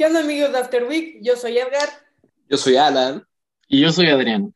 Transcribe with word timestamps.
¿Qué 0.00 0.06
onda 0.06 0.20
amigos 0.20 0.50
de 0.50 0.58
After 0.58 0.84
Week? 0.84 1.18
Yo 1.20 1.36
soy 1.36 1.58
Edgar. 1.58 1.86
Yo 2.48 2.56
soy 2.56 2.74
Alan. 2.78 3.22
Y 3.68 3.82
yo 3.82 3.92
soy 3.92 4.08
Adrián. 4.08 4.54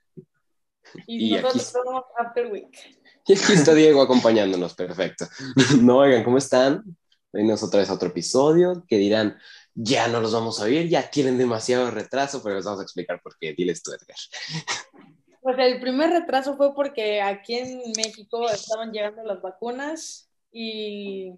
Y, 1.07 1.27
Y 1.27 1.31
nosotros 1.33 1.55
aquí- 1.55 1.65
somos 1.85 2.05
After 2.17 2.51
Week. 2.51 2.75
Y 3.27 3.33
aquí 3.35 3.53
está 3.53 3.75
Diego 3.75 4.01
acompañándonos, 4.01 4.73
perfecto. 4.73 5.27
No, 5.83 5.99
oigan, 5.99 6.25
¿cómo 6.25 6.39
están? 6.39 6.83
Venimos 7.31 7.63
otra 7.63 7.81
vez 7.81 7.91
a 7.91 7.93
otro 7.93 8.09
episodio 8.09 8.87
que 8.89 8.97
dirán, 8.97 9.37
ya 9.75 10.09
no 10.09 10.23
los 10.23 10.33
vamos 10.33 10.63
a 10.63 10.65
ver, 10.65 10.89
ya 10.89 11.11
tienen 11.11 11.37
demasiado 11.37 11.91
retraso, 11.91 12.43
pero 12.43 12.55
les 12.57 12.65
vamos 12.65 12.81
a 12.81 12.85
explicar 12.85 13.21
por 13.21 13.37
qué. 13.39 13.53
Diles 13.53 13.83
tú, 13.83 13.91
Edgar. 13.93 14.17
Pues 15.43 15.59
el 15.59 15.79
primer 15.79 16.09
retraso 16.09 16.57
fue 16.57 16.75
porque 16.75 17.21
aquí 17.21 17.57
en 17.57 17.83
México 17.99 18.49
estaban 18.49 18.93
llegando 18.93 19.23
las 19.25 19.43
vacunas 19.43 20.31
y, 20.51 21.35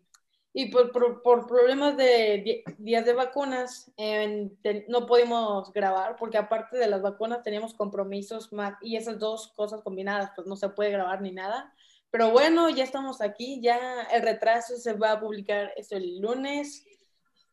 y 0.59 0.71
por, 0.71 0.91
por- 0.91 1.21
por 1.21 1.47
problemas 1.47 1.99
de 1.99 2.65
días 2.79 3.05
de 3.05 3.13
vacunas 3.13 3.93
en- 3.99 4.57
te- 4.63 4.87
no 4.89 5.05
pudimos 5.05 5.71
grabar 5.71 6.17
porque 6.17 6.39
aparte 6.39 6.79
de 6.79 6.87
las 6.87 7.03
vacunas 7.03 7.43
teníamos 7.43 7.75
compromisos 7.75 8.55
más 8.55 8.73
y 8.81 8.97
esas 8.97 9.19
dos 9.19 9.49
cosas 9.55 9.83
combinadas 9.83 10.31
pues 10.35 10.47
no 10.47 10.57
se 10.57 10.71
puede 10.71 10.93
grabar 10.93 11.21
ni 11.21 11.31
nada. 11.31 11.75
Pero 12.11 12.31
bueno, 12.31 12.71
ya 12.71 12.85
estamos 12.85 13.21
aquí, 13.21 13.61
ya 13.61 14.05
el 14.11 14.23
retraso 14.23 14.79
se 14.79 14.95
va 14.95 15.13
a 15.13 15.21
publicar 15.21 15.75
esto 15.77 15.95
el 15.99 16.21
lunes 16.21 16.87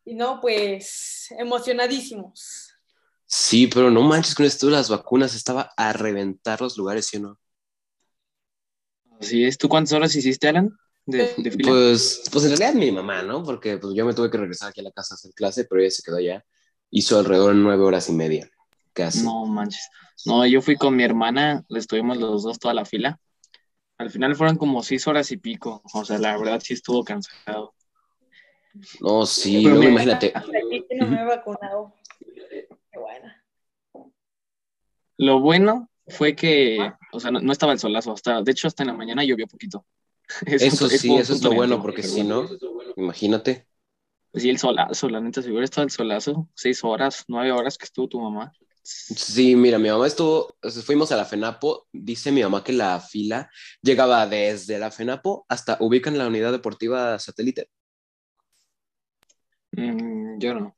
y 0.06 0.14
no, 0.14 0.40
pues 0.40 1.28
emocionadísimos. 1.38 2.70
Sí, 3.26 3.68
pero 3.68 3.92
no 3.92 4.02
manches 4.04 4.34
con 4.34 4.46
esto 4.46 4.68
de 4.68 4.72
las 4.74 4.90
vacunas, 4.90 5.36
estaba 5.36 5.72
a 5.76 5.92
reventar 5.92 6.62
los 6.62 6.78
lugares, 6.78 7.08
¿sí 7.08 7.18
o 7.18 7.20
no? 7.20 7.40
Así 9.20 9.44
es. 9.44 9.58
¿Tú 9.58 9.68
cuántas 9.68 9.92
horas 9.92 10.16
hiciste, 10.16 10.48
Alan? 10.48 10.78
De, 11.06 11.34
de 11.38 11.52
fila. 11.52 11.70
Pues, 11.70 12.24
pues 12.32 12.46
en 12.46 12.58
realidad 12.58 12.74
mi 12.74 12.92
mamá, 12.92 13.22
¿no? 13.24 13.44
Porque 13.44 13.78
pues, 13.78 13.94
yo 13.94 14.06
me 14.06 14.14
tuve 14.14 14.30
que 14.30 14.38
regresar 14.38 14.70
aquí 14.70 14.80
a 14.80 14.84
la 14.84 14.92
casa 14.92 15.14
a 15.14 15.18
hacer 15.18 15.34
clase, 15.34 15.66
pero 15.66 15.82
ella 15.82 15.92
se 15.92 16.04
quedó 16.04 16.18
allá. 16.18 16.46
Hizo 16.90 17.18
alrededor 17.18 17.54
de 17.54 17.60
nueve 17.60 17.84
horas 17.84 18.08
y 18.10 18.14
media, 18.14 18.50
casi. 18.94 19.24
No 19.24 19.46
manches. 19.46 19.90
No, 20.26 20.46
yo 20.46 20.62
fui 20.62 20.76
con 20.76 20.96
mi 20.96 21.04
hermana, 21.04 21.66
le 21.68 21.80
estuvimos 21.80 22.18
los 22.18 22.44
dos 22.44 22.60
toda 22.60 22.74
la 22.74 22.86
fila. 22.86 23.20
Al 23.98 24.12
final 24.12 24.36
fueron 24.36 24.58
como 24.58 24.84
seis 24.84 25.08
horas 25.08 25.32
y 25.32 25.38
pico. 25.38 25.82
O 25.94 26.06
sea, 26.06 26.18
la 26.20 26.38
verdad 26.38 26.62
sí 26.64 26.74
estuvo 26.74 27.04
cansado. 27.04 27.74
No, 29.02 29.26
sí, 29.26 29.62
Pero 29.64 29.76
luego 29.76 29.92
imagínate. 29.92 30.32
Aquí 30.36 30.86
no 30.96 31.08
me 31.08 31.22
he 31.22 31.26
vacunado. 31.26 31.94
Qué 32.20 33.00
buena. 33.00 33.44
Lo 35.18 35.40
bueno 35.40 35.90
fue 36.08 36.36
que, 36.36 36.80
o 37.12 37.20
sea, 37.20 37.32
no, 37.32 37.40
no 37.40 37.52
estaba 37.52 37.74
el 37.74 37.80
solazo. 37.80 38.14
Hasta, 38.14 38.42
de 38.42 38.52
hecho, 38.52 38.68
hasta 38.68 38.84
en 38.84 38.88
la 38.88 38.94
mañana 38.94 39.24
llovió 39.24 39.48
poquito. 39.48 39.86
Eso 40.46 40.90
sí, 40.90 41.08
fue 41.08 41.16
un 41.16 41.22
eso 41.22 41.34
es 41.34 41.44
lo 41.44 41.54
bueno, 41.54 41.82
porque 41.82 42.04
si 42.04 42.24
bueno. 42.24 42.44
no, 42.44 42.94
imagínate. 42.98 43.68
Pues 44.32 44.44
sí, 44.44 44.50
el 44.50 44.58
solazo, 44.58 45.10
la 45.10 45.22
neta, 45.22 45.42
si 45.42 45.50
hubiera 45.50 45.66
estado 45.66 45.86
el 45.86 45.92
solazo, 45.92 46.50
seis 46.56 46.84
horas, 46.84 47.24
nueve 47.28 47.52
horas 47.52 47.78
que 47.78 47.86
estuvo 47.86 48.08
tu 48.08 48.20
mamá. 48.20 48.52
Sí, 48.84 49.56
mira, 49.56 49.80
mi 49.80 49.90
mamá 49.90 50.08
estuvo, 50.08 50.56
fuimos 50.86 51.12
a 51.12 51.16
la 51.16 51.26
FENAPO, 51.26 51.88
dice 51.94 52.32
mi 52.32 52.42
mamá 52.42 52.64
que 52.64 52.74
la 52.74 53.00
fila 53.00 53.50
llegaba 53.82 54.28
desde 54.28 54.78
la 54.80 54.92
FENAPO 54.92 55.46
hasta 55.48 55.78
ubican 55.80 56.18
la 56.18 56.28
unidad 56.28 56.52
deportiva 56.52 57.18
satélite. 57.20 57.70
Mm, 59.72 60.40
yo 60.40 60.54
no. 60.54 60.76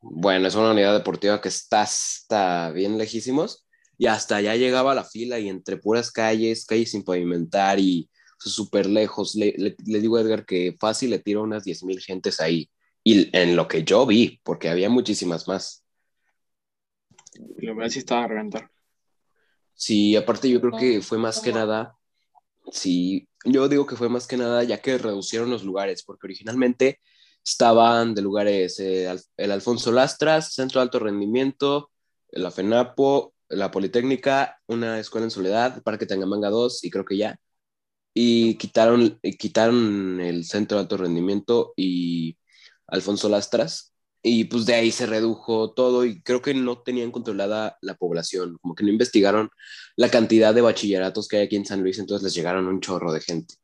Bueno, 0.00 0.46
es 0.46 0.54
una 0.54 0.72
unidad 0.72 0.92
deportiva 0.92 1.40
que 1.40 1.48
está 1.48 1.82
hasta 1.82 2.70
bien 2.72 2.98
lejísimos 2.98 3.66
y 3.96 4.06
hasta 4.06 4.36
allá 4.36 4.54
llegaba 4.54 4.94
la 4.94 5.04
fila 5.04 5.38
y 5.38 5.48
entre 5.48 5.76
puras 5.76 6.12
calles, 6.12 6.66
calles 6.66 6.90
sin 6.90 7.04
pavimentar 7.04 7.80
y 7.80 8.10
súper 8.38 8.86
lejos. 8.86 9.34
Le, 9.34 9.54
le- 9.58 9.76
le 9.86 10.00
digo 10.00 10.16
a 10.16 10.20
Edgar 10.22 10.44
que 10.46 10.76
fácil 10.78 11.10
le 11.10 11.18
tiro 11.18 11.42
unas 11.42 11.64
10 11.64 11.82
mil 11.84 12.00
gentes 12.00 12.40
ahí 12.40 12.70
y 13.04 13.34
en 13.36 13.56
lo 13.56 13.68
que 13.68 13.84
yo 13.84 14.06
vi, 14.06 14.40
porque 14.42 14.68
había 14.68 14.88
muchísimas 14.90 15.48
más. 15.48 15.84
La 17.58 17.72
verdad 17.74 17.90
sí 17.90 17.98
estaba 18.00 18.24
a 18.24 18.28
reventar. 18.28 18.70
Sí, 19.74 20.16
aparte 20.16 20.50
yo 20.50 20.60
creo 20.60 20.72
que 20.76 21.00
fue 21.02 21.18
más 21.18 21.40
que 21.40 21.52
nada, 21.52 21.96
sí, 22.72 23.28
yo 23.44 23.68
digo 23.68 23.86
que 23.86 23.94
fue 23.96 24.08
más 24.08 24.26
que 24.26 24.36
nada 24.36 24.64
ya 24.64 24.82
que 24.82 24.98
reducieron 24.98 25.50
los 25.50 25.62
lugares, 25.62 26.02
porque 26.02 26.26
originalmente 26.26 26.98
estaban 27.44 28.14
de 28.14 28.22
lugares 28.22 28.80
eh, 28.80 29.08
el 29.36 29.50
Alfonso 29.52 29.92
Lastras, 29.92 30.52
Centro 30.52 30.80
de 30.80 30.82
Alto 30.82 30.98
Rendimiento, 30.98 31.90
la 32.32 32.50
FENAPO, 32.50 33.34
la 33.50 33.70
Politécnica, 33.70 34.60
una 34.66 34.98
escuela 34.98 35.24
en 35.26 35.30
Soledad, 35.30 35.82
Parque 35.82 36.06
Tangamanga 36.06 36.50
2 36.50 36.82
y 36.84 36.90
creo 36.90 37.04
que 37.04 37.16
ya. 37.16 37.38
Y 38.20 38.56
quitaron, 38.56 39.16
y 39.22 39.36
quitaron 39.36 40.20
el 40.20 40.44
Centro 40.44 40.76
de 40.78 40.82
Alto 40.82 40.96
Rendimiento 40.96 41.72
y 41.76 42.36
Alfonso 42.88 43.28
Lastras. 43.28 43.94
Y 44.22 44.44
pues 44.46 44.66
de 44.66 44.74
ahí 44.74 44.90
se 44.90 45.06
redujo 45.06 45.72
todo 45.72 46.04
y 46.04 46.20
creo 46.22 46.42
que 46.42 46.52
no 46.52 46.82
tenían 46.82 47.12
controlada 47.12 47.78
la 47.80 47.94
población, 47.94 48.58
como 48.60 48.74
que 48.74 48.82
no 48.82 48.90
investigaron 48.90 49.50
la 49.94 50.10
cantidad 50.10 50.52
de 50.52 50.60
bachilleratos 50.62 51.28
que 51.28 51.36
hay 51.36 51.44
aquí 51.44 51.54
en 51.54 51.64
San 51.64 51.80
Luis, 51.82 52.00
entonces 52.00 52.24
les 52.24 52.34
llegaron 52.34 52.66
un 52.66 52.80
chorro 52.80 53.12
de 53.12 53.20
gente. 53.20 53.54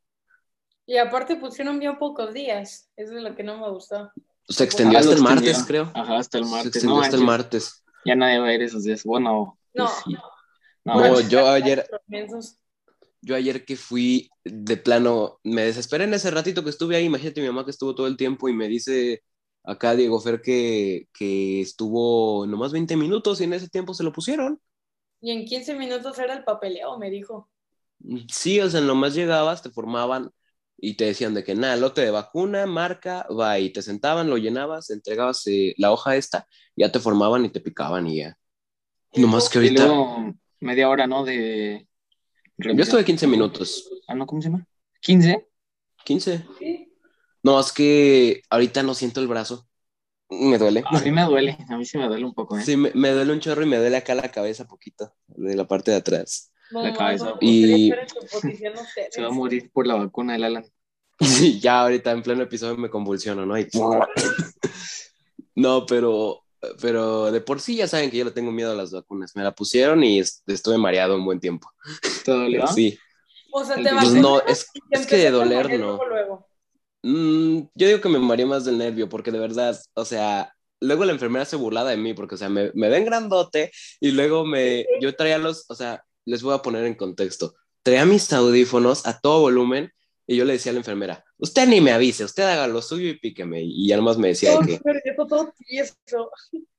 Y 0.85 0.95
aparte 0.97 1.35
pusieron 1.35 1.77
bien 1.79 1.97
pocos 1.99 2.33
días. 2.33 2.89
Eso 2.95 3.17
es 3.17 3.23
lo 3.23 3.35
que 3.35 3.43
no 3.43 3.57
me 3.59 3.69
gustó. 3.69 4.09
Se 4.47 4.63
extendió 4.63 4.99
Ah, 4.99 5.01
hasta 5.01 5.15
el 5.15 5.21
martes, 5.21 5.49
extendieron. 5.57 5.91
creo. 5.91 6.01
Ajá, 6.01 6.17
hasta 6.17 6.37
el 6.37 6.45
Se 6.45 6.51
martes. 6.51 6.67
extendió 6.67 6.95
No, 6.95 7.01
hasta 7.01 7.15
el 7.17 7.23
manches, 7.23 7.37
martes. 7.43 7.83
Ya 8.05 8.15
nadie 8.15 8.39
va 8.39 8.47
a 8.47 8.53
ir 8.53 8.61
esos 8.61 8.83
días. 8.83 9.03
Bueno, 9.03 9.59
No. 9.73 9.85
pues 9.85 9.91
sí. 10.05 10.13
No, 10.85 11.01
No, 11.01 11.19
yo 11.21 11.49
ayer. 11.49 11.85
Yo 13.25 13.35
ayer 13.35 13.65
que 13.65 13.75
fui 13.75 14.29
de 14.43 14.77
plano, 14.77 15.39
me 15.43 15.63
desesperé 15.63 16.03
en 16.03 16.13
ese 16.13 16.29
ratito 16.29 16.63
que 16.63 16.69
estuve 16.69 16.95
ahí, 16.95 17.05
imagínate 17.05 17.41
mi 17.41 17.47
mamá 17.47 17.65
que 17.65 17.71
estuvo 17.71 17.95
todo 17.95 18.05
el 18.05 18.17
tiempo 18.17 18.47
y 18.49 18.53
me 18.53 18.67
dice 18.67 19.23
acá 19.63 19.95
Diego 19.95 20.21
Fer 20.21 20.41
que, 20.41 21.07
que 21.11 21.59
estuvo 21.59 22.45
nomás 22.45 22.71
20 22.71 22.95
minutos 22.95 23.41
y 23.41 23.45
en 23.45 23.53
ese 23.53 23.67
tiempo 23.67 23.95
se 23.95 24.03
lo 24.03 24.13
pusieron. 24.13 24.61
Y 25.21 25.31
en 25.31 25.45
15 25.45 25.73
minutos 25.73 26.19
era 26.19 26.35
el 26.35 26.43
papeleo, 26.43 26.99
me 26.99 27.09
dijo. 27.09 27.49
Sí, 28.31 28.59
o 28.59 28.69
sea, 28.69 28.81
nomás 28.81 29.15
llegabas, 29.15 29.63
te 29.63 29.71
formaban 29.71 30.29
y 30.77 30.93
te 30.93 31.05
decían 31.05 31.33
de 31.33 31.43
que 31.43 31.55
nada, 31.55 31.77
lote 31.77 32.01
de 32.01 32.11
vacuna, 32.11 32.67
marca, 32.67 33.25
va, 33.27 33.57
y 33.57 33.71
te 33.71 33.81
sentaban, 33.81 34.29
lo 34.29 34.37
llenabas, 34.37 34.91
entregabas 34.91 35.47
eh, 35.47 35.73
la 35.77 35.91
hoja 35.91 36.15
esta, 36.15 36.47
ya 36.75 36.91
te 36.91 36.99
formaban 36.99 37.43
y 37.43 37.49
te 37.49 37.59
picaban 37.59 38.05
y 38.05 38.17
ya. 38.17 38.37
Nomás 39.15 39.49
que 39.49 39.57
Y 39.57 39.61
ahorita, 39.69 39.85
luego 39.87 40.33
media 40.59 40.89
hora, 40.89 41.07
¿no? 41.07 41.25
De. 41.25 41.87
Yo 42.57 42.83
estuve 42.83 43.03
15 43.05 43.27
minutos, 43.27 43.89
Ah, 44.07 44.15
no, 44.15 44.25
¿cómo 44.25 44.41
se 44.41 44.49
llama? 44.49 44.65
¿15? 45.05 45.45
15. 46.03 46.45
Sí. 46.59 46.91
No, 47.43 47.59
es 47.59 47.71
que 47.71 48.41
ahorita 48.49 48.83
no 48.83 48.93
siento 48.93 49.21
el 49.21 49.27
brazo, 49.27 49.67
me 50.29 50.57
duele. 50.57 50.83
A 50.85 50.99
mí 50.99 51.11
me 51.11 51.23
duele, 51.23 51.57
a 51.69 51.77
mí 51.77 51.85
sí 51.85 51.97
me 51.97 52.07
duele 52.07 52.25
un 52.25 52.33
poco, 52.33 52.57
¿eh? 52.57 52.63
Sí, 52.63 52.75
me, 52.77 52.91
me 52.93 53.11
duele 53.11 53.33
un 53.33 53.39
chorro 53.39 53.63
y 53.63 53.67
me 53.67 53.77
duele 53.77 53.97
acá 53.97 54.15
la 54.15 54.31
cabeza 54.31 54.65
poquito, 54.67 55.13
de 55.27 55.55
la 55.55 55.67
parte 55.67 55.91
de 55.91 55.97
atrás. 55.97 56.51
No, 56.71 56.81
La 56.81 56.93
cabeza. 56.93 57.25
no, 57.25 57.37
Y-. 57.41 57.91
Se 59.11 59.21
va 59.21 59.27
a 59.27 59.31
morir 59.31 59.69
por 59.71 59.85
la 59.85 59.95
vacuna 59.95 60.33
del 60.33 60.43
Alan. 60.45 60.65
Sí, 61.19 61.59
ya 61.61 61.81
ahorita 61.81 62.11
en 62.11 62.23
pleno 62.23 62.43
episodio 62.43 62.75
me 62.77 62.89
convulsiono, 62.89 63.45
¿no? 63.45 63.57
Y- 63.57 63.67
No, 65.55 65.85
pero, 65.85 66.44
pero 66.81 67.31
de 67.31 67.41
por 67.41 67.59
sí 67.61 67.77
ya 67.77 67.87
saben 67.87 68.09
que 68.11 68.17
yo 68.17 68.25
le 68.25 68.31
tengo 68.31 68.51
miedo 68.51 68.71
a 68.71 68.75
las 68.75 68.91
vacunas. 68.91 69.35
Me 69.35 69.43
la 69.43 69.53
pusieron 69.53 70.03
y 70.03 70.19
est- 70.19 70.47
estuve 70.49 70.77
mareado 70.77 71.15
un 71.15 71.25
buen 71.25 71.39
tiempo. 71.39 71.69
¿Te 72.23 72.31
dolió? 72.31 72.67
Sí. 72.67 72.97
O 73.51 73.63
sea, 73.63 73.75
te 73.75 73.83
Pues 73.89 74.13
no, 74.13 74.41
es, 74.41 74.69
que 75.07 75.17
de 75.17 75.31
doler 75.31 75.69
no. 75.71 75.77
luego, 75.77 76.05
luego. 76.07 76.47
Mm, 77.03 77.59
yo 77.75 77.87
digo 77.87 78.01
que 78.01 78.09
me 78.09 78.19
mareé 78.19 78.45
más 78.45 78.65
del 78.65 78.77
nervio, 78.77 79.07
porque 79.09 79.31
de 79.31 79.39
verdad, 79.39 79.79
o 79.93 80.05
sea, 80.05 80.53
luego 80.79 81.05
la 81.05 81.13
enfermera 81.13 81.45
se 81.45 81.55
burlaba 81.55 81.91
de 81.91 81.97
mí, 81.97 82.13
porque, 82.13 82.35
o 82.35 82.37
sea, 82.37 82.49
me, 82.49 82.71
me 82.73 82.89
ven 82.89 83.05
grandote 83.05 83.71
y 83.99 84.11
luego 84.11 84.45
me, 84.45 84.85
yo 85.01 85.15
traía 85.15 85.37
los, 85.37 85.65
o 85.69 85.75
sea, 85.75 86.03
les 86.25 86.41
voy 86.43 86.55
a 86.55 86.61
poner 86.61 86.85
en 86.85 86.95
contexto, 86.95 87.55
traía 87.83 88.05
mis 88.05 88.31
audífonos 88.33 89.05
a 89.05 89.19
todo 89.19 89.41
volumen 89.41 89.91
y 90.27 90.35
yo 90.37 90.45
le 90.45 90.53
decía 90.53 90.71
a 90.71 90.73
la 90.73 90.79
enfermera, 90.79 91.23
usted 91.37 91.67
ni 91.67 91.81
me 91.81 91.91
avise, 91.91 92.23
usted 92.23 92.43
haga 92.43 92.67
lo 92.67 92.81
suyo 92.81 93.09
y 93.09 93.19
píqueme. 93.19 93.61
Y 93.61 93.87
ya 93.87 93.97
nomás 93.97 94.17
me 94.17 94.29
decía 94.29 94.51
que, 94.65 94.79
todo 95.27 95.53
tieso. 95.57 95.95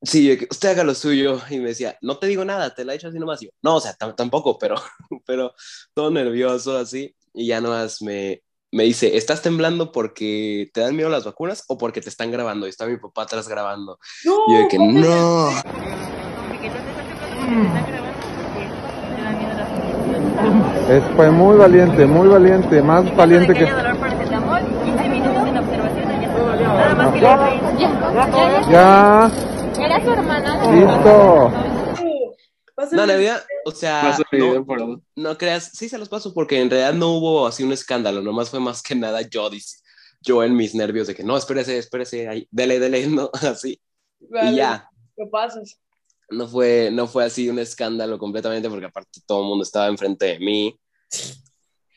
sí, 0.01 0.47
usted 0.49 0.69
haga 0.69 0.83
lo 0.83 0.93
suyo. 0.93 1.39
Y 1.49 1.59
me 1.59 1.69
decía, 1.69 1.97
no 2.01 2.17
te 2.17 2.27
digo 2.27 2.43
nada, 2.45 2.73
te 2.73 2.85
la 2.85 2.93
he 2.93 2.95
hecho 2.95 3.07
así 3.09 3.19
nomás. 3.19 3.41
Y 3.41 3.45
yo, 3.45 3.51
no, 3.61 3.75
o 3.75 3.81
sea, 3.81 3.95
tam- 3.97 4.15
tampoco, 4.15 4.57
pero, 4.57 4.75
pero 5.25 5.53
todo 5.93 6.09
nervioso 6.11 6.77
así. 6.77 7.15
Y 7.33 7.47
ya 7.47 7.61
nomás 7.61 8.01
me, 8.01 8.41
me 8.71 8.83
dice, 8.83 9.15
¿estás 9.15 9.41
temblando 9.41 9.91
porque 9.91 10.69
te 10.73 10.81
dan 10.81 10.95
miedo 10.95 11.09
las 11.09 11.25
vacunas 11.25 11.63
o 11.67 11.77
porque 11.77 12.01
te 12.01 12.09
están 12.09 12.31
grabando? 12.31 12.65
Y 12.65 12.69
está 12.69 12.85
mi 12.85 12.97
papá 12.97 13.23
atrás 13.23 13.47
grabando. 13.47 13.99
No, 14.25 14.37
Y 14.47 14.53
yo 14.53 14.59
de 14.59 14.67
que, 14.67 14.77
¿cómo 14.77 14.99
no. 14.99 15.49
Es, 20.89 21.03
fue 21.15 21.29
muy 21.31 21.57
valiente, 21.57 22.05
muy 22.05 22.27
valiente, 22.27 22.81
más 22.81 23.13
valiente 23.15 23.53
que... 23.53 23.65
dolor 23.69 23.97
paracetamol, 23.99 24.61
15 24.85 25.09
minutos 25.09 25.47
en 25.47 25.57
observación 25.57 26.11
y 26.11 26.21
ya 26.21 26.27
está. 26.27 26.66
Nada 26.77 26.95
más 26.95 27.13
que 27.13 27.19
le 27.19 27.27
Ya, 27.27 28.67
ya, 28.69 28.69
Ya, 28.69 29.31
Era 29.83 30.03
su 30.03 30.11
hermana. 30.11 30.71
listo. 30.71 31.51
No, 32.91 33.05
la 33.05 33.41
o 33.65 33.71
sea, 33.71 34.17
no, 35.15 35.37
creas, 35.37 35.71
sí 35.73 35.89
se 35.89 35.97
los 35.97 36.07
paso 36.09 36.33
porque 36.33 36.61
en 36.61 36.69
realidad 36.69 36.93
no 36.93 37.09
hubo 37.17 37.47
así 37.47 37.63
un 37.63 37.73
escándalo, 37.73 38.21
nomás 38.21 38.49
fue 38.49 38.59
más 38.59 38.81
que 38.81 38.95
nada 38.95 39.21
yo, 39.21 39.49
dice- 39.49 39.79
yo 40.21 40.43
en 40.43 40.55
mis 40.55 40.73
nervios 40.75 41.07
de 41.07 41.15
que 41.15 41.23
no, 41.23 41.35
espérese, 41.35 41.77
espérese, 41.77 42.27
ahí, 42.29 42.47
dele, 42.51 42.79
dele, 42.79 43.07
no, 43.07 43.29
así. 43.33 43.81
Vale, 44.19 44.51
Y 44.51 44.55
ya, 44.55 44.89
¿Qué 45.15 45.25
pasas? 45.31 45.79
no 46.29 46.47
fue, 46.47 46.89
no 46.91 47.07
fue 47.07 47.25
así 47.25 47.49
un 47.49 47.59
escándalo 47.59 48.17
completamente 48.19 48.69
porque 48.69 48.85
aparte 48.85 49.21
todo 49.25 49.41
el 49.41 49.47
mundo 49.47 49.63
estaba 49.63 49.87
enfrente 49.87 50.25
de 50.27 50.39
mí. 50.39 50.79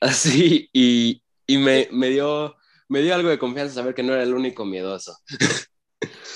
Así, 0.01 0.71
y, 0.73 1.23
y 1.47 1.59
me, 1.59 1.87
me, 1.93 2.09
dio, 2.09 2.57
me 2.91 3.01
dio 3.03 3.15
algo 3.15 3.29
de 3.29 3.39
confianza 3.39 3.75
saber 3.75 3.95
que 3.95 4.03
no 4.03 4.13
era 4.13 4.25
el 4.25 4.35
único 4.35 4.65
miedoso. 4.65 5.17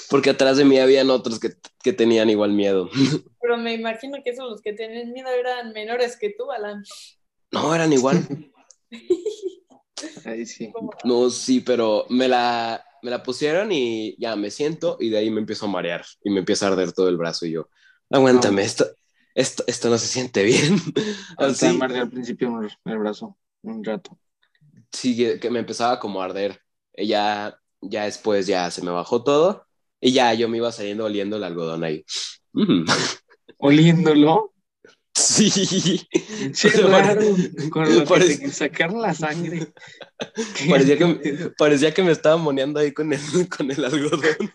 Porque 0.09 0.31
atrás 0.31 0.56
de 0.56 0.65
mí 0.65 0.79
habían 0.79 1.11
otros 1.11 1.41
que, 1.41 1.51
que 1.83 1.93
tenían 1.93 2.31
igual 2.31 2.53
miedo. 2.53 2.89
Pero 3.41 3.56
me 3.59 3.75
imagino 3.75 4.19
que 4.25 4.31
esos 4.31 4.49
los 4.49 4.62
que 4.62 4.73
tenían 4.73 5.12
miedo 5.12 5.29
eran 5.29 5.73
menores 5.73 6.17
que 6.17 6.31
tú, 6.31 6.51
Alan. 6.53 6.85
No, 7.51 7.75
eran 7.75 7.93
igual. 7.93 8.27
Ahí 10.25 10.47
sí. 10.47 10.73
No, 11.05 11.29
sí, 11.29 11.61
pero 11.61 12.06
me 12.09 12.29
la, 12.29 12.85
me 13.03 13.11
la 13.11 13.23
pusieron 13.23 13.71
y 13.73 14.17
ya 14.19 14.37
me 14.37 14.51
siento 14.51 14.97
y 15.01 15.11
de 15.11 15.19
ahí 15.19 15.31
me 15.31 15.41
empiezo 15.41 15.67
a 15.67 15.71
marear 15.71 16.05
y 16.23 16.31
me 16.31 16.39
empieza 16.41 16.67
a 16.67 16.71
arder 16.71 16.93
todo 16.93 17.09
el 17.09 17.17
brazo 17.17 17.47
y 17.47 17.53
yo, 17.53 17.69
aguántame, 18.11 18.62
esto, 18.62 18.87
esto, 19.35 19.65
esto 19.67 19.91
no 19.91 19.99
se 19.99 20.06
siente 20.06 20.43
bien. 20.43 20.79
Así. 21.37 21.67
Así, 21.67 21.81
al 21.81 22.11
principio 22.11 22.61
el 22.85 22.99
brazo 22.99 23.37
un 23.62 23.85
rato. 23.85 24.19
Sí, 24.94 25.17
que- 25.41 25.50
me 25.50 25.61
empezaba 25.61 25.99
como 26.00 26.23
a 26.23 26.26
arder. 26.26 26.61
Ya, 26.96 27.58
ya 27.81 28.05
después 28.05 28.46
ya 28.46 28.70
se 28.70 28.82
me 28.82 28.91
bajó 28.91 29.23
todo 29.25 29.67
y 30.00 30.12
ya 30.12 30.32
yo 30.35 30.49
me 30.49 30.58
iba 30.58 30.73
saliendo 30.73 31.05
oliendo 31.06 31.37
el 31.37 31.44
algodón 31.44 31.85
ahí. 31.85 32.05
Mm, 32.56 32.85
Oliéndolo. 33.58 34.54
Sí. 35.16 35.49
Sí, 36.52 36.69
raro. 36.69 37.20
Con 37.70 37.84
lo 37.94 38.00
que 38.00 38.06
parece- 38.06 38.38
te 38.38 38.50
sacaron 38.50 39.00
la 39.00 39.14
sangre. 39.14 39.72
Parecía 40.69 40.99
que, 40.99 41.50
parecía 41.58 41.94
que 41.94 42.02
me 42.02 42.11
estaba 42.12 42.37
moneando 42.37 42.81
ahí 42.81 42.93
con 42.93 43.12
el, 43.12 43.20
con 43.56 43.70
el 43.70 43.84
algodón, 43.84 44.52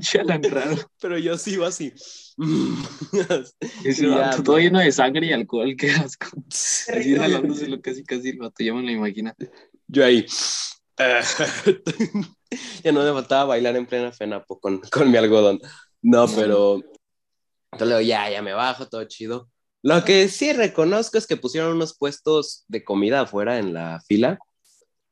Chalan 0.00 0.42
raro. 0.42 0.76
pero 1.00 1.16
yo 1.18 1.38
sí 1.38 1.52
iba 1.52 1.68
así. 1.68 1.92
Ese 3.84 4.06
vato, 4.08 4.42
todo 4.42 4.58
lleno 4.58 4.80
de 4.80 4.90
sangre 4.90 5.26
y 5.26 5.32
alcohol, 5.32 5.74
qué 5.78 5.90
asco. 5.92 6.26
Sí. 6.50 6.90
Así 6.92 7.16
jalándoselo 7.16 7.80
casi, 7.80 8.02
casi 8.04 8.30
el 8.30 8.38
vato, 8.38 8.64
ya 8.64 8.74
me 8.74 8.82
lo 8.82 8.90
imagino. 8.90 9.32
Yo 9.86 10.04
ahí. 10.04 10.26
ya 12.82 12.92
no 12.92 13.02
me 13.04 13.12
faltaba 13.12 13.44
bailar 13.44 13.76
en 13.76 13.86
plena 13.86 14.10
FENAPO 14.12 14.58
con, 14.58 14.80
con 14.90 15.10
mi 15.10 15.16
algodón. 15.16 15.60
No, 16.02 16.26
pero. 16.28 16.80
Entonces 17.72 18.06
ya, 18.06 18.30
ya 18.30 18.42
me 18.42 18.52
bajo, 18.52 18.88
todo 18.88 19.04
chido. 19.04 19.50
Lo 19.84 20.02
que 20.02 20.28
sí 20.28 20.54
reconozco 20.54 21.18
es 21.18 21.26
que 21.26 21.36
pusieron 21.36 21.76
unos 21.76 21.94
puestos 21.98 22.64
de 22.68 22.82
comida 22.82 23.20
afuera 23.20 23.58
en 23.58 23.74
la 23.74 24.00
fila. 24.00 24.38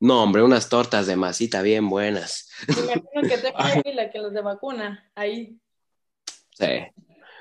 No, 0.01 0.23
hombre, 0.23 0.43
unas 0.43 0.71
tortas 0.71 1.07
de 1.07 1.15
masita 1.15 1.61
bien 1.61 1.91
buenas. 1.91 2.49
Me 2.67 2.75
imagino 2.81 3.21
que 3.21 3.37
te 3.83 3.83
fila 3.83 4.11
que 4.11 4.19
los 4.19 4.33
de 4.33 4.41
vacuna. 4.41 5.13
Ahí. 5.15 5.59
Sí. 6.53 6.87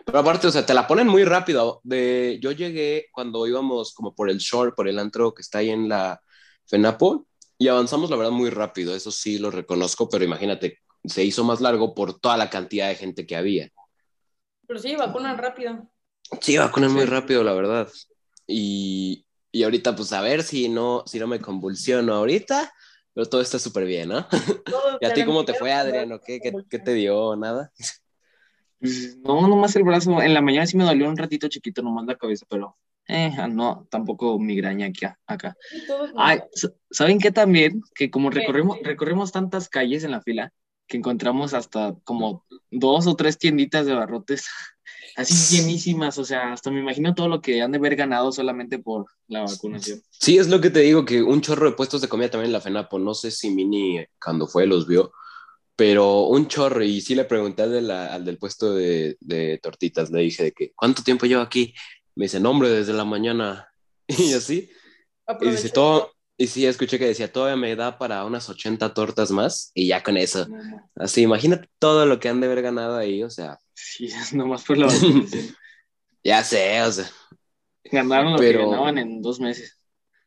Pero 0.05 0.19
aparte, 0.19 0.47
o 0.47 0.51
sea, 0.51 0.65
te 0.65 0.73
la 0.73 0.85
ponen 0.85 1.07
muy 1.07 1.23
rápido. 1.23 1.79
De, 1.85 2.37
yo 2.41 2.51
llegué 2.51 3.05
cuando 3.13 3.47
íbamos 3.47 3.93
como 3.93 4.13
por 4.13 4.29
el 4.29 4.39
shore, 4.39 4.73
por 4.73 4.89
el 4.89 4.99
antro 4.99 5.33
que 5.33 5.41
está 5.41 5.59
ahí 5.59 5.69
en 5.69 5.87
la 5.87 6.21
FENAPO, 6.65 7.27
y 7.57 7.69
avanzamos, 7.69 8.09
la 8.09 8.17
verdad, 8.17 8.31
muy 8.31 8.49
rápido. 8.49 8.93
Eso 8.93 9.09
sí 9.09 9.37
lo 9.37 9.51
reconozco, 9.51 10.09
pero 10.09 10.25
imagínate, 10.25 10.79
se 11.05 11.23
hizo 11.23 11.45
más 11.45 11.61
largo 11.61 11.95
por 11.95 12.19
toda 12.19 12.35
la 12.35 12.49
cantidad 12.49 12.89
de 12.89 12.95
gente 12.95 13.25
que 13.25 13.37
había. 13.37 13.69
Pero 14.67 14.81
sí, 14.81 14.97
vacunan 14.97 15.37
rápido. 15.37 15.90
Sí, 16.39 16.57
vacunan 16.57 16.91
muy 16.93 17.03
Sí. 17.03 17.09
rápido, 17.09 17.43
la 17.43 17.53
verdad. 17.53 17.87
Y, 18.47 19.25
y 19.51 19.63
ahorita, 19.63 19.95
pues 19.95 20.13
a 20.13 20.21
ver 20.21 20.43
si 20.43 20.69
no, 20.69 21.03
si 21.05 21.19
no 21.19 21.27
me 21.27 21.39
convulsiono 21.39 22.13
ahorita, 22.13 22.71
pero 23.13 23.27
todo 23.27 23.41
está 23.41 23.59
súper 23.59 23.85
bien, 23.85 24.09
¿no? 24.09 24.25
¿Y 25.01 25.05
a 25.05 25.13
ti 25.13 25.25
cómo 25.25 25.43
te 25.45 25.53
fue, 25.53 25.71
Adriano? 25.73 26.19
¿Qué, 26.25 26.39
qué, 26.39 26.53
qué 26.69 26.79
te 26.79 26.93
dio? 26.93 27.35
¿Nada? 27.35 27.71
Pues, 28.79 29.17
No, 29.17 29.47
nomás 29.47 29.75
el 29.75 29.83
brazo. 29.83 30.21
En 30.21 30.33
la 30.33 30.41
mañana 30.41 30.65
sí 30.65 30.77
me 30.77 30.83
dolió 30.83 31.07
un 31.09 31.17
ratito 31.17 31.47
chiquito, 31.47 31.81
nomás 31.81 32.05
la 32.05 32.15
cabeza, 32.17 32.45
pero 32.49 32.77
eh, 33.07 33.31
no, 33.49 33.87
tampoco 33.89 34.39
migraña 34.39 34.87
aquí, 34.87 35.05
acá. 35.27 35.55
Ay, 36.15 36.39
sa- 36.53 36.71
¿saben 36.89 37.19
qué 37.19 37.31
también? 37.31 37.81
Que 37.93 38.09
como 38.09 38.29
recorrimos, 38.29 38.77
recorrimos 38.83 39.31
tantas 39.31 39.69
calles 39.69 40.03
en 40.03 40.11
la 40.11 40.21
fila, 40.21 40.51
que 40.87 40.97
encontramos 40.97 41.53
hasta 41.53 41.95
como 42.03 42.45
dos 42.69 43.07
o 43.07 43.15
tres 43.15 43.37
tienditas 43.37 43.85
de 43.85 43.93
barrotes, 43.93 44.47
así 45.15 45.57
llenísimas, 45.57 46.17
o 46.17 46.25
sea, 46.25 46.53
hasta 46.53 46.71
me 46.71 46.79
imagino 46.79 47.13
todo 47.15 47.27
lo 47.27 47.41
que 47.41 47.61
han 47.61 47.71
de 47.71 47.77
haber 47.77 47.95
ganado 47.95 48.31
solamente 48.31 48.79
por 48.79 49.05
la 49.27 49.41
vacunación. 49.43 50.01
Sí, 50.09 50.37
es 50.37 50.47
lo 50.49 50.59
que 50.61 50.69
te 50.69 50.79
digo, 50.81 51.05
que 51.05 51.21
un 51.21 51.41
chorro 51.41 51.69
de 51.69 51.75
puestos 51.75 52.01
de 52.01 52.07
comida 52.07 52.29
también 52.29 52.47
en 52.47 52.53
la 52.53 52.61
FENAPO. 52.61 52.99
No 52.99 53.13
sé 53.13 53.31
si 53.31 53.49
Mini 53.49 54.03
cuando 54.23 54.47
fue 54.47 54.65
los 54.67 54.87
vio, 54.87 55.11
pero 55.75 56.23
un 56.23 56.47
chorro. 56.47 56.83
Y 56.83 57.01
sí 57.01 57.15
le 57.15 57.25
pregunté 57.25 57.63
al, 57.63 57.71
de 57.71 57.81
la- 57.81 58.13
al 58.13 58.25
del 58.25 58.37
puesto 58.37 58.73
de, 58.73 59.17
de 59.19 59.59
tortitas, 59.61 60.11
le 60.11 60.21
dije 60.21 60.43
de 60.43 60.51
que, 60.51 60.71
¿cuánto 60.75 61.03
tiempo 61.03 61.25
llevo 61.25 61.41
aquí? 61.41 61.73
Me 62.15 62.25
dice, 62.25 62.39
no, 62.39 62.51
hombre, 62.51 62.69
desde 62.69 62.93
la 62.93 63.05
mañana. 63.05 63.67
Y 64.07 64.33
así. 64.33 64.69
Y 64.69 65.31
Aprovecho. 65.31 65.55
dice, 65.57 65.69
todo, 65.69 66.10
y 66.43 66.47
sí, 66.47 66.65
escuché 66.65 66.97
que 66.99 67.05
decía, 67.07 67.31
todavía 67.31 67.55
me 67.55 67.75
da 67.75 67.97
para 67.97 68.23
unas 68.25 68.49
80 68.49 68.93
tortas 68.93 69.31
más. 69.31 69.71
Y 69.73 69.87
ya 69.87 70.01
con 70.03 70.17
eso. 70.17 70.47
No. 70.47 70.89
Así, 70.95 71.21
imagínate 71.21 71.69
todo 71.79 72.05
lo 72.05 72.19
que 72.19 72.29
han 72.29 72.39
de 72.41 72.47
haber 72.47 72.61
ganado 72.61 72.97
ahí, 72.97 73.23
o 73.23 73.29
sea, 73.29 73.57
Sí, 73.73 74.09
nomás 74.33 74.63
por 74.63 74.77
la 74.77 74.87
ya 76.23 76.43
sé, 76.43 76.81
o 76.81 76.91
sea. 76.91 77.09
Ganaron 77.83 78.33
lo 78.33 78.37
Pero- 78.39 78.59
que 78.59 78.65
ganaban 78.65 78.97
en 78.97 79.21
dos 79.21 79.39
meses. 79.39 79.77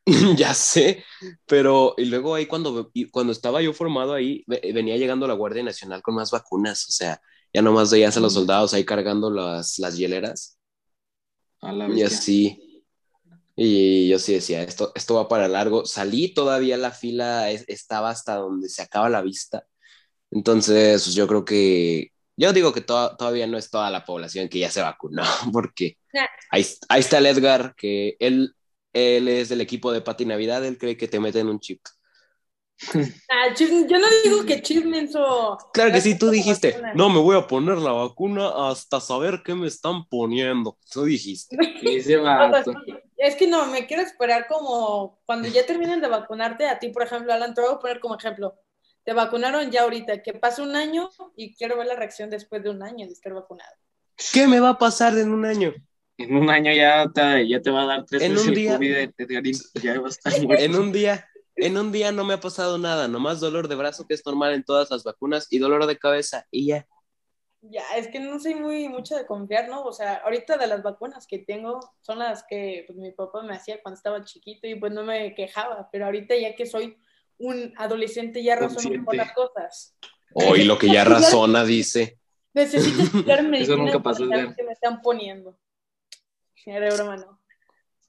ya 0.37 0.53
sé, 0.53 1.03
pero 1.47 1.95
y 1.97 2.05
luego 2.05 2.35
ahí 2.35 2.45
cuando, 2.45 2.91
cuando 3.11 3.33
estaba 3.33 3.63
yo 3.63 3.73
formado 3.73 4.13
ahí, 4.13 4.45
ve- 4.47 4.61
venía 4.75 4.99
llegando 4.99 5.27
la 5.27 5.33
Guardia 5.33 5.63
Nacional 5.63 6.03
con 6.03 6.15
más 6.15 6.31
vacunas, 6.31 6.87
o 6.89 6.93
sea, 6.93 7.23
ya 7.55 7.63
nomás 7.63 7.91
veías 7.91 8.15
a 8.17 8.21
los 8.21 8.35
soldados 8.35 8.75
ahí 8.75 8.85
cargando 8.85 9.31
las, 9.31 9.79
las 9.79 9.97
hieleras 9.97 10.59
A 11.63 11.73
la 11.73 11.87
y 11.87 11.89
bestia. 12.03 12.07
así. 12.09 12.64
Y 13.57 14.09
yo 14.09 14.19
sí 14.19 14.35
decía, 14.35 14.63
esto, 14.63 14.93
esto 14.95 15.15
va 15.17 15.29
para 15.29 15.49
largo. 15.49 15.85
Salí 15.87 16.35
todavía 16.35 16.77
la 16.77 16.91
fila 16.91 17.51
es- 17.51 17.65
estaba 17.69 18.11
hasta 18.11 18.37
donde 18.37 18.69
se 18.69 18.83
acaba 18.83 19.09
la 19.09 19.23
vista. 19.23 19.65
Entonces, 20.31 21.05
pues, 21.05 21.15
yo 21.15 21.27
creo 21.29 21.45
que, 21.45 22.13
yo 22.37 22.53
digo 22.53 22.73
que 22.73 22.81
to- 22.83 23.17
todavía 23.17 23.47
no 23.47 23.59
es 23.59 23.71
toda 23.71 23.91
la 23.91 24.05
población 24.05 24.49
que 24.49 24.59
ya 24.61 24.71
se 24.71 24.83
vacunó, 24.83 25.23
porque 25.53 25.99
ahí, 26.51 26.67
ahí 26.89 27.01
está 27.01 27.19
el 27.19 27.27
Edgar, 27.27 27.75
que 27.77 28.17
él, 28.21 28.55
él 28.93 29.29
es 29.29 29.49
del 29.51 29.61
equipo 29.63 29.93
de 29.93 30.03
Pati 30.03 30.27
Navidad, 30.27 30.65
él 30.65 30.79
cree 30.79 30.97
que 30.97 31.09
te 31.09 31.21
meten 31.21 31.49
un 31.49 31.61
chip. 31.61 31.81
Ah, 33.31 33.55
yo 33.57 33.69
no 33.99 34.07
digo 34.25 34.45
que 34.45 34.61
chismenso. 34.63 35.59
Claro 35.73 35.93
que 35.93 36.01
sí, 36.01 36.19
tú 36.19 36.31
dijiste, 36.31 36.73
vacuna. 36.73 36.93
no 36.95 37.09
me 37.11 37.19
voy 37.21 37.37
a 37.37 37.47
poner 37.47 37.79
la 37.79 37.93
vacuna 37.93 38.69
hasta 38.71 39.01
saber 39.01 39.43
qué 39.45 39.55
me 39.55 39.67
están 39.67 40.07
poniendo. 40.09 40.79
Tú 40.93 41.05
dijiste. 41.05 41.57
Es 43.17 43.37
que 43.37 43.47
no, 43.47 43.67
me 43.67 43.87
quiero 43.87 44.03
esperar 44.03 44.47
como 44.49 45.19
cuando 45.25 45.49
ya 45.49 45.65
terminen 45.65 46.01
de 46.01 46.09
vacunarte, 46.09 46.67
a 46.69 46.79
ti, 46.79 46.89
por 46.89 47.05
ejemplo, 47.05 47.33
Alan, 47.33 47.55
te 47.55 47.61
voy 47.63 47.73
a 47.73 47.79
poner 47.79 48.01
como 48.01 48.17
ejemplo. 48.17 48.55
Te 49.05 49.13
vacunaron 49.13 49.71
ya 49.71 49.83
ahorita, 49.83 50.23
que 50.23 50.35
pase 50.35 50.61
un 50.63 50.75
año 50.77 51.09
y 51.37 51.55
quiero 51.55 51.77
ver 51.79 51.87
la 51.87 51.95
reacción 51.97 52.29
después 52.29 52.63
de 52.63 52.71
un 52.71 52.83
año 52.83 53.07
de 53.07 53.13
estar 53.13 53.33
vacunado. 53.33 53.71
¿Qué 54.33 54.47
me 54.47 54.61
va 54.61 54.71
a 54.71 54.79
pasar 54.79 55.17
en 55.17 55.33
un 55.33 55.45
año? 55.45 55.73
En 56.19 56.37
un 56.37 56.51
año 56.51 56.73
ya 56.73 57.07
te, 57.15 57.49
ya 57.49 57.61
te 57.63 57.71
va 57.71 57.83
a 57.83 57.87
dar 57.87 58.05
tres 58.05 58.23
En 58.23 58.33
veces 58.33 58.47
un 58.47 58.53
el 58.53 58.55
día- 58.57 58.75
COVID, 58.77 58.97
Edgarín. 59.19 59.59
Ya 59.83 60.01
va 60.01 60.07
a 60.07 60.11
estar 60.11 60.33
muerto. 60.43 60.65
En 60.65 60.75
un 60.77 60.93
día, 60.93 61.27
en 61.57 61.79
un 61.79 61.93
día 61.93 62.13
no 62.13 62.25
me 62.25 62.35
ha 62.35 62.41
pasado 62.41 62.79
nada, 62.79 63.09
nomás 63.09 63.41
dolor 63.41 63.69
de 63.69 63.75
brazo 63.75 64.07
que 64.07 64.15
es 64.15 64.25
normal 64.27 64.55
en 64.55 64.65
todas 64.65 64.91
las 64.91 65.05
vacunas 65.05 65.47
y 65.51 65.59
dolor 65.59 65.87
de 65.87 65.99
cabeza 65.99 66.47
y 66.51 66.67
ya. 66.67 66.87
Ya, 67.63 67.83
es 67.97 68.09
que 68.09 68.21
no 68.21 68.39
soy 68.39 68.57
muy 68.57 68.89
mucho 68.91 69.17
de 69.17 69.25
confiar, 69.25 69.69
¿no? 69.71 69.85
O 69.85 69.93
sea, 69.93 70.17
ahorita 70.17 70.59
de 70.59 70.67
las 70.67 70.83
vacunas 70.83 71.27
que 71.27 71.39
tengo 71.39 71.81
son 72.03 72.19
las 72.19 72.45
que 72.47 72.85
pues, 72.87 72.99
mi 72.99 73.11
papá 73.13 73.43
me 73.43 73.55
hacía 73.57 73.81
cuando 73.83 73.97
estaba 73.97 74.23
chiquito 74.23 74.67
y 74.67 74.75
pues 74.75 74.93
no 74.93 75.03
me 75.03 75.35
quejaba, 75.35 75.89
pero 75.91 76.05
ahorita 76.05 76.37
ya 76.37 76.55
que 76.55 76.67
soy 76.67 76.99
un 77.39 77.73
adolescente 77.79 78.43
ya 78.43 78.57
razono 78.57 78.91
mejor 78.91 79.17
las 79.17 79.33
cosas. 79.33 79.97
Hoy 80.35 80.65
lo 80.65 80.77
que 80.77 80.89
ya 80.89 81.05
razona 81.05 81.65
dice. 81.65 82.19
Necesito 82.53 83.03
estudiar 83.03 83.43
medicina 83.49 83.77
nunca 83.77 84.01
pasó, 84.03 84.25
saber 84.27 84.41
Edgar. 84.41 84.57
qué 84.57 84.63
me 84.65 84.73
están 84.73 85.01
poniendo. 85.01 85.59
Era 86.67 86.95
broma, 86.95 87.17
no. 87.17 87.41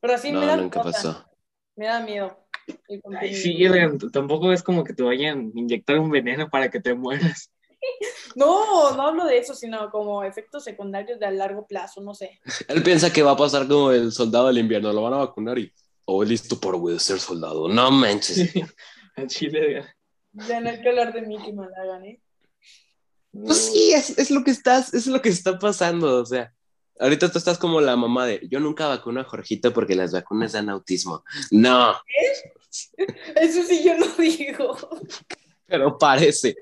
Pero 0.01 0.17
sí 0.17 0.31
me 0.31 0.41
No, 0.41 0.45
da 0.47 0.57
nunca 0.57 0.81
cosa, 0.81 0.91
pasó. 0.91 1.34
Me 1.75 1.87
da 1.87 1.99
miedo. 2.01 2.37
Ay, 3.19 3.35
sí, 3.35 3.63
Edgar, 3.63 3.91
tampoco 4.11 4.51
es 4.51 4.63
como 4.63 4.83
que 4.83 4.93
te 4.93 5.03
vayan 5.03 5.51
a 5.55 5.59
inyectar 5.59 5.99
un 5.99 6.09
veneno 6.09 6.49
para 6.49 6.69
que 6.69 6.79
te 6.79 6.93
mueras. 6.93 7.51
No, 8.35 8.95
no 8.95 9.03
hablo 9.03 9.25
de 9.25 9.37
eso, 9.37 9.53
sino 9.53 9.91
como 9.91 10.23
efectos 10.23 10.63
secundarios 10.63 11.19
de 11.19 11.27
a 11.27 11.31
largo 11.31 11.67
plazo, 11.67 12.01
no 12.01 12.13
sé. 12.13 12.39
Él 12.67 12.81
piensa 12.83 13.13
que 13.13 13.21
va 13.21 13.31
a 13.31 13.37
pasar 13.37 13.67
como 13.67 13.91
el 13.91 14.11
soldado 14.11 14.47
del 14.47 14.57
invierno, 14.57 14.91
lo 14.91 15.03
van 15.03 15.13
a 15.13 15.17
vacunar 15.17 15.57
y. 15.59 15.71
Oh, 16.05 16.23
listo 16.23 16.59
por 16.59 16.75
güey, 16.77 16.99
ser 16.99 17.19
soldado. 17.19 17.69
No 17.69 17.91
manches. 17.91 18.51
Al 19.15 19.27
chile, 19.27 19.71
Edgar. 19.71 19.95
Ya 20.33 20.59
no 20.59 20.69
hay 20.69 20.81
que 20.81 20.89
hablar 20.89 21.13
de 21.13 21.21
mí 21.21 21.37
que 21.37 21.53
me 21.53 21.67
la 21.69 21.81
hagan, 21.83 22.05
¿eh? 22.05 22.21
Pues 23.31 23.71
sí, 23.71 23.93
es, 23.93 24.17
es 24.17 24.31
lo 24.31 24.43
que 24.43 24.51
estás, 24.51 24.93
es 24.93 25.07
lo 25.07 25.21
que 25.21 25.29
está 25.29 25.57
pasando. 25.57 26.21
O 26.21 26.25
sea, 26.25 26.53
ahorita 26.99 27.31
tú 27.31 27.37
estás 27.37 27.57
como 27.57 27.81
la 27.81 27.95
mamá 27.95 28.25
de 28.25 28.47
yo 28.49 28.59
nunca 28.59 28.87
vacuno 28.87 29.21
a 29.21 29.25
Jorgito 29.25 29.73
porque 29.73 29.95
las 29.95 30.11
vacunas 30.13 30.53
dan 30.53 30.69
autismo. 30.69 31.23
No, 31.51 31.95
Eso 33.35 33.63
sí 33.63 33.83
yo 33.83 33.97
no 33.97 34.07
digo. 34.17 34.77
pero 35.65 35.97
parece. 35.97 36.55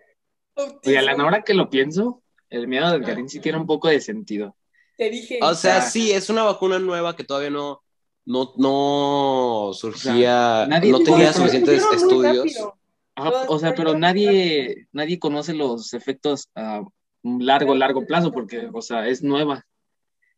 Oye, 0.56 0.98
Alan, 0.98 1.22
ahora 1.22 1.42
que 1.42 1.54
lo 1.54 1.70
pienso, 1.70 2.22
El 2.50 2.68
miedo 2.68 2.92
del 2.92 3.04
Karim 3.04 3.28
sí 3.28 3.40
tiene 3.40 3.58
un 3.58 3.66
poco 3.66 3.88
de 3.88 4.00
sentido. 4.00 4.56
Te 4.98 5.10
dije. 5.10 5.40
O 5.42 5.56
sea, 5.56 5.82
sí, 5.82 6.12
es 6.12 6.30
una 6.30 6.44
vacuna 6.44 6.78
nueva 6.78 7.16
que 7.16 7.24
todavía 7.24 7.50
no, 7.50 7.82
no, 8.26 8.54
no 8.58 9.72
surgía, 9.74 10.12
O 10.12 10.14
sea, 10.14 10.66
nadie 10.68 10.92
no 10.92 11.00
tenía 11.00 11.34
suficientes 11.34 11.84
estudios. 11.96 12.46
Ajá, 13.16 13.46
o 13.48 13.60
sea, 13.60 13.74
pero 13.76 13.98
nadie, 13.98 14.88
nadie 14.92 15.20
conoce 15.20 15.54
los 15.54 15.94
efectos 15.94 16.50
a 16.56 16.84
largo, 17.24 17.76
largo 17.76 18.06
plazo 18.06 18.32
porque, 18.32 18.70
o 18.72 18.82
sea, 18.82 19.08
es 19.08 19.24
nueva. 19.24 19.66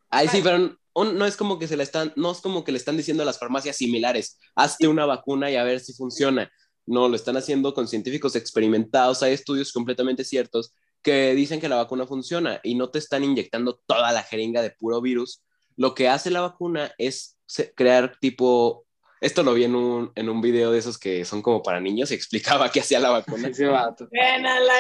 Ay, 0.10 0.28
sí, 0.28 0.42
pero 0.44 0.78
un- 0.94 1.18
no 1.18 1.26
es 1.26 1.36
como 1.36 1.60
que 1.60 1.68
se 1.68 1.76
le 1.78 1.84
están, 1.84 2.14
no 2.16 2.32
es 2.32 2.40
como 2.42 2.64
que 2.64 2.72
le 2.72 2.78
están 2.78 2.98
diciendo 2.98 3.24
a 3.24 3.26
las 3.26 3.40
farmacias 3.40 3.76
similares, 3.78 4.40
hazte 4.56 4.88
una 4.88 5.06
vacuna 5.06 5.52
y 5.52 5.56
a 5.56 5.64
ver 5.64 5.80
si 5.80 5.94
funciona. 5.94 6.52
No, 6.86 7.10
lo 7.10 7.16
están 7.16 7.36
haciendo 7.38 7.74
con 7.74 7.88
científicos 7.88 8.36
experimentados, 8.36 9.24
hay 9.24 9.34
estudios 9.34 9.74
completamente 9.74 10.24
ciertos 10.24 10.74
que 11.02 11.34
dicen 11.36 11.60
que 11.60 11.70
la 11.70 11.76
vacuna 11.78 12.06
funciona 12.08 12.60
y 12.64 12.76
no 12.76 12.90
te 12.90 13.00
están 13.00 13.24
inyectando 13.24 13.80
toda 13.86 14.12
la 14.12 14.24
jeringa 14.24 14.62
de 14.62 14.72
puro 14.72 15.02
virus. 15.02 15.44
Lo 15.78 15.94
que 15.96 16.08
hace 16.10 16.32
la 16.32 16.42
vacuna 16.42 16.92
es 16.98 17.38
crear 17.76 18.18
tipo, 18.20 18.86
esto 19.22 19.44
lo 19.44 19.54
vi 19.54 19.66
en 19.66 19.76
un, 19.76 20.12
en 20.16 20.30
un 20.30 20.42
video 20.42 20.72
de 20.72 20.80
esos 20.80 20.98
que 20.98 21.26
son 21.26 21.42
como 21.42 21.62
para 21.62 21.80
niños 21.80 22.12
y 22.12 22.14
explicaba 22.16 22.72
qué 22.72 22.80
hacía 22.80 23.00
la 23.00 23.10
vacuna. 23.10 23.48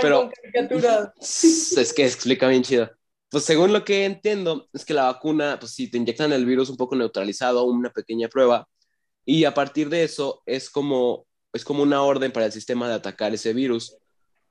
Pero-. 0.01 0.21
Es 1.77 1.93
que 1.93 2.05
explica 2.05 2.47
bien 2.47 2.63
chido. 2.63 2.89
Pues 3.29 3.43
según 3.43 3.73
lo 3.73 3.83
que 3.83 4.05
entiendo, 4.05 4.69
es 4.73 4.85
que 4.85 4.93
la 4.93 5.05
vacuna, 5.05 5.57
pues 5.59 5.73
si 5.73 5.89
te 5.89 5.97
inyectan 5.97 6.31
el 6.31 6.45
virus 6.45 6.69
un 6.69 6.77
poco 6.77 6.95
neutralizado, 6.95 7.65
una 7.65 7.89
pequeña 7.91 8.29
prueba, 8.29 8.67
y 9.25 9.45
a 9.45 9.53
partir 9.53 9.89
de 9.89 10.03
eso 10.03 10.43
es 10.45 10.69
como, 10.69 11.27
es 11.51 11.65
como 11.65 11.83
una 11.83 12.03
orden 12.03 12.31
para 12.31 12.45
el 12.45 12.51
sistema 12.51 12.87
de 12.87 12.93
atacar 12.95 13.33
ese 13.33 13.53
virus. 13.53 13.97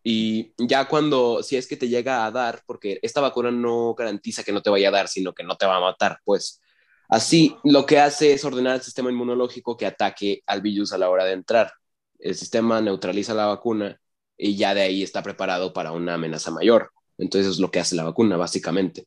Y 0.02 0.52
ya 0.59 0.87
cuando, 0.87 1.43
si 1.43 1.57
es 1.57 1.66
que 1.66 1.76
te 1.76 1.88
llega 1.88 2.26
a 2.26 2.31
dar, 2.31 2.62
porque 2.66 2.99
esta 3.02 3.21
vacuna 3.21 3.50
no 3.50 3.95
garantiza 3.95 4.43
que 4.43 4.52
no 4.52 4.61
te 4.62 4.71
vaya 4.71 4.88
a 4.88 4.93
dar, 4.93 5.09
sino 5.09 5.33
que 5.33 5.45
no 5.45 5.57
te 5.57 5.66
va 5.66 5.76
a 5.76 5.81
matar, 5.81 6.19
pues 6.25 6.61
así 7.09 7.57
lo 7.64 7.87
que 7.87 7.99
hace 8.00 8.33
es 8.33 8.45
ordenar 8.45 8.75
al 8.75 8.83
sistema 8.83 9.11
inmunológico 9.11 9.76
que 9.76 9.87
ataque 9.87 10.43
al 10.47 10.61
virus 10.61 10.93
a 10.93 10.99
la 10.99 11.09
hora 11.09 11.25
de 11.25 11.33
entrar. 11.33 11.73
El 12.19 12.35
sistema 12.35 12.81
neutraliza 12.81 13.35
la 13.35 13.47
vacuna 13.47 14.00
y 14.37 14.57
ya 14.57 14.75
de 14.75 14.83
ahí 14.83 15.02
está 15.02 15.23
preparado 15.23 15.73
para 15.73 15.93
una 15.93 16.14
amenaza 16.14 16.50
mayor. 16.50 16.93
Entonces 17.18 17.52
es 17.52 17.59
lo 17.59 17.71
que 17.71 17.80
hace 17.80 17.97
la 17.97 18.04
vacuna, 18.04 18.37
básicamente. 18.37 19.06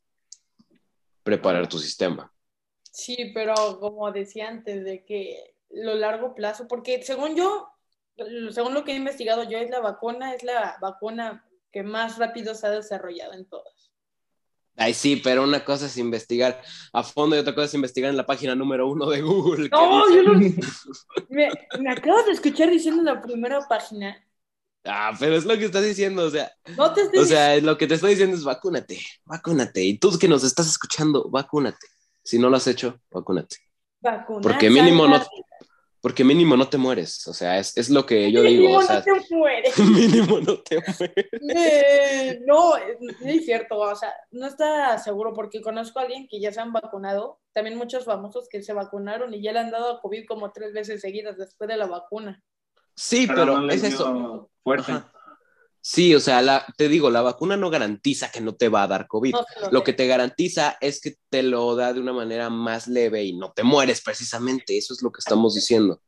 Preparar 1.24 1.68
tu 1.68 1.80
sistema. 1.80 2.32
Sí, 2.92 3.32
pero 3.34 3.80
como 3.80 4.12
decía 4.12 4.48
antes, 4.48 4.84
de 4.84 5.06
que 5.06 5.56
lo 5.70 5.96
largo 5.96 6.34
plazo, 6.34 6.68
porque 6.68 7.04
según 7.04 7.36
yo, 7.36 7.70
según 8.52 8.74
lo 8.74 8.84
que 8.84 8.94
he 8.94 8.96
investigado 8.96 9.44
yo, 9.44 9.58
es 9.58 9.70
la 9.70 9.80
vacuna, 9.80 10.34
es 10.34 10.44
la 10.44 10.78
vacuna 10.82 11.46
que 11.72 11.84
más 11.84 12.18
rápido 12.18 12.56
se 12.56 12.68
ha 12.68 12.72
desarrollado 12.72 13.34
en 13.34 13.46
todas. 13.46 13.92
Ay, 14.80 14.94
sí, 14.94 15.16
pero 15.24 15.44
una 15.44 15.66
cosa 15.66 15.88
es 15.88 15.98
investigar 15.98 16.62
a 16.94 17.04
fondo 17.04 17.36
y 17.36 17.40
otra 17.40 17.56
cosa 17.56 17.66
es 17.66 17.74
investigar 17.74 18.12
en 18.12 18.18
la 18.18 18.28
página 18.28 18.54
número 18.54 18.88
uno 18.88 19.10
de 19.10 19.22
Google. 19.22 19.70
No, 19.70 20.08
yo 20.14 20.22
no. 20.22 20.34
Me, 21.30 21.50
me 21.80 21.92
acabas 21.92 22.28
de 22.28 22.34
escuchar 22.34 22.70
diciendo 22.70 23.00
en 23.00 23.06
la 23.06 23.22
primera 23.22 23.60
página. 23.68 24.24
Ah, 24.88 25.14
pero 25.20 25.36
es 25.36 25.46
lo 25.46 25.58
que 25.58 25.66
estás 25.66 25.84
diciendo, 25.84 26.26
o 26.26 26.30
sea, 26.30 26.52
No 26.78 26.94
te 26.94 27.02
estoy 27.02 27.20
o 27.20 27.26
sea, 27.26 27.60
lo 27.62 27.78
que 27.78 27.88
te 27.88 27.96
estoy 27.96 28.12
diciendo 28.12 28.36
es 28.36 28.44
vacúnate, 28.44 29.00
vacúnate. 29.26 29.84
Y 29.84 29.98
tú 29.98 30.18
que 30.18 30.28
nos 30.28 30.44
estás 30.44 30.68
escuchando, 30.68 31.30
vacúnate. 31.30 31.86
Si 32.24 32.40
no 32.40 32.50
lo 32.50 32.58
has 32.58 32.68
hecho, 32.68 33.00
vacúnate. 33.12 33.58
vacunar, 34.02 34.42
Porque 34.42 34.70
mínimo 34.70 35.08
no, 35.08 35.24
porque 36.02 36.24
mínimo 36.24 36.56
no 36.56 36.70
te 36.70 36.78
mueres. 36.78 37.28
O 37.28 37.34
sea, 37.34 37.60
es, 37.60 37.76
es 37.78 37.90
lo 37.90 38.06
que 38.06 38.32
yo 38.32 38.42
digo. 38.44 38.64
Mínimo 38.64 38.80
O 38.80 38.82
sea, 38.82 39.04
no 39.06 39.22
te 39.22 39.36
mueres. 39.36 39.80
mínimo 39.80 40.40
no 40.40 40.60
te 40.60 40.78
mueres. 40.78 41.28
Eh, 41.56 42.42
no, 42.46 42.74
no 42.78 43.30
es 43.30 43.46
cierto, 43.46 43.78
o 43.78 43.96
sea, 43.96 44.14
no 44.32 44.48
está 44.48 44.98
seguro 45.00 45.34
porque 45.34 45.62
conozco 45.62 46.00
a 46.00 46.04
alguien 46.04 46.28
que 46.30 46.40
ya 46.40 46.52
se 46.52 46.62
han 46.62 46.72
vacunado, 46.72 47.40
también 47.52 47.78
muchos 47.78 48.06
famosos 48.06 48.48
que 48.50 48.64
se 48.64 48.74
vacunaron 48.74 49.34
y 49.34 49.42
ya 49.42 49.52
le 49.52 49.60
han 49.60 49.72
dado 49.72 49.98
a 49.98 50.02
COVID 50.02 50.26
como 50.28 50.52
tres 50.52 50.74
veces 50.74 51.02
seguidas 51.02 51.38
después 51.38 51.68
de 51.68 51.78
la 51.78 51.88
vacuna. 51.88 52.44
Sí, 52.98 53.28
pero, 53.28 53.62
no 53.62 53.72
es 53.72 53.84
eso. 53.84 54.50
Fuerte. 54.64 54.92
Ajá. 54.92 55.12
Sí, 55.80 56.14
o 56.14 56.20
sea, 56.20 56.42
la, 56.42 56.66
te 56.76 56.90
digo, 56.90 57.10
la 57.10 57.22
vacuna 57.22 57.56
no 57.56 57.70
garantiza 57.70 58.30
que 58.30 58.42
no 58.42 58.56
te 58.56 58.68
va 58.68 58.84
a 58.84 58.88
dar 58.88 59.08
COVID. 59.08 59.32
No 59.34 59.46
Lo 59.72 59.86
que 59.86 59.94
te 59.94 60.06
garantiza 60.06 60.78
es 60.82 61.00
que 61.00 61.16
te 61.30 61.44
lo 61.44 61.78
da 61.78 61.94
de 61.94 62.02
una 62.02 62.12
manera 62.12 62.50
más 62.50 62.88
leve 62.90 63.24
y 63.24 63.38
no 63.38 63.54
te 63.54 63.64
mueres 63.64 64.02
precisamente. 64.02 64.78
Eso 64.78 64.94
es 64.94 65.02
lo 65.02 65.14
que 65.14 65.20
estamos 65.20 65.56
diciendo. 65.56 66.02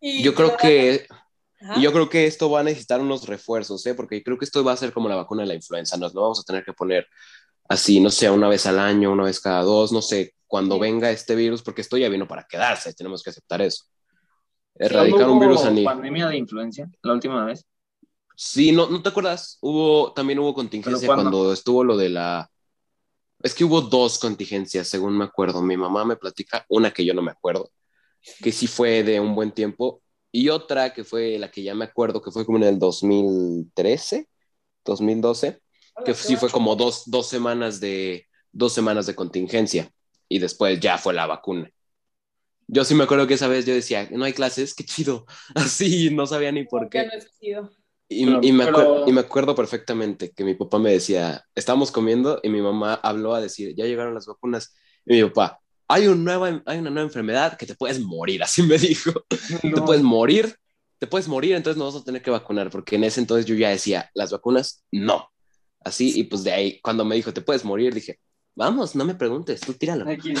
Y 0.00 0.22
Yo 0.22 0.36
creo 0.36 0.56
que, 0.56 1.08
Ajá. 1.60 1.80
yo 1.80 1.92
creo 1.92 2.08
que 2.08 2.26
esto 2.26 2.48
va 2.48 2.60
a 2.60 2.62
necesitar 2.62 3.00
unos 3.00 3.26
refuerzos, 3.26 3.84
¿eh? 3.86 3.94
Porque 3.94 4.22
creo 4.22 4.38
que 4.38 4.44
esto 4.44 4.62
va 4.62 4.70
a 4.70 4.76
ser 4.76 4.92
como 4.92 5.08
la 5.08 5.16
vacuna 5.16 5.42
de 5.42 5.48
la 5.48 5.54
influenza. 5.54 5.96
Nos 5.96 6.14
lo 6.14 6.20
vamos 6.20 6.38
a 6.38 6.44
tener 6.44 6.64
que 6.64 6.72
poner 6.72 7.08
así, 7.68 7.98
no 7.98 8.10
sé, 8.10 8.30
una 8.30 8.48
vez 8.48 8.66
al 8.66 8.78
año, 8.78 9.10
una 9.10 9.24
vez 9.24 9.40
cada 9.40 9.62
dos, 9.62 9.90
no 9.90 10.00
sé, 10.02 10.36
cuando 10.46 10.76
Sí. 10.76 10.80
venga 10.82 11.10
este 11.10 11.34
virus, 11.34 11.62
porque 11.62 11.80
esto 11.80 11.96
ya 11.96 12.08
vino 12.08 12.28
para 12.28 12.44
quedarse. 12.48 12.94
Tenemos 12.94 13.20
que 13.24 13.30
aceptar 13.30 13.62
eso. 13.62 13.86
¿Cuándo 14.74 14.96
Erradicar 14.96 15.30
un 15.30 15.38
virus 15.38 15.64
a 15.64 15.84
pandemia 15.84 16.28
de 16.28 16.36
influencia 16.36 16.90
la 17.02 17.12
última 17.12 17.44
vez? 17.44 17.64
Sí, 18.36 18.72
no, 18.72 18.88
¿no 18.88 19.00
te 19.00 19.08
acuerdas? 19.08 19.58
Hubo, 19.60 20.12
también 20.12 20.40
hubo 20.40 20.52
contingencia 20.52 21.06
cuando 21.06 21.52
estuvo 21.52 21.84
lo 21.84 21.96
de 21.96 22.08
la... 22.08 22.50
Es 23.40 23.54
que 23.54 23.64
hubo 23.64 23.80
dos 23.82 24.18
contingencias, 24.18 24.88
según 24.88 25.16
me 25.16 25.24
acuerdo. 25.24 25.62
Mi 25.62 25.76
mamá 25.76 26.04
me 26.04 26.16
platica 26.16 26.64
una 26.68 26.90
que 26.90 27.04
yo 27.04 27.14
no 27.14 27.22
me 27.22 27.30
acuerdo, 27.30 27.70
que 28.42 28.50
sí 28.50 28.66
fue 28.66 29.04
de 29.04 29.20
un 29.20 29.34
buen 29.34 29.52
tiempo, 29.52 30.02
y 30.32 30.48
otra 30.48 30.92
que 30.92 31.04
fue 31.04 31.38
la 31.38 31.50
que 31.50 31.62
ya 31.62 31.74
me 31.74 31.84
acuerdo, 31.84 32.20
que 32.20 32.32
fue 32.32 32.44
como 32.44 32.58
en 32.58 32.64
el 32.64 32.78
2013, 32.78 34.28
2012, 34.84 35.60
Hola, 35.94 36.04
que 36.04 36.14
sí 36.14 36.36
fue 36.36 36.50
como 36.50 36.74
dos, 36.74 37.04
dos 37.06 37.28
semanas 37.28 37.78
de 37.78 38.26
dos 38.50 38.72
semanas 38.72 39.06
de 39.06 39.14
contingencia, 39.14 39.92
y 40.28 40.38
después 40.38 40.80
ya 40.80 40.98
fue 40.98 41.12
la 41.12 41.26
vacuna. 41.26 41.70
Yo 42.66 42.84
sí 42.84 42.94
me 42.94 43.04
acuerdo 43.04 43.26
que 43.26 43.34
esa 43.34 43.48
vez 43.48 43.66
yo 43.66 43.74
decía, 43.74 44.08
no 44.10 44.24
hay 44.24 44.32
clases, 44.32 44.74
qué 44.74 44.84
chido. 44.84 45.26
Así, 45.54 46.10
no 46.10 46.26
sabía 46.26 46.52
ni 46.52 46.64
por 46.64 46.88
qué. 46.88 47.06
no. 47.52 47.70
Y, 48.08 48.26
Pero- 48.26 48.40
y 48.42 48.52
me 48.52 48.64
acuer- 48.64 48.74
pero- 48.74 49.08
y 49.08 49.12
me 49.12 49.20
acuerdo 49.20 49.54
perfectamente 49.54 50.30
que 50.32 50.44
mi 50.44 50.54
papá 50.54 50.78
me 50.78 50.92
decía, 50.92 51.44
estábamos 51.54 51.90
comiendo 51.90 52.38
y 52.42 52.48
mi 52.50 52.60
mamá 52.60 52.94
habló 53.02 53.34
a 53.34 53.40
decir, 53.40 53.74
ya 53.76 53.86
llegaron 53.86 54.14
las 54.14 54.26
vacunas. 54.26 54.74
Y 55.06 55.14
mi 55.14 55.24
papá, 55.24 55.58
hay, 55.88 56.06
un 56.06 56.22
nueva, 56.24 56.62
hay 56.66 56.78
una 56.78 56.90
nueva 56.90 57.06
enfermedad 57.08 57.56
que 57.56 57.66
te 57.66 57.74
puedes 57.74 58.00
morir, 58.00 58.42
así 58.44 58.62
me 58.62 58.78
dijo. 58.78 59.12
Te 59.60 59.70
No. 59.70 59.84
puedes 59.84 60.02
morir, 60.02 60.54
te 60.98 61.06
puedes 61.06 61.28
morir, 61.28 61.54
entonces 61.54 61.78
nos 61.78 61.88
vamos 61.92 62.02
a 62.02 62.04
tener 62.04 62.22
que 62.22 62.30
vacunar, 62.30 62.70
porque 62.70 62.96
en 62.96 63.04
ese 63.04 63.20
entonces 63.20 63.46
yo 63.46 63.54
ya 63.54 63.70
decía, 63.70 64.10
las 64.14 64.30
vacunas, 64.32 64.84
no. 64.92 65.30
Así, 65.80 66.18
y 66.18 66.24
pues 66.24 66.44
de 66.44 66.52
ahí, 66.52 66.80
cuando 66.82 67.04
me 67.04 67.14
dijo, 67.16 67.32
te 67.32 67.40
puedes 67.42 67.64
morir, 67.64 67.92
dije, 67.94 68.18
vamos, 68.54 68.94
no 68.94 69.04
me 69.04 69.14
preguntes, 69.14 69.60
tú 69.60 69.74
tíralo. 69.74 70.08
Aquí, 70.10 70.32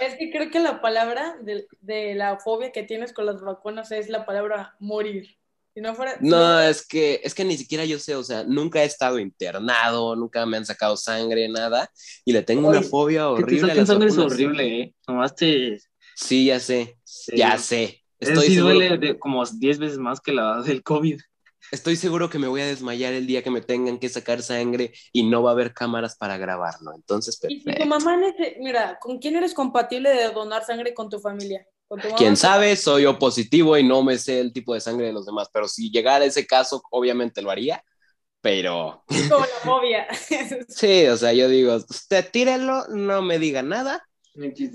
Es 0.00 0.14
que 0.18 0.30
creo 0.30 0.50
que 0.50 0.60
la 0.60 0.80
palabra 0.80 1.36
de, 1.42 1.66
de 1.80 2.14
la 2.14 2.38
fobia 2.38 2.72
que 2.72 2.82
tienes 2.82 3.12
con 3.12 3.26
las 3.26 3.40
vacunas 3.40 3.90
es 3.92 4.08
la 4.08 4.24
palabra 4.26 4.74
morir. 4.78 5.36
Si 5.74 5.80
no 5.80 5.94
fuera... 5.94 6.16
No, 6.20 6.60
es 6.60 6.86
que, 6.86 7.20
es 7.24 7.34
que 7.34 7.44
ni 7.44 7.56
siquiera 7.56 7.84
yo 7.86 7.98
sé, 7.98 8.14
o 8.14 8.22
sea, 8.22 8.44
nunca 8.44 8.82
he 8.82 8.84
estado 8.84 9.18
internado, 9.18 10.14
nunca 10.16 10.44
me 10.44 10.58
han 10.58 10.66
sacado 10.66 10.96
sangre, 10.98 11.48
nada, 11.48 11.90
y 12.26 12.32
le 12.34 12.42
tengo 12.42 12.68
una 12.68 12.82
fobia 12.82 13.22
Que 13.36 13.42
te 13.42 13.42
horrible. 13.44 13.72
a 13.72 13.74
las 13.76 13.88
sangre 13.88 14.08
es 14.08 14.18
horrible, 14.18 14.80
¿eh? 14.80 14.94
Nomás 15.08 15.34
te... 15.34 15.78
Sí, 16.14 16.44
ya 16.44 16.60
sé, 16.60 16.98
Sí. 17.04 17.36
ya 17.36 17.56
sé. 17.56 18.02
Estoy 18.20 18.48
sí 18.48 18.56
duele 18.56 18.98
de 18.98 19.18
como 19.18 19.42
10 19.44 19.78
veces 19.78 19.98
más 19.98 20.20
que 20.20 20.32
la 20.32 20.60
del 20.62 20.82
COVID. 20.82 21.20
Estoy 21.72 21.96
seguro 21.96 22.30
que 22.30 22.38
me 22.38 22.48
voy 22.48 22.60
a 22.62 22.66
desmayar 22.66 23.12
el 23.14 23.26
día 23.26 23.42
que 23.42 23.50
me 23.50 23.62
tengan 23.62 23.98
que 23.98 24.08
sacar 24.08 24.42
sangre 24.42 24.92
y 25.12 25.24
no 25.24 25.42
va 25.42 25.50
a 25.50 25.54
haber 25.54 25.74
cámaras 25.74 26.16
para 26.16 26.38
grabarlo. 26.38 26.94
Entonces, 26.94 27.38
Y 27.46 27.60
si 27.60 27.74
tu 27.74 27.84
perfecto. 27.84 27.86
mamá, 27.86 28.16
mira, 28.60 28.98
¿con 29.00 29.18
quién 29.18 29.36
eres 29.36 29.54
compatible 29.54 30.10
de 30.10 30.30
donar 30.30 30.64
sangre 30.64 30.94
con 30.94 31.08
tu 31.08 31.18
familia? 31.20 31.66
¿Con 31.88 32.00
tu 32.00 32.08
mamá? 32.10 32.18
Quién 32.18 32.36
sabe, 32.36 32.76
soy 32.76 33.06
O 33.06 33.18
positivo 33.18 33.76
y 33.78 33.84
no 33.84 34.02
me 34.02 34.18
sé 34.18 34.40
el 34.40 34.52
tipo 34.52 34.74
de 34.74 34.80
sangre 34.80 35.06
de 35.06 35.12
los 35.12 35.26
demás, 35.26 35.48
pero 35.52 35.68
si 35.68 35.90
llegara 35.90 36.24
ese 36.24 36.46
caso, 36.46 36.82
obviamente 36.90 37.42
lo 37.42 37.50
haría. 37.50 37.82
Pero 38.40 39.04
Como 39.28 39.46
la 39.46 39.46
fobia. 39.64 40.06
sí, 40.68 41.06
o 41.06 41.16
sea, 41.16 41.32
yo 41.32 41.48
digo, 41.48 41.74
usted 41.76 42.30
tírelo, 42.30 42.86
no 42.88 43.22
me 43.22 43.38
diga 43.38 43.62
nada, 43.62 44.02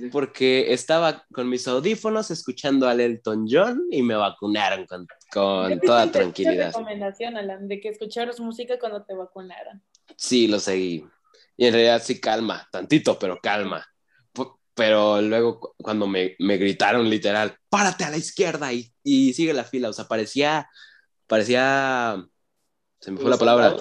porque 0.10 0.74
estaba 0.74 1.26
con 1.34 1.50
mis 1.50 1.68
audífonos 1.68 2.32
escuchando 2.32 2.88
al 2.88 3.00
Elton 3.02 3.46
John 3.50 3.84
y 3.92 4.04
me 4.04 4.16
vacunaron 4.16 4.86
con, 4.86 5.08
con 5.32 5.80
toda 5.82 6.12
tranquilidad. 6.12 6.68
recomendación, 6.68 7.38
Alan, 7.38 7.68
de 7.68 7.80
que 7.80 7.90
escucharas 7.90 8.40
música 8.40 8.80
cuando 8.80 9.04
te 9.04 9.14
vacunaran. 9.14 9.84
Sí, 10.16 10.48
lo 10.48 10.60
seguí. 10.60 11.06
Y 11.58 11.66
en 11.66 11.74
realidad 11.74 12.02
sí 12.04 12.20
calma, 12.22 12.68
tantito, 12.72 13.18
pero 13.20 13.40
calma. 13.42 13.86
P- 14.32 14.44
Pero 14.74 15.22
luego 15.22 15.60
cu- 15.60 15.74
cuando 15.82 16.08
me, 16.08 16.36
me 16.40 16.58
gritaron 16.58 17.10
literal, 17.10 17.58
párate 17.70 18.04
a 18.04 18.10
la 18.12 18.18
izquierda 18.18 18.72
y, 18.72 18.94
y 19.04 19.34
sigue 19.34 19.54
la 19.54 19.64
fila, 19.64 19.90
o 19.90 19.94
sea, 19.94 20.06
parecía, 20.06 20.70
parecía, 21.26 22.24
se 23.00 23.12
me 23.12 23.20
fue 23.20 23.30
la 23.32 23.38
palabra. 23.38 23.76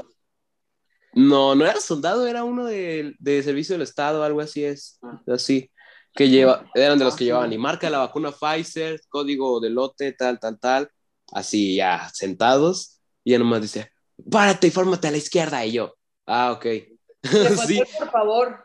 No, 1.13 1.55
no 1.55 1.65
era 1.65 1.81
soldado, 1.81 2.27
era 2.27 2.45
uno 2.45 2.67
de, 2.67 3.15
de 3.19 3.43
servicio 3.43 3.75
del 3.75 3.83
Estado, 3.83 4.23
algo 4.23 4.41
así 4.41 4.65
es, 4.65 4.99
Ah. 5.03 5.23
así, 5.29 5.71
que 6.13 6.29
lleva, 6.29 6.71
eran 6.75 6.99
de 6.99 7.05
los 7.05 7.15
Ah, 7.15 7.17
que 7.17 7.25
sí. 7.25 7.27
llevaban 7.27 7.53
y 7.53 7.59
marca 7.59 7.89
la 7.89 7.99
vacuna 7.99 8.33
Pfizer, 8.33 9.01
código 9.09 9.61
de 9.61 9.71
lote, 9.71 10.13
tal, 10.13 10.39
tal, 10.39 10.59
tal, 10.59 10.91
así 11.33 11.77
ya 11.77 12.11
sentados, 12.13 13.01
y 13.25 13.33
ya 13.33 13.39
nomás 13.39 13.63
dice, 13.63 13.91
párate 14.31 14.69
y 14.69 14.71
fórmate 14.71 15.09
a 15.09 15.11
la 15.11 15.17
izquierda, 15.17 15.65
y 15.65 15.73
yo, 15.73 15.95
ah, 16.27 16.53
ok. 16.53 16.67
Sí, 17.67 17.83
por 17.99 18.11
favor. 18.11 18.65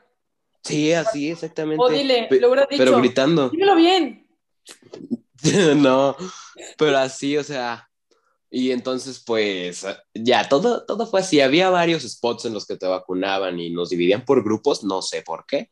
sí, 0.64 0.94
así, 0.94 1.32
exactamente. 1.32 1.84
O 1.84 1.90
dile, 1.90 2.28
lo 2.40 2.50
hubieras 2.50 2.70
dicho. 2.70 2.84
Pero 2.84 2.98
gritando. 2.98 3.50
Dímelo 3.50 3.76
bien. 3.76 4.28
no, 5.78 6.16
pero 6.78 6.98
así, 6.98 7.38
o 7.38 7.44
sea, 7.44 7.90
y 8.50 8.72
entonces 8.72 9.24
pues 9.26 9.86
ya, 10.14 10.48
todo, 10.48 10.86
todo 10.86 11.08
fue 11.08 11.22
así, 11.22 11.40
había 11.40 11.70
varios 11.70 12.04
spots 12.04 12.46
en 12.46 12.54
los 12.54 12.66
que 12.66 12.78
te 12.78 12.86
vacunaban 12.86 13.60
y 13.60 13.70
nos 13.70 13.90
dividían 13.90 14.26
por 14.26 14.44
grupos, 14.44 14.84
no 14.84 15.02
sé 15.02 15.22
por 15.22 15.46
qué, 15.48 15.72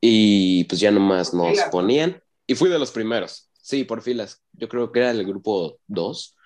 y 0.00 0.64
pues 0.64 0.80
ya 0.80 0.90
nomás 0.90 1.34
nos 1.34 1.58
ponían, 1.70 2.22
y 2.46 2.54
fui 2.54 2.70
de 2.70 2.78
los 2.78 2.92
primeros, 2.92 3.50
sí, 3.72 3.84
por 3.84 4.02
filas, 4.02 4.42
yo 4.52 4.68
creo 4.68 4.92
que 4.92 5.00
era 5.00 5.10
el 5.12 5.24
grupo 5.24 5.78
2. 5.86 6.36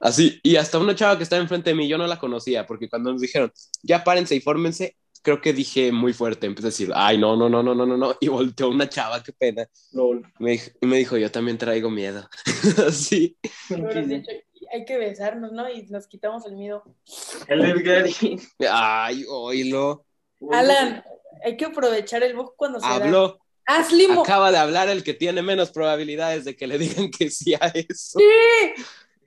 Así, 0.00 0.40
y 0.42 0.56
hasta 0.56 0.80
una 0.80 0.96
chava 0.96 1.16
que 1.16 1.22
estaba 1.22 1.40
enfrente 1.40 1.70
de 1.70 1.76
mí, 1.76 1.86
yo 1.86 1.96
no 1.96 2.08
la 2.08 2.18
conocía, 2.18 2.66
porque 2.66 2.88
cuando 2.88 3.12
nos 3.12 3.20
dijeron, 3.20 3.52
ya 3.84 4.02
párense 4.02 4.34
y 4.34 4.40
fórmense, 4.40 4.96
creo 5.22 5.40
que 5.40 5.52
dije 5.52 5.92
muy 5.92 6.12
fuerte, 6.12 6.48
empecé 6.48 6.66
a 6.66 6.70
decir, 6.70 6.90
ay, 6.92 7.16
no, 7.16 7.36
no, 7.36 7.48
no, 7.48 7.62
no, 7.62 7.76
no, 7.76 7.86
no, 7.86 7.96
no, 7.96 8.16
y 8.20 8.26
volteó 8.26 8.70
una 8.70 8.88
chava, 8.88 9.22
qué 9.22 9.32
pena. 9.32 9.68
Lol. 9.92 10.26
Me 10.40 10.52
dijo, 10.52 10.70
y 10.80 10.86
me 10.86 10.96
dijo, 10.96 11.16
yo 11.16 11.30
también 11.30 11.58
traigo 11.58 11.88
miedo. 11.88 12.28
sí. 12.90 13.38
Hay 14.72 14.84
que 14.84 14.98
besarnos, 14.98 15.52
¿no? 15.52 15.70
Y 15.70 15.86
nos 15.86 16.08
quitamos 16.08 16.44
el 16.46 16.56
miedo. 16.56 16.82
El 17.46 17.64
Edgarín. 17.64 18.40
Ay, 18.68 19.24
oílo. 19.28 20.04
Alan, 20.50 21.04
hay 21.44 21.56
que 21.56 21.66
aprovechar 21.66 22.24
el 22.24 22.34
bug 22.34 22.54
cuando 22.56 22.80
se 22.80 22.88
da. 22.88 23.38
Habló. 23.66 23.84
Haz 23.84 23.92
limo. 23.92 24.22
Acaba 24.22 24.50
de 24.50 24.58
hablar 24.58 24.88
el 24.88 25.04
que 25.04 25.14
tiene 25.14 25.42
menos 25.42 25.70
probabilidades 25.70 26.44
de 26.44 26.56
que 26.56 26.66
le 26.66 26.78
digan 26.78 27.10
que 27.10 27.30
sí 27.30 27.54
a 27.54 27.66
eso. 27.68 28.18
Sí. 28.18 28.82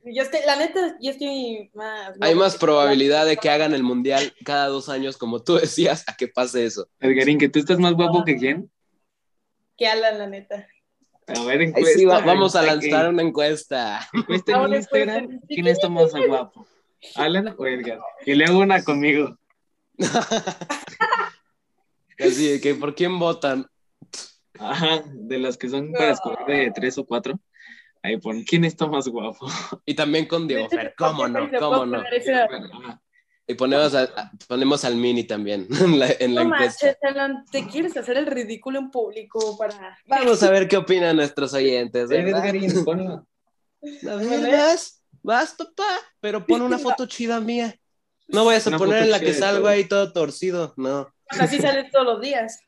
Yo 0.07 0.21
estoy, 0.21 0.41
la 0.45 0.55
neta, 0.55 0.95
yo 1.01 1.11
estoy 1.11 1.71
más. 1.73 2.11
Hay 2.21 2.35
más 2.35 2.57
probabilidad 2.57 3.25
de 3.25 3.37
que 3.37 3.49
hagan 3.49 3.73
el 3.73 3.81
mundial 3.81 4.33
cada 4.43 4.67
dos 4.67 4.87
años, 4.89 5.17
como 5.17 5.41
tú 5.41 5.55
decías, 5.57 6.03
a 6.07 6.15
que 6.15 6.27
pase 6.27 6.65
eso. 6.65 6.87
Edgarín, 6.99 7.39
que 7.39 7.49
tú 7.49 7.57
estás 7.59 7.79
más 7.79 7.93
guapo 7.93 8.23
que 8.23 8.37
quién. 8.37 8.69
Que 9.77 9.87
Alan, 9.87 10.19
la 10.19 10.27
neta. 10.27 10.67
A 11.27 11.43
ver, 11.43 11.59
Ahí 11.59 11.65
encuesta. 11.67 11.97
sí, 11.97 12.05
va- 12.05 12.19
vamos 12.19 12.55
a 12.55 12.61
lanzar 12.61 13.09
una 13.09 13.23
encuesta. 13.23 14.07
Encuesta 14.13 14.51
en 14.51 14.57
Ahora 14.59 14.75
Instagram. 14.77 15.23
encuesta. 15.23 15.47
¿Quién 15.47 15.67
está 15.67 15.89
más 15.89 16.11
guapo? 16.13 16.67
¿Alan 17.15 17.55
o 17.57 17.65
Edgar? 17.65 17.99
Y 18.27 18.35
le 18.35 18.45
hago 18.45 18.59
una 18.59 18.83
conmigo. 18.83 19.35
Así 22.19 22.47
de 22.51 22.61
que, 22.61 22.75
¿por 22.75 22.95
quién 22.95 23.17
votan? 23.19 23.67
Ajá, 24.59 25.03
de 25.13 25.37
las 25.39 25.57
que 25.57 25.69
son 25.69 25.91
para 25.91 26.11
escoger 26.11 26.45
de 26.45 26.71
tres 26.71 26.97
o 26.97 27.05
cuatro. 27.05 27.39
Ahí 28.03 28.17
pon, 28.17 28.43
¿quién 28.43 28.63
está 28.65 28.85
más 28.87 29.07
guapo? 29.07 29.47
Y 29.85 29.95
también 29.95 30.27
con 30.27 30.47
Diego 30.47 30.69
Fer, 30.69 30.93
¿cómo 30.97 31.27
no? 31.27 31.49
¿Cómo 31.59 31.85
no? 31.85 32.03
Y 33.47 33.53
ponemos, 33.53 33.93
a- 33.93 34.31
ponemos 34.47 34.83
al 34.85 34.95
Mini 34.95 35.23
también 35.23 35.67
en 35.79 35.99
la, 35.99 36.07
en 36.19 36.33
la 36.35 36.43
No 36.43 36.53
encuesta. 36.55 36.95
manches, 37.03 37.51
te 37.51 37.67
quieres 37.67 37.95
hacer 37.97 38.17
el 38.17 38.25
ridículo 38.27 38.79
en 38.79 38.89
público 38.91 39.57
para. 39.57 39.97
Vamos 40.07 40.41
a 40.43 40.49
ver 40.51 40.67
qué 40.67 40.77
opinan 40.77 41.15
nuestros 41.15 41.53
oyentes. 41.53 42.09
¿verdad? 42.09 42.43
Vas, 44.51 45.03
vas, 45.21 45.53
papá, 45.53 45.83
pero 46.19 46.45
pon 46.45 46.61
una 46.61 46.77
foto 46.79 47.05
chida 47.05 47.39
mía. 47.39 47.75
No 48.27 48.45
vayas 48.45 48.65
a 48.65 48.69
Una 48.69 48.77
poner 48.79 49.03
en 49.03 49.11
la 49.11 49.19
que 49.19 49.33
salgo 49.33 49.61
todo. 49.61 49.69
ahí 49.69 49.85
todo 49.85 50.11
torcido, 50.11 50.73
no. 50.77 51.13
Así 51.29 51.59
sales 51.59 51.91
todos 51.91 52.05
los 52.05 52.21
días. 52.21 52.59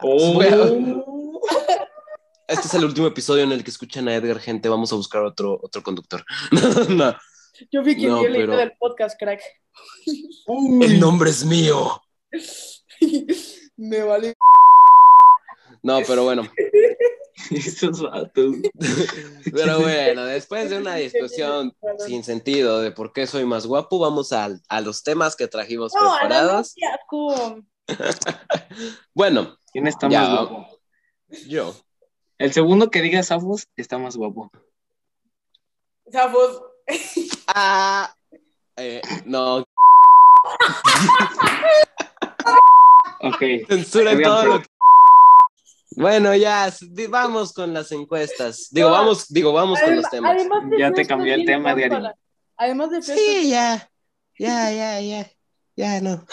Oh. 0.00 0.38
Este 2.48 2.66
es 2.66 2.74
el 2.74 2.84
último 2.84 3.06
episodio 3.06 3.44
en 3.44 3.52
el 3.52 3.62
que 3.62 3.70
escuchan 3.70 4.08
a 4.08 4.14
Edgar, 4.14 4.40
gente. 4.40 4.68
Vamos 4.68 4.90
a 4.92 4.96
buscar 4.96 5.22
otro, 5.22 5.58
otro 5.62 5.82
conductor. 5.82 6.24
no, 6.88 7.14
Yo 7.70 7.82
vi 7.82 7.96
que 7.96 8.06
No, 8.06 8.22
la 8.26 8.32
pero- 8.38 8.56
del 8.56 8.72
podcast, 8.78 9.18
crack. 9.18 9.40
el 10.46 10.98
nombre 10.98 11.30
es 11.30 11.44
mío. 11.44 12.02
Me 13.76 14.02
vale. 14.02 14.34
No, 15.82 16.00
pero 16.06 16.24
bueno, 16.24 16.42
Estos 17.50 18.02
vatos. 18.02 18.56
pero 19.52 19.80
bueno, 19.80 20.24
después 20.24 20.70
de 20.70 20.78
una 20.78 20.96
discusión 20.96 21.72
sin 22.04 22.24
sentido 22.24 22.80
de 22.80 22.90
por 22.90 23.12
qué 23.12 23.26
soy 23.28 23.44
más 23.44 23.64
guapo, 23.66 23.98
vamos 24.00 24.32
a, 24.32 24.48
a 24.68 24.80
los 24.80 25.04
temas 25.04 25.36
que 25.36 25.46
trajimos 25.46 25.92
No, 25.94 26.16
preparados. 26.18 26.74
Bueno, 29.14 29.56
¿Quién 29.72 29.86
está 29.86 30.08
Ya. 30.08 30.20
más 30.22 30.30
guapo? 30.48 30.66
yo. 31.46 31.74
El 32.38 32.52
segundo 32.52 32.90
que 32.90 33.02
diga 33.02 33.22
Safos 33.22 33.66
está 33.76 33.98
más 33.98 34.16
guapo. 34.16 34.50
Zafos. 36.10 36.62
Ah, 37.48 38.14
eh, 38.76 39.02
no, 39.24 39.64
Ok. 43.20 43.42
censuren 43.68 44.16
Oigan, 44.16 44.22
todo 44.32 44.44
lo 44.44 44.62
que... 44.62 44.68
Bueno, 45.96 46.34
ya, 46.36 46.72
vamos 47.08 47.52
con 47.52 47.74
las 47.74 47.90
encuestas. 47.92 48.68
Digo, 48.70 48.88
No. 48.88 48.94
vamos, 48.94 49.28
digo, 49.28 49.52
vamos 49.52 49.80
con 49.80 49.96
los 49.96 50.08
temas. 50.08 50.40
Ya 50.78 50.92
te 50.92 51.06
cambié 51.06 51.34
el 51.34 51.44
tema. 51.44 51.72
Alan. 51.72 52.14
Además 52.56 52.90
de 52.90 53.02
Sí, 53.02 53.50
ya, 53.50 53.90
ya, 54.38 54.70
ya, 54.72 55.00
ya, 55.00 55.30
ya, 55.74 56.00
no. 56.00 56.24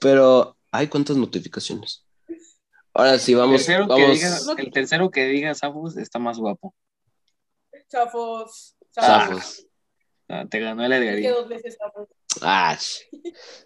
Pero, 0.00 0.56
ay, 0.72 0.88
¿cuántas 0.88 1.16
notificaciones? 1.16 2.03
Ahora 2.94 3.18
sí, 3.18 3.32
El 3.32 3.38
vamos, 3.38 3.66
tercero, 3.66 3.88
que 4.56 4.62
el 4.62 4.70
tercero 4.70 5.10
que 5.10 5.26
diga 5.26 5.52
Safos 5.54 5.96
está 5.96 6.20
más 6.20 6.38
guapo. 6.38 6.74
Zafos. 7.90 8.76
zafos. 8.94 9.66
Ah, 10.28 10.46
te 10.48 10.60
ganó 10.60 10.84
el 10.84 11.22
dos 11.22 11.48
veces 11.48 11.76
zafos. 11.76 12.08
Ah, 12.40 12.78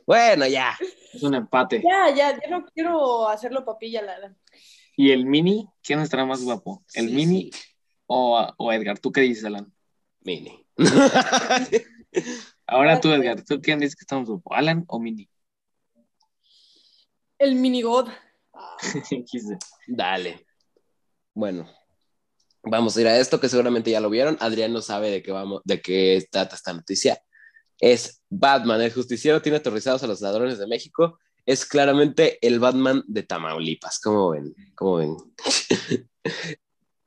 bueno, 0.07 0.47
ya. 0.47 0.77
Es 1.13 1.23
un 1.23 1.35
empate. 1.35 1.83
Ya, 1.87 2.09
ya, 2.15 2.41
ya 2.41 2.49
no 2.49 2.65
quiero 2.67 3.29
hacerlo 3.29 3.65
papilla, 3.65 4.01
Alan. 4.01 4.37
¿Y 4.97 5.13
el 5.13 5.27
Mini? 5.27 5.69
¿Quién 5.83 6.01
estará 6.01 6.25
más 6.25 6.43
guapo? 6.43 6.83
¿El 6.95 7.09
Sí, 7.09 7.15
Mini 7.15 7.51
sí. 7.53 7.61
O, 8.07 8.47
o 8.57 8.73
Edgar? 8.73 8.99
¿Tú 8.99 9.13
qué 9.13 9.21
dices, 9.21 9.45
Alan? 9.45 9.73
Mini. 10.21 10.67
Ahora 12.67 13.01
tú, 13.01 13.13
Edgar. 13.13 13.45
¿Tú 13.45 13.61
quién 13.61 13.79
dices 13.79 13.95
que 13.95 14.03
está 14.03 14.19
más 14.19 14.29
guapo? 14.29 14.55
¿Alan 14.55 14.85
o 14.89 14.99
Mini? 14.99 15.29
El 17.39 17.55
minigod. 17.55 18.09
Dale. 19.87 20.47
Bueno, 21.35 21.69
vamos 22.63 22.97
a 22.97 23.01
ir 23.01 23.09
a 23.09 23.19
esto 23.19 23.41
que 23.41 23.49
seguramente 23.49 23.91
ya 23.91 24.01
lo 24.01 24.11
vieron. 24.11 24.37
Adrián 24.41 24.73
no 24.73 24.83
sabe 24.83 25.11
de 25.11 25.23
qué 25.23 25.33
vamos, 25.33 25.63
de 25.65 25.81
qué 25.81 26.27
trata 26.31 26.57
esta 26.57 26.73
noticia. 26.73 27.23
Es 27.81 28.23
Batman, 28.29 28.83
el 28.83 28.93
justiciero 28.93 29.41
tiene 29.41 29.59
aterrorizados 29.59 30.03
a 30.03 30.07
los 30.07 30.21
ladrones 30.21 30.59
de 30.59 30.67
México. 30.67 31.19
Es 31.47 31.65
claramente 31.65 32.39
el 32.47 32.59
Batman 32.59 33.05
de 33.07 33.23
Tamaulipas. 33.23 34.01
¿Cómo 34.01 34.31
ven? 34.31 34.55
¿Cómo 34.75 34.97
ven? 34.97 35.17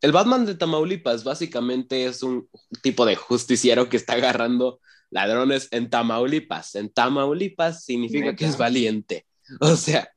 el 0.01 0.11
Batman 0.11 0.45
de 0.45 0.55
Tamaulipas 0.55 1.23
básicamente 1.23 2.05
es 2.05 2.23
un 2.23 2.49
tipo 2.81 3.05
de 3.05 3.15
justiciero 3.15 3.89
que 3.89 3.97
está 3.97 4.13
agarrando 4.13 4.79
ladrones 5.11 5.67
en 5.71 5.89
Tamaulipas. 5.89 6.75
En 6.75 6.91
Tamaulipas 6.91 7.83
significa 7.83 8.35
que 8.35 8.45
es 8.45 8.57
valiente. 8.57 9.25
O 9.59 9.75
sea, 9.75 10.09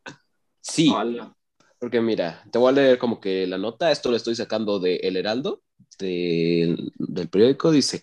sí. 0.64 0.90
Hola. 0.90 1.34
Porque 1.78 2.00
mira, 2.00 2.42
te 2.50 2.58
voy 2.58 2.70
a 2.70 2.72
leer 2.72 2.98
como 2.98 3.20
que 3.20 3.46
la 3.46 3.58
nota, 3.58 3.90
esto 3.92 4.10
lo 4.10 4.16
estoy 4.16 4.34
sacando 4.34 4.80
de 4.80 4.96
El 4.96 5.16
Heraldo, 5.16 5.62
de- 5.98 6.76
del 6.96 7.28
periódico, 7.28 7.70
dice, 7.70 8.02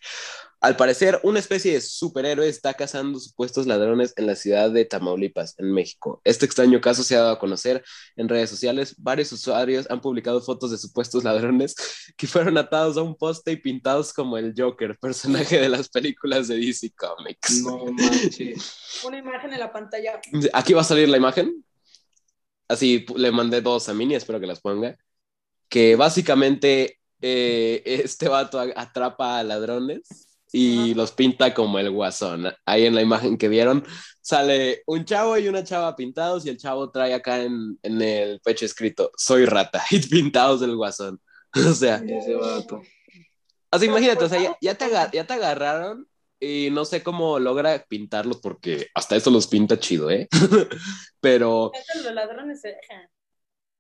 al 0.60 0.76
parecer 0.76 1.20
una 1.24 1.40
especie 1.40 1.74
de 1.74 1.82
superhéroe 1.82 2.48
está 2.48 2.76
cazando 2.76 3.20
supuestos 3.20 3.66
ladrones 3.66 4.14
en 4.16 4.28
la 4.28 4.36
ciudad 4.36 4.70
de 4.70 4.86
Tamaulipas, 4.86 5.56
en 5.58 5.74
México. 5.74 6.22
Este 6.24 6.46
extraño 6.46 6.80
caso 6.80 7.02
se 7.02 7.16
ha 7.16 7.22
dado 7.22 7.32
a 7.32 7.40
conocer 7.40 7.84
en 8.16 8.30
redes 8.30 8.52
sociales. 8.52 8.94
Varios 9.00 9.32
usuarios 9.32 9.90
han 9.90 10.02
publicado 10.02 10.40
fotos 10.40 10.70
de 10.70 10.78
supuestos 10.78 11.24
ladrones 11.24 11.74
que 12.16 12.28
fueron 12.28 12.60
atados 12.60 12.98
a 12.98 13.02
un 13.02 13.16
poste 13.16 13.54
y 13.54 13.56
pintados 13.56 14.14
como 14.14 14.38
el 14.38 14.54
Joker, 14.56 14.96
personaje 15.00 15.60
de 15.60 15.70
las 15.70 15.90
películas 15.90 16.48
de 16.48 16.58
DC 16.58 16.92
Comics. 16.96 17.64
No 17.64 17.84
manches. 17.86 18.78
Una 19.04 19.18
imagen 19.18 19.54
en 19.54 19.60
la 19.60 19.74
pantalla. 19.74 20.22
Aquí 20.54 20.74
va 20.74 20.82
a 20.82 20.84
salir 20.84 21.10
la 21.10 21.18
imagen. 21.18 21.66
Así 22.72 23.06
le 23.16 23.32
mandé 23.32 23.62
dos 23.62 23.90
a 23.90 23.94
Mini, 23.94 24.16
espero 24.16 24.40
que 24.40 24.48
las 24.48 24.62
ponga. 24.62 24.98
Que 25.70 25.96
básicamente 25.96 27.00
eh, 27.22 27.82
este 27.86 28.28
vato 28.28 28.60
atrapa 28.60 29.40
a 29.40 29.44
ladrones 29.44 30.02
y 30.54 30.94
los 30.96 31.12
pinta 31.14 31.54
como 31.54 31.80
el 31.80 31.90
guasón. 31.92 32.52
Ahí 32.66 32.86
en 32.86 32.96
la 32.96 33.02
imagen 33.02 33.38
que 33.38 33.48
vieron 33.48 33.84
sale 34.22 34.84
un 34.86 35.04
chavo 35.06 35.38
y 35.38 35.48
una 35.48 35.64
chava 35.64 35.96
pintados 35.96 36.46
y 36.46 36.50
el 36.50 36.58
chavo 36.58 36.92
trae 36.92 37.14
acá 37.14 37.42
en, 37.42 37.80
en 37.82 38.02
el 38.02 38.40
pecho 38.42 38.66
escrito 38.66 39.12
soy 39.18 39.46
rata 39.46 39.84
y 39.92 40.00
pintados 40.00 40.60
del 40.62 40.76
guasón. 40.76 41.20
O 41.56 41.74
sea, 41.74 41.98
Ese 41.98 42.36
vato. 42.36 42.82
o 43.72 43.78
sea, 43.80 43.88
imagínate, 43.88 44.24
o 44.24 44.30
sea, 44.30 44.42
ya, 44.42 44.58
ya 44.62 44.76
te 44.76 44.86
aga- 44.86 45.12
ya 45.12 45.26
te 45.28 45.34
agarraron 45.34 46.08
y 46.42 46.70
no 46.72 46.86
sé 46.86 47.04
cómo 47.04 47.40
logra 47.40 47.86
pintarlos 47.88 48.40
porque 48.42 48.88
hasta 48.96 49.16
eso 49.16 49.30
los 49.30 49.48
pinta 49.48 49.80
chido, 49.80 50.10
¿eh? 50.12 50.28
Pero 51.22 51.72
Los 52.04 52.14
ladrones 52.14 52.62
se 52.62 52.70
dejan. 52.70 53.10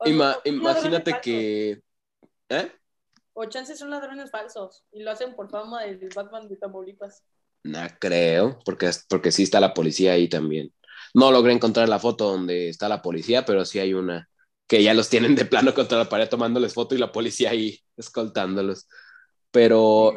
Ima- 0.06 0.38
imagínate 0.46 1.20
que... 1.22 1.82
¿Eh? 2.50 2.72
O 3.34 3.46
chances 3.46 3.80
son 3.80 3.90
ladrones 3.90 4.32
falsos 4.32 4.84
y 4.92 5.02
lo 5.04 5.12
hacen 5.12 5.36
por 5.36 5.50
fama 5.50 5.84
del 5.84 6.10
Batman 6.16 6.48
de 6.48 6.58
Tamaulipas. 6.58 7.24
No 7.64 7.80
creo, 8.00 8.60
porque, 8.66 8.90
porque 9.08 9.32
sí 9.32 9.44
está 9.44 9.60
la 9.60 9.74
policía 9.74 10.14
ahí 10.14 10.28
también. 10.28 10.74
No 11.14 11.32
logré 11.32 11.54
encontrar 11.54 11.88
la 11.90 12.00
foto 12.00 12.32
donde 12.32 12.70
está 12.70 12.90
la 12.90 13.02
policía, 13.02 13.46
pero 13.46 13.66
sí 13.66 13.80
hay 13.80 13.94
una 13.94 14.28
que 14.68 14.82
ya 14.84 14.94
los 14.94 15.10
tienen 15.10 15.36
de 15.36 15.46
plano 15.46 15.74
contra 15.74 15.98
la 15.98 16.10
pared 16.10 16.30
tomándoles 16.30 16.74
foto 16.74 16.96
y 16.96 16.98
la 16.98 17.12
policía 17.12 17.52
ahí 17.52 17.80
escoltándolos. 17.98 18.88
Pero 19.52 20.14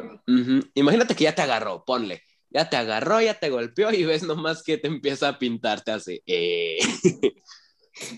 imagínate 0.73 1.15
que 1.15 1.25
ya 1.25 1.35
te 1.35 1.41
agarró, 1.41 1.83
ponle, 1.85 2.23
ya 2.55 2.69
te 2.69 2.77
agarró, 2.77 3.19
ya 3.19 3.37
te 3.37 3.49
golpeó 3.49 3.91
y 3.91 4.05
ves 4.05 4.23
nomás 4.23 4.63
que 4.63 4.77
te 4.77 4.87
empieza 4.87 5.27
a 5.27 5.37
pintar, 5.37 5.81
te 5.81 5.91
hace, 5.91 6.23
eh. 6.25 6.77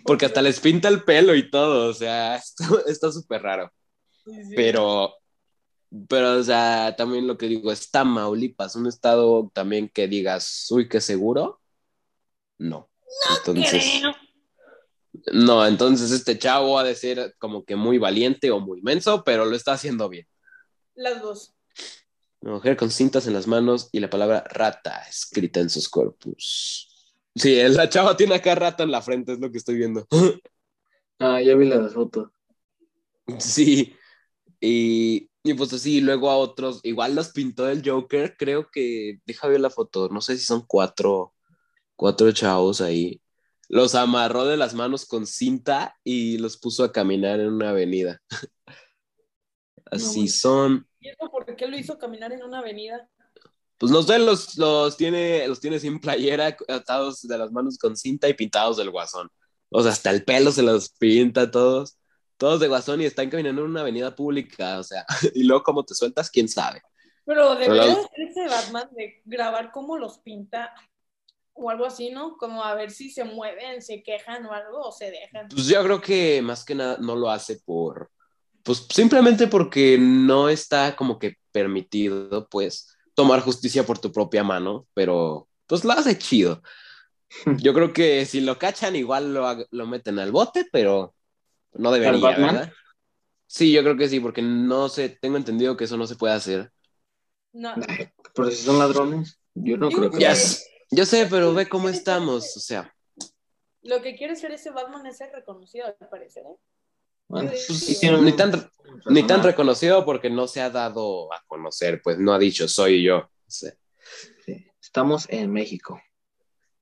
porque 0.05 0.27
hasta 0.27 0.43
les 0.43 0.59
pinta 0.59 0.89
el 0.89 1.03
pelo 1.03 1.33
y 1.33 1.49
todo, 1.49 1.89
o 1.89 1.93
sea, 1.93 2.35
esto- 2.37 2.85
está 2.85 3.11
súper 3.11 3.41
raro. 3.41 3.73
Sí, 4.23 4.31
sí. 4.43 4.53
Pero, 4.55 5.15
pero, 6.07 6.33
o 6.33 6.43
sea, 6.43 6.95
también 6.95 7.25
lo 7.25 7.35
que 7.35 7.47
digo, 7.47 7.71
es 7.71 7.89
Tamaulipas, 7.89 8.75
un 8.75 8.85
estado 8.85 9.49
también 9.55 9.89
que 9.89 10.07
digas, 10.07 10.67
uy, 10.69 10.87
qué 10.87 11.01
seguro. 11.01 11.59
No. 12.59 12.91
Entonces, 13.39 13.83
Creo. 14.01 14.15
no, 15.33 15.65
entonces 15.65 16.11
este 16.11 16.37
chavo 16.37 16.77
ha 16.77 16.83
de 16.83 16.93
ser 16.93 17.35
como 17.39 17.65
que 17.65 17.75
muy 17.75 17.97
valiente 17.97 18.51
o 18.51 18.59
muy 18.59 18.83
menso, 18.83 19.23
pero 19.23 19.45
lo 19.45 19.55
está 19.55 19.73
haciendo 19.73 20.09
bien. 20.09 20.27
Las 20.93 21.23
dos. 21.23 21.55
Una 22.41 22.53
mujer 22.53 22.77
con 22.77 22.91
cintas 22.91 23.27
en 23.27 23.33
las 23.33 23.47
manos 23.47 23.89
y 23.91 23.99
la 23.99 24.09
palabra 24.09 24.43
rata 24.49 25.01
escrita 25.09 25.59
en 25.59 25.69
sus 25.69 25.89
corpus. 25.89 26.89
Sí, 27.35 27.55
la 27.69 27.89
chava 27.89 28.17
tiene 28.17 28.35
acá 28.35 28.55
rata 28.55 28.83
en 28.83 28.91
la 28.91 29.01
frente, 29.01 29.33
es 29.33 29.39
lo 29.39 29.51
que 29.51 29.57
estoy 29.57 29.75
viendo. 29.75 30.07
Ah, 31.19 31.39
ya 31.41 31.55
vi 31.55 31.65
la 31.65 31.89
foto. 31.89 32.31
Sí, 33.39 33.93
y, 34.61 35.29
y 35.43 35.53
pues 35.55 35.73
así, 35.73 36.01
luego 36.01 36.29
a 36.31 36.37
otros, 36.37 36.81
igual 36.83 37.15
los 37.15 37.29
pintó 37.29 37.69
el 37.69 37.87
Joker, 37.87 38.35
creo 38.37 38.69
que, 38.71 39.19
deja 39.25 39.47
ver 39.47 39.61
la 39.61 39.69
foto, 39.69 40.09
no 40.09 40.21
sé 40.21 40.37
si 40.37 40.45
son 40.45 40.63
cuatro, 40.67 41.33
cuatro 41.95 42.31
chavos 42.33 42.81
ahí. 42.81 43.21
Los 43.69 43.95
amarró 43.95 44.45
de 44.45 44.57
las 44.57 44.75
manos 44.75 45.05
con 45.05 45.27
cinta 45.27 45.95
y 46.03 46.37
los 46.39 46.57
puso 46.57 46.83
a 46.83 46.91
caminar 46.93 47.39
en 47.41 47.53
una 47.53 47.71
avenida. 47.71 48.21
Así 49.91 50.23
No, 50.23 50.27
son. 50.27 50.87
¿Y 51.57 51.63
eso 51.65 51.65
por 51.65 51.65
qué 51.65 51.67
lo 51.67 51.77
hizo 51.77 51.97
caminar 51.97 52.31
en 52.31 52.43
una 52.43 52.59
avenida? 52.59 53.09
Pues 53.77 53.91
no 53.91 54.01
sé, 54.01 54.19
los, 54.19 54.57
los, 54.57 54.97
tiene, 54.97 55.47
los 55.47 55.59
tiene 55.59 55.79
sin 55.79 55.99
playera, 55.99 56.57
atados 56.67 57.21
de 57.21 57.37
las 57.37 57.51
manos 57.51 57.77
con 57.77 57.95
cinta 57.95 58.27
y 58.27 58.33
pintados 58.33 58.77
del 58.77 58.89
guasón. 58.89 59.29
O 59.69 59.81
sea, 59.81 59.91
hasta 59.91 60.09
el 60.09 60.23
pelo 60.23 60.51
se 60.51 60.63
los 60.63 60.89
pinta 60.89 61.51
todos. 61.51 61.97
Todos 62.37 62.59
de 62.59 62.67
guasón 62.67 63.01
y 63.01 63.05
están 63.05 63.29
caminando 63.29 63.63
en 63.63 63.71
una 63.71 63.81
avenida 63.81 64.15
pública. 64.15 64.79
O 64.79 64.83
sea, 64.83 65.05
y 65.33 65.43
luego 65.43 65.63
cómo 65.63 65.83
te 65.83 65.93
sueltas, 65.93 66.29
quién 66.29 66.47
sabe. 66.47 66.81
Pero 67.25 67.55
debería 67.55 67.83
Pero- 67.83 67.95
ser 67.95 68.27
ese 68.29 68.47
Batman 68.47 68.89
de 68.95 69.21
grabar 69.25 69.71
cómo 69.71 69.97
los 69.97 70.19
pinta 70.19 70.73
o 71.53 71.69
algo 71.69 71.85
así, 71.85 72.11
¿no? 72.11 72.37
Como 72.37 72.63
a 72.63 72.75
ver 72.75 72.91
si 72.91 73.09
se 73.09 73.23
mueven, 73.23 73.81
se 73.81 74.03
quejan 74.03 74.45
o 74.45 74.53
algo 74.53 74.81
o 74.81 74.91
se 74.91 75.11
dejan. 75.11 75.49
Pues 75.49 75.67
yo 75.67 75.83
creo 75.83 75.99
que 75.99 76.41
más 76.41 76.63
que 76.63 76.75
nada 76.75 76.97
no 76.99 77.15
lo 77.15 77.29
hace 77.29 77.59
por, 77.65 78.11
pues 78.67 78.85
simplemente 78.89 79.47
porque 79.47 79.97
no 79.97 80.49
está 80.49 80.97
como 80.97 81.17
que 81.19 81.37
permitido, 81.53 82.49
pues, 82.49 82.93
tomar 83.13 83.39
justicia 83.39 83.85
por 83.85 83.97
tu 83.97 84.11
propia 84.11 84.43
mano, 84.43 84.85
pero 84.93 85.47
pues 85.67 85.85
lo 85.85 85.93
hace 85.93 86.17
chido. 86.17 86.61
Yo 87.63 87.73
creo 87.73 87.93
que 87.93 88.25
si 88.25 88.41
lo 88.41 88.59
cachan 88.59 88.97
igual 88.97 89.33
lo, 89.33 89.65
lo 89.71 89.87
meten 89.87 90.19
al 90.19 90.33
bote, 90.33 90.67
pero 90.69 91.15
no 91.75 91.93
debería? 91.93 92.37
¿verdad? 92.37 92.73
Sí, 93.45 93.71
yo 93.71 93.81
creo 93.83 93.95
que 93.95 94.09
sí, 94.09 94.19
porque 94.19 94.41
no 94.41 94.89
sé, 94.89 95.07
tengo 95.07 95.37
entendido 95.37 95.77
que 95.77 95.85
eso 95.85 95.95
no 95.95 96.05
se 96.05 96.17
puede 96.17 96.33
hacer. 96.33 96.69
No. 97.53 97.73
Pero 98.35 98.51
si 98.51 98.65
son 98.65 98.79
ladrones, 98.79 99.39
yo 99.53 99.77
no 99.77 99.87
creo 99.87 100.11
que. 100.11 100.19
Yo 100.91 101.05
sé, 101.05 101.27
pero 101.29 101.53
ve 101.53 101.69
cómo 101.69 101.87
estamos, 101.87 102.57
o 102.57 102.59
sea, 102.59 102.93
Lo 103.81 104.01
que 104.01 104.15
quiere 104.15 104.35
ser 104.35 104.51
ese 104.51 104.71
Batman 104.71 105.05
es 105.05 105.17
ser 105.17 105.31
reconocido, 105.31 105.85
al 105.85 106.09
parecer, 106.09 106.43
¿eh? 106.45 106.57
Bueno, 107.27 107.49
Pues, 107.49 107.65
sí 107.65 107.97
ni 108.21 108.31
tan, 108.33 108.51
ni 108.51 109.21
tan 109.21 109.27
personaje. 109.27 109.47
reconocido 109.47 110.05
porque 110.05 110.29
no 110.29 110.47
se 110.47 110.61
ha 110.61 110.69
dado 110.69 111.31
a 111.33 111.43
conocer, 111.47 112.01
pues 112.03 112.17
no 112.19 112.33
ha 112.33 112.39
dicho 112.39 112.67
soy 112.67 113.03
yo. 113.03 113.29
Sí. 113.47 113.67
Estamos 114.81 115.25
en 115.29 115.51
México. 115.51 115.99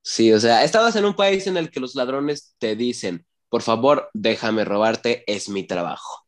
Sí, 0.02 0.32
o 0.32 0.40
sea, 0.40 0.64
estabas 0.64 0.96
en 0.96 1.06
un 1.06 1.16
país 1.16 1.48
en 1.48 1.58
el 1.58 1.72
que 1.72 1.80
los 1.80 1.96
ladrones 1.96 2.56
te 2.60 2.76
dicen, 2.76 3.26
por 3.50 3.64
favor, 3.64 4.10
déjame 4.14 4.64
robarte, 4.64 5.24
es 5.26 5.50
mi 5.50 5.64
trabajo. 5.64 6.26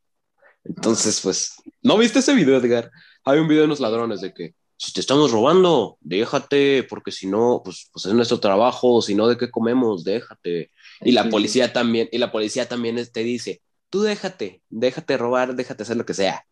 Entonces, 0.64 1.22
pues, 1.22 1.54
¿no 1.84 1.98
viste 1.98 2.20
ese 2.20 2.34
video, 2.34 2.58
Edgar? 2.58 2.90
Hay 3.24 3.38
un 3.40 3.48
video 3.48 3.62
de 3.62 3.68
unos 3.68 3.80
ladrones 3.80 4.22
de 4.22 4.34
que, 4.34 4.56
si 4.78 4.92
te 4.92 5.00
estamos 5.00 5.32
robando, 5.32 5.98
déjate, 6.02 6.84
porque 6.84 7.12
si 7.12 7.28
no, 7.28 7.62
pues, 7.64 7.90
pues 7.94 8.06
es 8.08 8.14
nuestro 8.14 8.40
trabajo, 8.40 9.02
si 9.02 9.14
no, 9.16 9.28
¿de 9.28 9.38
qué 9.38 9.50
comemos? 9.52 10.04
Déjate. 10.04 10.72
Y 11.02 11.12
la 11.12 11.30
policía 11.30 11.72
también, 11.72 12.10
y 12.12 12.18
la 12.18 12.32
policía 12.32 12.68
también 12.68 12.98
te 13.12 13.24
dice, 13.24 13.62
tú 13.90 14.02
déjate, 14.04 14.64
déjate 14.70 15.18
robar, 15.18 15.56
déjate 15.56 15.84
hacer 15.84 15.98
lo 15.98 16.06
que 16.06 16.14
sea. 16.14 16.46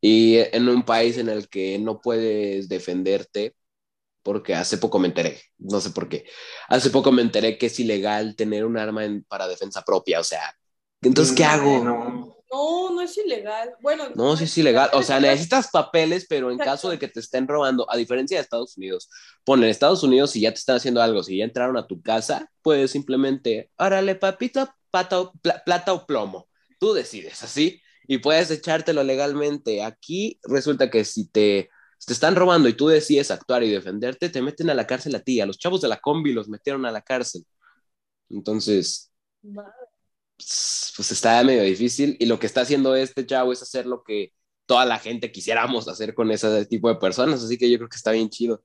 Y 0.00 0.36
en 0.38 0.68
un 0.68 0.84
país 0.84 1.18
en 1.18 1.28
el 1.28 1.48
que 1.48 1.78
no 1.78 2.00
puedes 2.00 2.68
defenderte, 2.68 3.56
porque 4.22 4.54
hace 4.54 4.78
poco 4.78 4.98
me 4.98 5.08
enteré, 5.08 5.40
no 5.58 5.80
sé 5.80 5.90
por 5.90 6.08
qué, 6.08 6.26
hace 6.68 6.90
poco 6.90 7.12
me 7.12 7.22
enteré 7.22 7.58
que 7.58 7.66
es 7.66 7.80
ilegal 7.80 8.36
tener 8.36 8.64
un 8.66 8.78
arma 8.78 9.04
en- 9.04 9.24
para 9.24 9.48
defensa 9.48 9.82
propia, 9.82 10.20
o 10.20 10.24
sea, 10.24 10.54
entonces, 11.02 11.34
¿qué 11.36 11.44
hago? 11.44 11.84
No. 11.84 12.34
No, 12.50 12.90
no 12.90 13.00
es 13.02 13.18
ilegal. 13.18 13.74
Bueno, 13.82 14.04
No, 14.14 14.36
sí 14.36 14.44
es 14.44 14.56
ilegal. 14.56 14.88
O 14.92 15.02
sea, 15.02 15.18
necesitas 15.18 15.70
papeles, 15.72 16.24
pero 16.28 16.50
en 16.50 16.54
Exacto. 16.54 16.70
caso 16.70 16.90
de 16.90 16.98
que 17.00 17.08
te 17.08 17.18
estén 17.18 17.48
robando, 17.48 17.90
a 17.90 17.96
diferencia 17.96 18.36
de 18.38 18.42
Estados 18.42 18.76
Unidos, 18.76 19.10
pon 19.44 19.64
en 19.64 19.70
Estados 19.70 20.04
Unidos, 20.04 20.30
si 20.30 20.40
ya 20.40 20.50
te 20.52 20.60
están 20.60 20.76
haciendo 20.76 21.02
algo, 21.02 21.24
si 21.24 21.38
ya 21.38 21.44
entraron 21.44 21.76
a 21.76 21.86
tu 21.88 22.00
casa, 22.00 22.48
puedes 22.62 22.92
simplemente, 22.92 23.70
órale, 23.76 24.14
pla- 24.14 24.38
plata 25.64 25.92
o 25.92 26.06
plomo. 26.06 26.48
Tú 26.84 26.92
decides, 26.92 27.42
así, 27.42 27.80
y 28.06 28.18
puedes 28.18 28.50
echártelo 28.50 29.02
legalmente. 29.02 29.82
Aquí 29.82 30.38
resulta 30.42 30.90
que 30.90 31.06
si 31.06 31.26
te, 31.30 31.70
te 32.06 32.12
están 32.12 32.36
robando 32.36 32.68
y 32.68 32.74
tú 32.74 32.88
decides 32.88 33.30
actuar 33.30 33.62
y 33.62 33.70
defenderte, 33.70 34.28
te 34.28 34.42
meten 34.42 34.68
a 34.68 34.74
la 34.74 34.86
cárcel 34.86 35.14
a 35.14 35.20
ti. 35.20 35.40
A 35.40 35.46
los 35.46 35.56
chavos 35.58 35.80
de 35.80 35.88
la 35.88 35.96
combi 35.98 36.34
los 36.34 36.46
metieron 36.46 36.84
a 36.84 36.92
la 36.92 37.00
cárcel. 37.00 37.46
Entonces, 38.28 39.10
pues 40.36 41.10
está 41.10 41.42
medio 41.42 41.62
difícil 41.62 42.18
y 42.20 42.26
lo 42.26 42.38
que 42.38 42.44
está 42.44 42.60
haciendo 42.60 42.94
este 42.96 43.24
chavo 43.24 43.54
es 43.54 43.62
hacer 43.62 43.86
lo 43.86 44.02
que 44.04 44.34
toda 44.66 44.84
la 44.84 44.98
gente 44.98 45.32
quisiéramos 45.32 45.88
hacer 45.88 46.12
con 46.12 46.30
ese 46.30 46.66
tipo 46.66 46.90
de 46.90 46.96
personas, 46.96 47.42
así 47.42 47.56
que 47.56 47.70
yo 47.70 47.78
creo 47.78 47.88
que 47.88 47.96
está 47.96 48.10
bien 48.10 48.28
chido. 48.28 48.62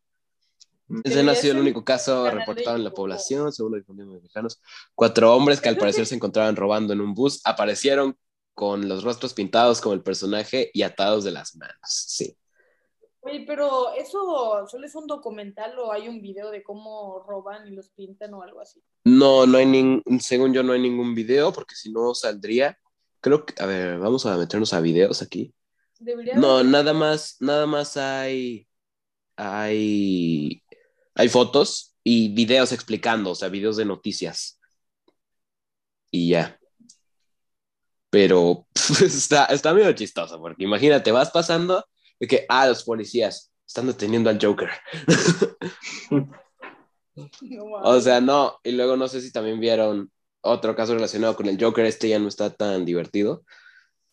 Ese 1.04 1.23
no 1.23 1.32
ha 1.32 1.36
sido 1.36 1.54
el 1.54 1.62
único 1.62 1.84
caso 1.84 2.30
reportado 2.32 2.75
en 2.75 2.84
la 2.84 2.91
población, 2.91 3.52
según 3.52 3.73
lo 3.73 3.78
difundieron 3.78 4.13
los 4.13 4.23
mexicanos. 4.23 4.62
Cuatro 4.95 5.36
hombres 5.36 5.62
que 5.62 5.69
al 5.69 5.78
parecer 5.78 6.06
se 6.06 6.15
encontraban 6.15 6.56
robando 6.56 6.93
en 6.93 7.02
un 7.02 7.13
bus 7.13 7.41
aparecieron 7.43 8.17
con 8.56 8.89
los 8.89 9.04
rostros 9.04 9.34
pintados 9.34 9.82
como 9.82 9.93
el 9.93 10.02
personaje 10.02 10.71
y 10.73 10.82
atados 10.82 11.23
de 11.23 11.32
las 11.32 11.56
manos. 11.56 11.78
Sí. 11.84 12.36
Oye, 13.21 13.43
pero 13.45 13.93
eso 13.93 14.65
solo 14.67 14.86
es 14.86 14.95
un 14.95 15.06
documental 15.06 15.78
o 15.78 15.91
hay 15.91 16.08
un 16.08 16.21
video 16.21 16.52
de 16.52 16.63
cómo 16.63 17.23
roban 17.28 17.67
y 17.67 17.71
los 17.71 17.89
pintan 17.89 18.34
o 18.34 18.41
algo 18.41 18.62
así. 18.62 18.82
No, 19.04 19.45
no 19.45 19.58
hay 19.58 19.65
ningún, 19.65 20.04
según 20.19 20.54
yo 20.54 20.63
no 20.63 20.73
hay 20.73 20.82
ningún 20.82 21.13
video 21.13 21.52
porque 21.52 21.75
si 21.75 21.91
no 21.91 22.15
saldría. 22.15 22.78
Creo 23.21 23.45
que, 23.45 23.54
a 23.62 23.65
ver, 23.65 23.99
vamos 23.99 24.25
a 24.25 24.38
meternos 24.38 24.73
a 24.73 24.80
videos 24.80 25.21
aquí. 25.21 25.54
Debería 25.99 26.36
No, 26.36 26.63
nada 26.63 26.93
más, 26.93 27.36
nada 27.41 27.65
más 27.65 27.97
hay, 27.97 28.67
hay, 29.36 30.63
hay 31.19 31.27
fotos 31.27 31.97
y 32.01 32.34
videos 32.34 32.71
explicando, 32.71 33.32
o 33.32 33.36
sea, 33.36 33.49
videos 33.49 33.75
de 33.75 33.84
noticias. 33.84 34.58
Y 36.10 36.29
ya. 36.29 36.58
Pero 38.10 38.65
está, 39.01 39.45
está 39.47 39.73
medio 39.73 39.91
chistoso, 39.91 40.39
porque 40.39 40.63
imagínate, 40.63 41.12
vas 41.12 41.29
pasando 41.29 41.86
de 42.21 42.25
que, 42.25 42.45
ah, 42.47 42.67
los 42.67 42.86
policías 42.86 43.51
están 43.67 43.88
deteniendo 43.88 44.29
al 44.29 44.39
Joker. 44.41 44.69
O 47.84 47.99
sea, 47.99 48.21
no, 48.21 48.60
y 48.63 48.71
luego 48.71 48.95
no 48.95 49.10
sé 49.10 49.19
si 49.19 49.29
también 49.29 49.60
vieron 49.60 50.10
otro 50.39 50.73
caso 50.73 50.93
relacionado 50.93 51.36
con 51.36 51.47
el 51.47 51.62
Joker, 51.62 51.86
este 51.86 52.08
ya 52.08 52.17
no 52.17 52.29
está 52.29 52.49
tan 52.49 52.86
divertido, 52.86 53.43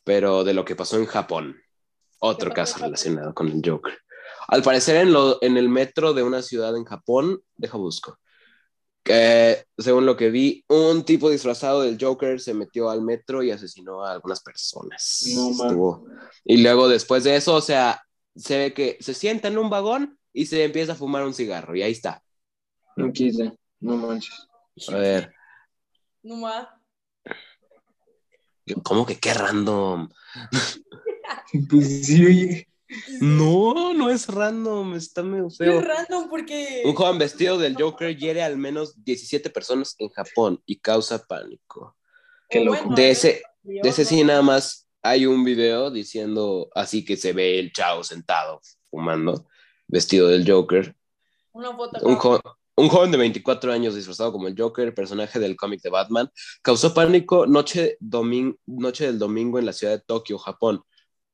pero 0.02 0.42
de 0.42 0.54
lo 0.54 0.64
que 0.64 0.74
pasó 0.74 0.96
en 0.96 1.06
Japón. 1.06 1.56
Otro 2.18 2.50
¿Qué 2.50 2.56
pasó 2.56 2.74
caso 2.74 2.84
relacionado 2.84 3.32
con 3.32 3.46
el 3.46 3.62
Joker. 3.64 3.96
Al 4.48 4.62
parecer 4.62 4.96
en, 4.96 5.12
lo, 5.12 5.42
en 5.42 5.56
el 5.56 5.68
metro 5.68 6.12
de 6.12 6.22
una 6.22 6.42
ciudad 6.42 6.76
en 6.76 6.84
Japón, 6.84 7.42
deja 7.56 7.78
busco, 7.78 8.18
que 9.02 9.64
según 9.78 10.06
lo 10.06 10.16
que 10.16 10.30
vi, 10.30 10.64
un 10.68 11.04
tipo 11.04 11.30
disfrazado 11.30 11.82
del 11.82 11.98
Joker 12.00 12.40
se 12.40 12.54
metió 12.54 12.90
al 12.90 13.02
metro 13.02 13.42
y 13.42 13.50
asesinó 13.50 14.04
a 14.04 14.12
algunas 14.12 14.40
personas. 14.42 15.24
No, 15.34 16.04
Y 16.44 16.58
luego 16.58 16.88
después 16.88 17.24
de 17.24 17.36
eso, 17.36 17.54
o 17.54 17.60
sea, 17.60 18.02
se 18.34 18.58
ve 18.58 18.74
que 18.74 18.98
se 19.00 19.14
sienta 19.14 19.48
en 19.48 19.58
un 19.58 19.70
vagón 19.70 20.18
y 20.32 20.46
se 20.46 20.64
empieza 20.64 20.92
a 20.92 20.96
fumar 20.96 21.24
un 21.24 21.34
cigarro 21.34 21.74
y 21.76 21.82
ahí 21.82 21.92
está. 21.92 22.22
No 22.96 23.12
quise. 23.12 23.52
No 23.80 23.96
manches. 23.96 24.46
A 24.88 24.96
ver. 24.96 25.32
No 26.22 26.36
más. 26.36 26.68
¿Cómo 28.82 29.06
que 29.06 29.18
qué 29.18 29.34
random? 29.34 30.08
Pues 31.70 32.06
sí, 32.06 32.24
oye. 32.24 32.68
No, 33.20 33.92
no 33.94 34.10
es 34.10 34.28
random, 34.28 34.94
está 34.94 35.22
medio 35.22 35.48
Es 35.48 35.56
feo. 35.58 35.80
random 35.80 36.28
porque. 36.28 36.82
Un 36.84 36.94
joven 36.94 37.18
vestido 37.18 37.58
del 37.58 37.74
Joker 37.76 38.16
hiere 38.16 38.42
al 38.42 38.56
menos 38.56 39.02
17 39.04 39.50
personas 39.50 39.94
en 39.98 40.08
Japón 40.10 40.62
y 40.66 40.78
causa 40.78 41.24
pánico. 41.26 41.96
Qué 42.48 42.60
o 42.60 42.64
loco. 42.64 42.78
bueno, 42.82 42.94
De 42.96 43.10
ese, 43.10 43.42
de 43.62 43.88
ese 43.88 44.04
sí 44.04 44.22
nada 44.24 44.42
más 44.42 44.86
hay 45.02 45.26
un 45.26 45.44
video 45.44 45.90
diciendo 45.90 46.68
así 46.74 47.04
que 47.04 47.16
se 47.16 47.32
ve 47.32 47.58
el 47.58 47.72
chavo 47.72 48.04
sentado 48.04 48.60
fumando, 48.90 49.46
vestido 49.88 50.28
del 50.28 50.48
Joker. 50.50 50.94
Una 51.52 51.74
foto. 51.76 52.04
Un, 52.06 52.12
acá. 52.14 52.20
jo- 52.22 52.40
un 52.76 52.88
joven 52.88 53.10
de 53.10 53.16
24 53.18 53.72
años 53.72 53.94
disfrazado 53.94 54.30
como 54.32 54.46
el 54.48 54.54
Joker, 54.56 54.94
personaje 54.94 55.38
del 55.38 55.56
cómic 55.56 55.80
de 55.82 55.90
Batman, 55.90 56.30
causó 56.62 56.92
pánico 56.92 57.46
noche, 57.46 57.96
noche 58.66 59.06
del 59.06 59.18
domingo 59.18 59.58
en 59.58 59.66
la 59.66 59.72
ciudad 59.72 59.94
de 59.94 60.04
Tokio, 60.06 60.38
Japón, 60.38 60.82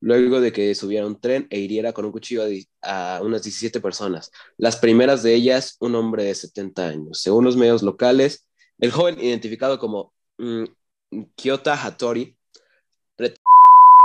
luego 0.03 0.41
de 0.41 0.51
que 0.51 0.75
subiera 0.75 1.07
un 1.07 1.17
tren 1.19 1.47
e 1.49 1.59
hiriera 1.59 1.93
con 1.93 2.03
un 2.03 2.11
cuchillo 2.11 2.43
a, 2.81 3.21
unas 3.23 3.41
17 3.41 3.79
personas. 3.79 4.31
Las 4.57 4.75
primeras 4.75 5.23
de 5.23 5.33
ellas, 5.33 5.77
un 5.79 5.95
hombre 5.95 6.25
de 6.25 6.35
70 6.35 6.87
años. 6.87 7.21
Según 7.21 7.45
los 7.45 7.55
medios 7.55 7.83
locales, 7.83 8.45
el 8.79 8.91
joven 8.91 9.17
identificado 9.23 9.79
como 9.79 10.13
mm, 10.39 10.65
Kyota 11.35 11.81
Hattori 11.81 12.37
a 13.17 13.29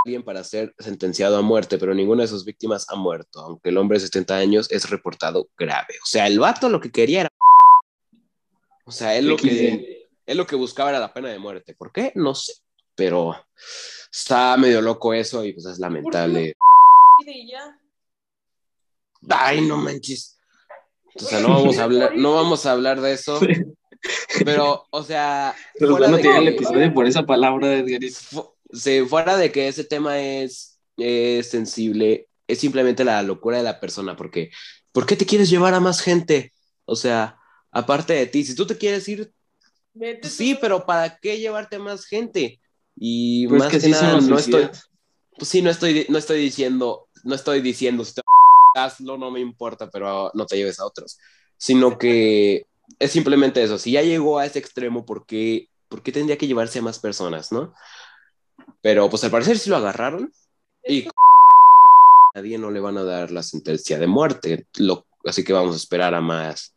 alguien 0.05 0.23
para 0.23 0.45
ser 0.45 0.73
sentenciado 0.79 1.37
a 1.37 1.43
muerte, 1.43 1.79
pero 1.79 1.93
ninguna 1.95 2.23
de 2.23 2.29
sus 2.29 2.45
víctimas 2.45 2.87
ha 2.91 2.95
muerto, 2.95 3.41
aunque 3.41 3.71
el 3.71 3.77
hombre 3.77 3.99
de 3.99 4.07
70 4.07 4.37
años 4.37 4.71
es 4.71 4.89
reportado 4.89 5.49
grave. 5.59 5.95
O 6.01 6.07
sea, 6.07 6.29
el 6.29 6.39
vato 6.39 6.69
lo 6.69 6.81
que 6.81 6.93
quería 6.93 7.23
era... 7.23 7.31
O 8.85 8.93
sea, 8.93 9.17
él 9.17 9.27
lo 9.27 9.37
que, 9.37 10.09
él 10.25 10.37
lo 10.37 10.47
que 10.47 10.55
buscaba 10.55 10.91
era 10.91 11.01
la 11.01 11.13
pena 11.13 11.29
de 11.29 11.41
muerte. 11.41 11.75
¿Por 11.75 11.91
qué? 11.91 12.13
No 12.15 12.37
sé, 12.37 12.53
pero 12.99 13.35
está 14.13 14.57
medio 14.57 14.83
loco 14.83 15.15
eso 15.15 15.45
y 15.45 15.53
pues 15.53 15.65
es 15.67 15.79
lamentable. 15.79 16.55
Ay, 19.29 19.61
no 19.63 19.77
manches. 19.77 20.39
O 21.15 21.21
sea, 21.21 21.41
no 21.41 21.49
vamos 21.55 21.79
a 21.79 21.85
hablar, 21.85 22.17
no 22.17 22.35
vamos 22.35 22.67
a 22.67 22.73
hablar 22.73 23.01
de 23.01 23.13
eso, 23.13 23.41
pero, 24.45 24.87
o 24.91 25.03
sea, 25.03 25.55
Pero 25.79 25.97
fuera 25.97 26.11
de 26.17 26.23
tirar 26.23 26.39
el 26.43 26.45
que- 26.45 26.55
episodio 26.57 26.93
por 26.95 27.07
esa 27.07 27.25
palabra 27.25 27.69
de 27.69 27.79
Edgarito. 27.81 28.17
fu- 28.21 28.55
sí, 28.73 29.05
fuera 29.09 29.37
de 29.37 29.51
que 29.51 29.69
ese 29.69 29.85
tema 29.85 30.21
es, 30.21 30.79
es 30.97 31.49
sensible, 31.51 32.29
es 32.47 32.59
simplemente 32.61 33.05
la 33.05 33.23
locura 33.23 33.59
de 33.59 33.65
la 33.65 33.81
persona, 33.81 34.17
porque 34.17 34.51
¿por 34.93 35.07
qué 35.07 35.17
te 35.17 35.27
quieres 35.27 35.51
llevar 35.51 35.75
a 35.75 35.81
más 35.81 36.01
gente? 36.01 36.53
O 36.85 36.97
sea, 36.97 37.39
aparte 37.71 38.13
de 38.15 38.27
ti, 38.27 38.45
si 38.45 38.55
tú 38.55 38.67
te 38.67 38.77
quieres 38.79 39.09
ir, 39.09 39.33
Vete 39.95 40.23
tú. 40.23 40.29
sí, 40.29 40.57
pero 40.61 40.87
¿para 40.87 41.19
qué 41.19 41.39
llevarte 41.39 41.77
a 41.77 41.81
más 41.81 42.05
gente? 42.07 42.61
Y 43.01 43.47
Pues 43.47 43.61
más 43.61 43.71
que 43.71 43.79
que, 43.79 43.87
sí 43.87 43.95
son 43.95 44.03
nada, 44.03 44.21
no 44.21 44.39
estoy, 44.39 44.69
pues 45.37 45.49
sí, 45.49 45.63
no 45.63 45.71
estoy, 45.71 46.07
no 46.09 46.19
estoy 46.19 46.41
diciendo, 46.41 47.09
no 47.25 47.35
estoy 47.35 47.61
diciendo, 47.61 48.05
si 48.05 48.15
te 48.15 48.23
hazlo, 48.75 49.17
no 49.17 49.31
me 49.31 49.41
importa, 49.41 49.89
pero 49.91 50.31
no 50.35 50.47
te 50.47 50.57
lleves 50.57 50.81
a 50.81 50.87
otros, 50.87 51.19
sino 51.57 51.97
que 51.97 52.67
es 52.99 53.11
simplemente 53.11 53.63
eso, 53.63 53.79
si 53.79 53.93
ya 53.93 54.03
llegó 54.03 54.39
a 54.39 54.47
ese 54.47 54.59
extremo, 54.59 55.07
¿por 55.07 55.27
qué, 55.27 55.69
por 55.89 56.03
qué 56.03 56.13
tendría 56.13 56.39
que 56.39 56.47
llevarse 56.47 56.81
a 56.81 56.83
más 56.83 56.99
personas, 56.99 57.53
no? 57.53 57.73
Pero 58.81 59.09
pues 59.09 59.23
al 59.25 59.31
parecer 59.31 59.59
sí 59.59 59.71
lo 59.71 59.77
agarraron 59.77 60.33
y 60.85 61.07
a 61.09 61.13
nadie 62.35 62.59
no 62.59 62.71
le 62.71 62.81
van 62.81 62.99
a 62.99 63.05
dar 63.05 63.31
la 63.31 63.43
sentencia 63.43 63.99
de 63.99 64.07
muerte, 64.07 64.67
lo, 64.77 65.07
así 65.25 65.45
que 65.45 65.53
vamos 65.53 65.75
a 65.75 65.79
esperar 65.79 66.15
a 66.15 66.21
más, 66.21 66.75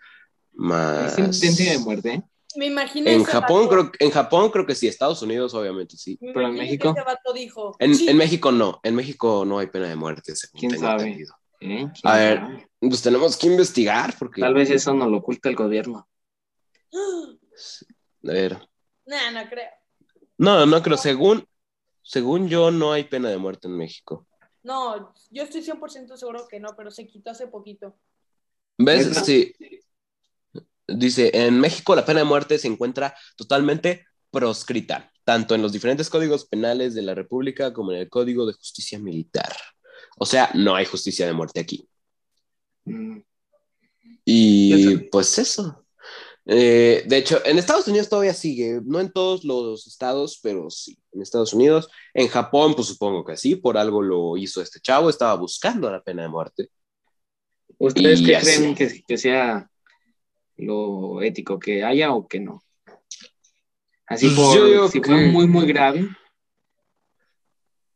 más... 0.53 1.17
Es 1.17 1.37
sentencia 1.37 1.71
de 1.71 1.79
muerte, 1.79 2.13
¿eh? 2.13 2.23
Me 2.55 2.65
imagino. 2.67 3.09
En 3.09 3.23
Japón, 3.23 3.67
creo, 3.67 3.91
en 3.99 4.09
Japón 4.11 4.49
creo 4.51 4.65
que 4.65 4.75
sí, 4.75 4.87
Estados 4.87 5.21
Unidos 5.21 5.53
obviamente 5.53 5.95
sí. 5.97 6.17
me 6.21 6.33
pero 6.33 6.47
en 6.47 6.53
México. 6.55 6.89
Ese 6.91 7.03
vato 7.03 7.33
dijo. 7.33 7.75
En, 7.79 7.95
"Sí, 7.95 8.09
en 8.09 8.17
México 8.17 8.51
no, 8.51 8.79
en 8.83 8.95
México 8.95 9.43
no 9.45 9.59
hay 9.59 9.67
pena 9.67 9.87
de 9.87 9.95
muerte, 9.95 10.35
según 10.35 10.59
¿Quién 10.59 10.71
tengo 10.73 10.85
sabe? 10.85 11.03
entendido. 11.03 11.35
¿Eh? 11.59 11.87
¿Quién 11.91 11.91
A 12.03 12.17
ver. 12.17 12.37
sabe? 12.39 12.67
Pues 12.79 13.01
tenemos 13.01 13.37
que 13.37 13.47
investigar 13.47 14.13
porque... 14.17 14.41
Tal 14.41 14.53
vez 14.55 14.69
eso 14.71 14.93
nos 14.93 15.09
lo 15.09 15.17
oculta 15.17 15.49
el 15.49 15.55
gobierno. 15.55 16.07
A 16.93 18.31
ver. 18.31 18.57
Nah, 19.05 19.31
no 19.31 19.49
creo. 19.49 19.69
No, 20.37 20.65
no 20.65 20.81
creo. 20.81 20.97
Según, 20.97 21.45
según 22.01 22.47
yo, 22.49 22.71
no 22.71 22.91
hay 22.93 23.03
pena 23.03 23.29
de 23.29 23.37
muerte 23.37 23.67
en 23.67 23.77
México. 23.77 24.27
No, 24.63 25.13
yo 25.29 25.43
estoy 25.43 25.61
100% 25.61 26.17
seguro 26.17 26.47
que 26.47 26.59
no, 26.59 26.69
pero 26.75 26.91
se 26.91 27.07
quitó 27.07 27.31
hace 27.31 27.47
poquito. 27.47 27.95
¿Ves? 28.77 29.07
Sí. 29.25 29.53
Dice, 30.95 31.31
en 31.33 31.59
México 31.59 31.95
la 31.95 32.05
pena 32.05 32.19
de 32.19 32.25
muerte 32.25 32.57
se 32.57 32.67
encuentra 32.67 33.15
totalmente 33.35 34.05
proscrita, 34.31 35.11
tanto 35.23 35.55
en 35.55 35.61
los 35.61 35.71
diferentes 35.71 36.09
códigos 36.09 36.45
penales 36.45 36.93
de 36.95 37.01
la 37.01 37.15
República 37.15 37.73
como 37.73 37.91
en 37.91 37.99
el 37.99 38.09
Código 38.09 38.45
de 38.45 38.53
Justicia 38.53 38.99
Militar. 38.99 39.53
O 40.17 40.25
sea, 40.25 40.51
no 40.53 40.75
hay 40.75 40.85
justicia 40.85 41.25
de 41.25 41.33
muerte 41.33 41.59
aquí. 41.59 41.87
Mm, 42.85 43.19
Y 44.25 44.97
pues 45.09 45.37
eso. 45.39 45.85
Eh, 46.45 47.03
de 47.07 47.17
hecho, 47.17 47.39
en 47.45 47.59
Estados 47.59 47.87
Unidos 47.87 48.09
todavía 48.09 48.33
sigue, 48.33 48.81
no 48.83 48.99
en 48.99 49.11
todos 49.11 49.43
los 49.43 49.87
estados, 49.87 50.39
pero 50.41 50.69
sí, 50.69 50.97
en 51.11 51.21
Estados 51.21 51.53
Unidos. 51.53 51.89
En 52.13 52.27
Japón, 52.27 52.73
pues 52.75 52.87
supongo 52.87 53.23
que 53.23 53.37
sí, 53.37 53.55
por 53.55 53.77
algo 53.77 54.01
lo 54.01 54.37
hizo 54.37 54.61
este 54.61 54.79
chavo, 54.79 55.09
estaba 55.09 55.35
buscando 55.35 55.89
la 55.91 56.03
pena 56.03 56.23
de 56.23 56.29
muerte. 56.29 56.69
¿Ustedes 57.77 58.21
qué 58.21 58.37
creen 58.39 58.75
que, 58.75 59.03
que 59.07 59.17
sea 59.17 59.70
lo 60.57 61.21
ético, 61.21 61.59
que 61.59 61.83
haya 61.83 62.13
o 62.13 62.27
que 62.27 62.39
no? 62.39 62.63
Así 64.07 64.27
Pues 64.27 64.35
por 64.35 64.55
yo 64.57 64.65
digo 64.65 64.87
si 64.89 65.01
que- 65.01 65.07
fue 65.07 65.31
muy, 65.31 65.47
muy 65.47 65.65
grave. 65.65 66.07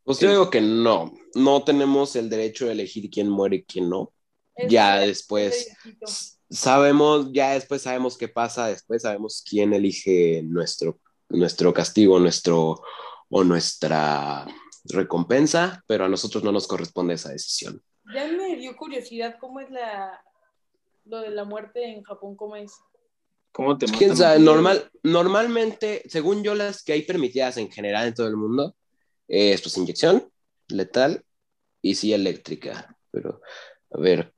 Pues 0.03 0.19
yo 0.19 0.29
digo 0.29 0.49
que 0.49 0.61
no, 0.61 1.13
no 1.33 1.63
tenemos 1.63 2.15
el 2.15 2.29
derecho 2.29 2.67
de 2.67 2.73
elegir 2.73 3.09
quién 3.09 3.27
muere 3.29 3.57
y 3.57 3.63
quién 3.63 3.89
no. 3.89 4.13
Es- 4.55 4.71
Ya 4.71 5.01
es- 5.01 5.07
después 5.07 5.75
sabemos, 6.49 7.31
ya 7.33 7.53
después 7.53 7.81
sabemos 7.81 8.17
qué 8.17 8.27
pasa, 8.27 8.67
después 8.67 9.01
sabemos 9.01 9.43
quién 9.47 9.73
elige 9.73 10.43
nuestro, 10.43 10.99
nuestro 11.29 11.73
castigo, 11.73 12.19
nuestro 12.19 12.81
o 13.29 13.43
nuestra 13.43 14.45
recompensa, 14.85 15.83
pero 15.87 16.05
a 16.05 16.09
nosotros 16.09 16.43
no 16.43 16.51
nos 16.51 16.67
corresponde 16.67 17.15
esa 17.15 17.29
decisión. 17.31 17.81
Ya 18.13 18.27
me 18.27 18.55
dio 18.55 18.75
curiosidad 18.77 19.37
cómo 19.39 19.59
es 19.59 19.71
la 19.71 20.21
lo 21.05 21.21
de 21.21 21.29
la 21.29 21.45
muerte 21.45 21.83
en 21.83 22.03
Japón, 22.03 22.35
cómo 22.35 22.55
es. 22.55 22.73
¿Cómo 23.51 23.77
te 23.77 23.85
¿Quién 23.85 24.17
sabe? 24.17 24.39
Normal, 24.39 24.91
normalmente, 25.03 26.03
según 26.07 26.43
yo, 26.43 26.55
las 26.55 26.83
que 26.83 26.93
hay 26.93 27.03
permitidas 27.03 27.57
en 27.57 27.71
general 27.71 28.07
en 28.07 28.13
todo 28.13 28.27
el 28.27 28.35
mundo, 28.35 28.75
es 29.27 29.61
pues 29.61 29.77
inyección 29.77 30.29
letal 30.67 31.23
y 31.81 31.95
sí 31.95 32.11
eléctrica. 32.11 32.97
Pero, 33.11 33.41
a 33.91 33.99
ver. 33.99 34.33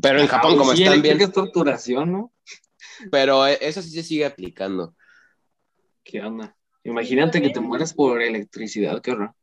Pero 0.00 0.20
en 0.20 0.26
Japón, 0.26 0.58
como 0.58 0.74
sí, 0.74 0.82
están 0.82 1.00
bien, 1.00 1.20
es 1.20 1.32
torturación, 1.32 2.12
¿no? 2.12 2.32
pero 3.10 3.46
eh, 3.46 3.58
eso 3.60 3.80
sí 3.82 3.90
se 3.90 4.02
sigue 4.02 4.26
aplicando. 4.26 4.94
¿Qué 6.04 6.20
onda? 6.20 6.56
Imagínate 6.84 7.42
que 7.42 7.50
te 7.50 7.60
mueras 7.60 7.92
por 7.92 8.22
electricidad, 8.22 9.00
qué 9.02 9.12
horror. 9.12 9.34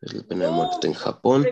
Es 0.00 0.14
la 0.14 0.22
pena 0.22 0.46
de 0.46 0.52
muerte 0.52 0.86
en 0.86 0.94
Japón. 0.94 1.46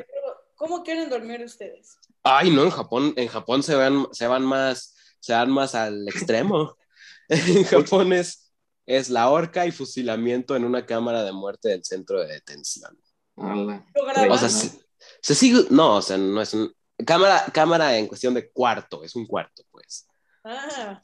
¿Cómo 0.55 0.83
quieren 0.83 1.11
dormir 1.11 1.42
ustedes? 1.42 1.98
Ay, 2.25 2.51
no, 2.51 2.65
en 2.65 2.71
Japón, 2.71 3.13
en 3.17 3.29
Japón 3.29 3.63
se 3.63 3.75
van, 3.75 4.09
se 4.13 4.27
van 4.27 4.45
más, 4.45 4.97
se 5.21 5.35
van 5.35 5.51
más 5.51 5.75
al 5.75 6.09
extremo. 6.09 6.77
En 7.27 7.65
Japón 7.65 8.13
es, 8.13 8.53
es 8.85 9.09
la 9.09 9.31
horca 9.31 9.65
y 9.65 9.73
fusilamiento 9.73 10.57
en 10.57 10.65
una 10.67 10.85
cámara 10.85 11.25
de 11.25 11.33
muerte 11.33 11.71
del 11.71 11.83
centro 11.83 12.21
de 12.21 12.35
detención. 12.35 12.95
Graban. 13.35 14.31
O 14.31 14.37
sea, 14.37 14.51
se, 14.51 14.79
se 15.23 15.35
sigue, 15.35 15.65
no, 15.71 15.97
o 15.97 16.03
sea, 16.03 16.19
no 16.19 16.43
es 16.43 16.53
un, 16.53 16.71
cámara, 17.07 17.47
cámara 17.53 17.97
en 17.97 18.07
cuestión 18.07 18.35
de 18.35 18.51
cuarto, 18.51 19.03
es 19.03 19.17
un 19.17 19.27
cuarto, 19.27 19.63
pues. 19.71 20.07
Ah, 20.45 21.01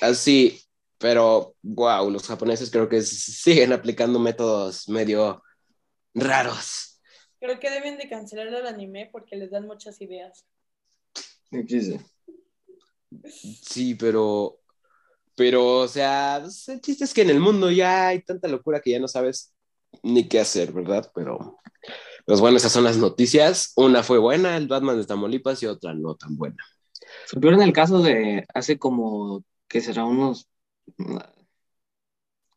Así, 0.00 0.62
pero, 0.98 1.56
wow, 1.62 2.10
los 2.10 2.26
japoneses 2.26 2.70
creo 2.70 2.88
que 2.88 3.02
siguen 3.02 3.72
aplicando 3.72 4.18
métodos 4.18 4.88
medio 4.88 5.42
raros. 6.14 6.91
Creo 7.42 7.58
que 7.58 7.70
deben 7.70 7.98
de 7.98 8.08
cancelar 8.08 8.46
el 8.46 8.66
anime 8.66 9.08
porque 9.10 9.34
les 9.34 9.50
dan 9.50 9.66
muchas 9.66 10.00
ideas. 10.00 10.46
Sí, 13.26 13.96
pero, 13.96 14.60
pero, 15.34 15.80
o 15.80 15.88
sea, 15.88 16.38
pues, 16.42 16.68
el 16.68 16.80
chiste 16.80 17.04
es 17.04 17.12
que 17.12 17.22
en 17.22 17.30
el 17.30 17.40
mundo 17.40 17.68
ya 17.70 18.08
hay 18.08 18.22
tanta 18.22 18.46
locura 18.46 18.80
que 18.80 18.92
ya 18.92 19.00
no 19.00 19.08
sabes 19.08 19.52
ni 20.04 20.28
qué 20.28 20.38
hacer, 20.38 20.72
¿verdad? 20.72 21.10
Pero, 21.16 21.58
pues 22.24 22.40
bueno, 22.40 22.58
esas 22.58 22.70
son 22.70 22.84
las 22.84 22.96
noticias. 22.96 23.72
Una 23.74 24.04
fue 24.04 24.18
buena, 24.18 24.56
el 24.56 24.68
Batman 24.68 24.96
de 24.96 25.04
Tamaulipas, 25.04 25.62
y 25.64 25.66
otra 25.66 25.94
no 25.94 26.14
tan 26.14 26.36
buena. 26.36 26.64
Supieron 27.26 27.60
el 27.60 27.72
caso 27.72 28.00
de 28.02 28.46
hace 28.54 28.78
como, 28.78 29.44
que 29.66 29.80
será 29.80 30.04
unos, 30.04 30.48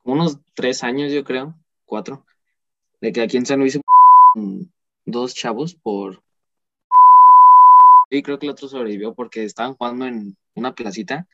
unos 0.03 0.37
tres 0.53 0.83
años, 0.83 1.11
yo 1.11 1.23
creo, 1.23 1.55
cuatro, 1.85 2.23
de 3.01 3.11
que 3.11 3.21
aquí 3.21 3.37
en 3.37 3.47
San 3.47 3.59
Luis 3.59 3.79
dos 5.05 5.33
chavos 5.33 5.75
por... 5.75 6.23
Y 8.09 8.21
creo 8.21 8.39
que 8.39 8.45
el 8.45 8.51
otro 8.51 8.67
sobrevivió 8.67 9.13
porque 9.13 9.43
estaban 9.43 9.75
jugando 9.75 10.05
en 10.05 10.37
una 10.53 10.75
placita, 10.75 11.27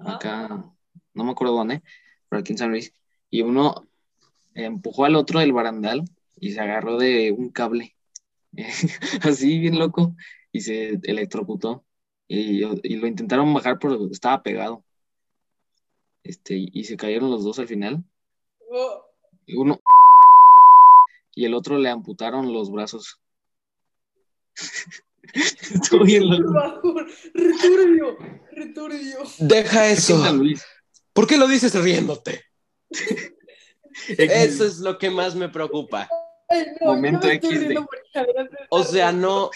Ajá. 0.00 0.16
acá, 0.16 0.74
no 1.14 1.24
me 1.24 1.30
acuerdo 1.32 1.54
dónde, 1.54 1.82
pero 2.28 2.40
aquí 2.40 2.52
en 2.52 2.58
San 2.58 2.70
Luis, 2.70 2.92
y 3.30 3.42
uno 3.42 3.88
empujó 4.54 5.04
al 5.04 5.16
otro 5.16 5.40
del 5.40 5.52
barandal 5.52 6.04
y 6.36 6.52
se 6.52 6.60
agarró 6.60 6.98
de 6.98 7.32
un 7.32 7.50
cable 7.50 7.96
así 9.22 9.58
bien 9.58 9.78
loco, 9.78 10.16
y 10.52 10.60
se 10.60 11.00
electrocutó. 11.04 11.84
Y, 12.26 12.62
y 12.64 12.96
lo 12.96 13.06
intentaron 13.08 13.52
bajar, 13.52 13.78
pero 13.80 14.08
estaba 14.10 14.42
pegado. 14.42 14.84
Este, 16.22 16.54
y 16.56 16.84
se 16.84 16.96
cayeron 16.96 17.30
los 17.30 17.42
dos 17.42 17.58
al 17.58 17.66
final. 17.66 18.04
Oh, 18.70 19.04
Y 19.46 19.56
uno 19.56 19.80
y 21.40 21.46
el 21.46 21.54
otro 21.54 21.78
le 21.78 21.88
amputaron 21.88 22.52
los 22.52 22.70
brazos. 22.70 23.18
Estuvo 25.32 26.04
bien 26.04 26.28
por 26.28 26.38
loco. 26.38 26.52
favor, 26.52 27.06
returbio, 27.32 28.18
returbio. 28.52 29.18
Deja 29.38 29.90
eso. 29.90 30.22
¿Por 31.14 31.26
qué 31.26 31.38
lo 31.38 31.48
dices 31.48 31.74
riéndote? 31.74 32.44
X. 32.90 34.30
Eso 34.30 34.66
es 34.66 34.78
lo 34.80 34.98
que 34.98 35.08
más 35.08 35.34
me 35.34 35.48
preocupa. 35.48 36.10
Ay, 36.50 36.66
no, 36.78 36.88
Momento 36.88 37.20
porque 37.22 37.46
Adrián 38.18 38.50
se 38.50 38.66
O 38.68 38.84
sea, 38.84 39.12
no, 39.12 39.50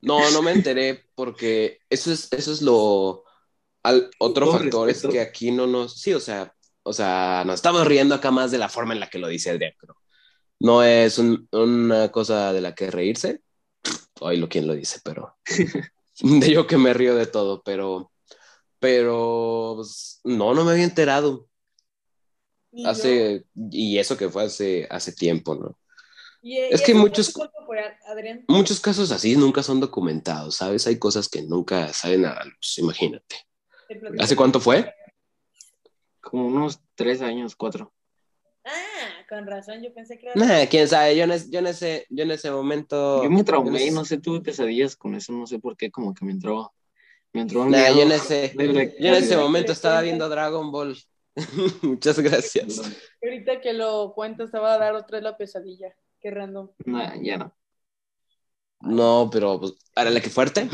no, 0.00 0.28
no 0.32 0.42
me 0.42 0.50
enteré 0.50 1.04
porque 1.14 1.78
eso 1.88 2.10
es, 2.12 2.32
eso 2.32 2.50
es 2.50 2.62
lo, 2.62 3.22
al, 3.84 4.10
otro 4.18 4.50
factor 4.50 4.90
es 4.90 5.02
que 5.02 5.20
aquí 5.20 5.52
no 5.52 5.68
nos, 5.68 6.00
sí, 6.00 6.12
o 6.14 6.20
sea, 6.20 6.52
o 6.82 6.92
sea, 6.92 7.44
nos 7.46 7.56
estamos 7.56 7.86
riendo 7.86 8.16
acá 8.16 8.32
más 8.32 8.50
de 8.50 8.58
la 8.58 8.68
forma 8.68 8.92
en 8.92 9.00
la 9.00 9.08
que 9.08 9.18
lo 9.18 9.28
dice 9.28 9.50
Adrián, 9.50 9.74
pero 9.80 9.96
no 10.60 10.82
es 10.82 11.18
un- 11.18 11.48
una 11.52 12.10
cosa 12.10 12.52
de 12.52 12.60
la 12.60 12.74
que 12.74 12.90
reírse. 12.90 13.42
Hoy 14.20 14.38
lo 14.38 14.48
quien 14.48 14.66
lo 14.66 14.74
dice, 14.74 15.00
pero 15.04 15.36
de 16.20 16.50
yo 16.50 16.66
que 16.66 16.76
me 16.78 16.94
río 16.94 17.14
de 17.14 17.26
todo, 17.26 17.62
pero, 17.62 18.10
pero 18.78 19.74
pues, 19.76 20.20
no, 20.24 20.54
no 20.54 20.64
me 20.64 20.72
había 20.72 20.84
enterado. 20.84 21.48
Yo. 22.72 22.88
Hace, 22.88 23.46
y 23.70 23.98
eso 23.98 24.16
que 24.16 24.28
fue 24.28 24.44
hace, 24.44 24.86
hace 24.90 25.12
tiempo, 25.12 25.54
¿no? 25.54 25.78
Y- 26.42 26.58
es 26.58 26.80
y 26.80 26.84
que 26.84 26.94
muchos-. 26.94 27.32
Muchos 28.48 28.80
casos 28.80 29.10
así 29.10 29.36
nunca 29.36 29.62
son 29.62 29.80
documentados, 29.80 30.56
¿sabes? 30.56 30.86
Hay 30.86 30.98
cosas 30.98 31.28
que 31.28 31.42
nunca 31.42 31.92
salen 31.92 32.24
a 32.26 32.34
la 32.34 32.44
luz, 32.44 32.78
imagínate. 32.78 33.36
¿Hace 34.18 34.36
cuánto 34.36 34.60
fue? 34.60 34.92
Como 36.20 36.46
unos 36.46 36.80
tres 36.94 37.22
años, 37.22 37.54
cuatro. 37.56 37.92
Con 39.28 39.46
razón, 39.46 39.82
yo 39.82 39.92
pensé 39.92 40.18
que 40.18 40.26
era. 40.26 40.36
Nah, 40.36 40.66
quién 40.66 40.86
sabe, 40.88 41.16
yo 41.16 41.24
en, 41.24 41.32
es- 41.32 41.50
yo 41.50 41.58
en 41.60 41.66
ese, 41.66 42.06
yo 42.10 42.24
en 42.24 42.30
ese 42.30 42.50
momento. 42.50 43.22
Yo 43.22 43.30
me 43.30 43.42
traumé, 43.44 43.80
yo 43.80 43.86
en 43.86 43.94
no 43.94 44.04
sé, 44.04 44.18
tuve 44.18 44.40
pesadillas 44.40 44.96
con 44.96 45.14
eso, 45.14 45.32
no 45.32 45.46
sé 45.46 45.58
por 45.58 45.76
qué, 45.76 45.90
como 45.90 46.14
que 46.14 46.24
me 46.24 46.32
entró, 46.32 46.72
me 47.32 47.42
entró 47.42 47.62
un 47.62 47.70
Nah, 47.70 47.90
yo 47.90 48.02
en 48.02 48.12
ese, 48.12 48.52
de 48.56 48.94
yo 49.00 49.08
en 49.08 49.14
ese 49.14 49.36
momento 49.36 49.72
estaba 49.72 50.00
viendo 50.02 50.28
Dragon 50.28 50.70
Ball. 50.70 50.96
Muchas 51.82 52.18
gracias. 52.20 52.80
Ahorita 53.22 53.60
que 53.60 53.72
lo 53.72 54.12
cuentas, 54.14 54.50
te 54.50 54.58
va 54.58 54.74
a 54.74 54.78
dar 54.78 54.94
otra 54.94 55.18
vez 55.18 55.24
la 55.24 55.36
pesadilla. 55.36 55.94
Qué 56.20 56.30
random. 56.30 56.70
Nah, 56.86 57.14
ya 57.22 57.36
no. 57.38 57.52
No, 58.80 59.28
pero 59.32 59.58
pues, 59.60 59.72
ahora 59.94 60.10
la 60.10 60.20
que 60.20 60.30
fuerte, 60.30 60.68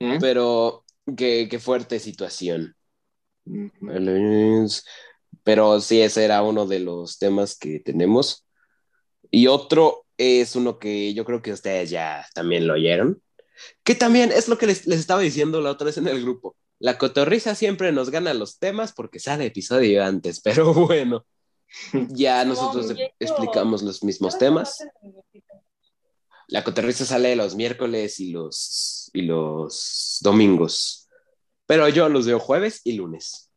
¿Eh? 0.00 0.18
pero 0.20 0.84
qué, 1.16 1.48
qué 1.50 1.58
fuerte 1.58 1.98
situación. 1.98 2.74
Ujú. 3.46 3.86
Pero 5.42 5.80
sí, 5.80 6.00
ese 6.00 6.24
era 6.24 6.42
uno 6.42 6.66
de 6.66 6.80
los 6.80 7.18
temas 7.18 7.56
que 7.58 7.80
tenemos. 7.80 8.46
Y 9.30 9.46
otro 9.46 10.06
es 10.16 10.54
uno 10.56 10.78
que 10.78 11.12
yo 11.14 11.24
creo 11.24 11.42
que 11.42 11.52
ustedes 11.52 11.90
ya 11.90 12.26
también 12.34 12.66
lo 12.66 12.74
oyeron, 12.74 13.20
que 13.82 13.94
también 13.94 14.30
es 14.32 14.48
lo 14.48 14.58
que 14.58 14.66
les, 14.66 14.86
les 14.86 15.00
estaba 15.00 15.20
diciendo 15.20 15.60
la 15.60 15.70
otra 15.70 15.86
vez 15.86 15.98
en 15.98 16.08
el 16.08 16.22
grupo. 16.22 16.56
La 16.78 16.98
cotorriza 16.98 17.54
siempre 17.54 17.92
nos 17.92 18.10
gana 18.10 18.34
los 18.34 18.58
temas 18.58 18.92
porque 18.92 19.18
sale 19.18 19.46
episodio 19.46 20.04
antes, 20.04 20.40
pero 20.40 20.72
bueno, 20.74 21.24
ya 22.10 22.44
nosotros 22.44 22.90
No, 22.90 22.96
explicamos 23.18 23.82
los 23.82 24.02
mismos 24.04 24.38
temas. 24.38 24.78
La 26.48 26.62
cotorriza 26.62 27.04
sale 27.04 27.34
los 27.36 27.54
miércoles 27.54 28.20
y 28.20 28.30
los, 28.30 29.10
y 29.12 29.22
los 29.22 30.18
domingos. 30.20 31.08
Pero 31.66 31.88
yo 31.88 32.08
los 32.08 32.26
veo 32.26 32.38
jueves 32.38 32.80
y 32.84 32.92
lunes. 32.92 33.50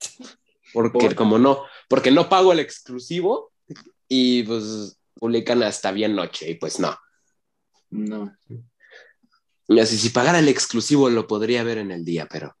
Porque 0.72 0.98
¿Por? 0.98 1.14
como 1.14 1.38
no, 1.38 1.64
porque 1.88 2.10
no 2.10 2.28
pago 2.28 2.52
el 2.52 2.60
exclusivo 2.60 3.52
y 4.08 4.42
pues 4.44 4.98
publican 5.14 5.62
hasta 5.62 5.92
bien 5.92 6.14
noche 6.14 6.50
y 6.50 6.54
pues 6.54 6.78
no. 6.80 6.96
No. 7.90 8.36
Y 9.68 9.78
así 9.80 9.96
si 9.98 10.10
pagara 10.10 10.38
el 10.38 10.48
exclusivo 10.48 11.10
lo 11.10 11.26
podría 11.26 11.62
ver 11.62 11.78
en 11.78 11.90
el 11.90 12.04
día, 12.04 12.26
pero, 12.30 12.56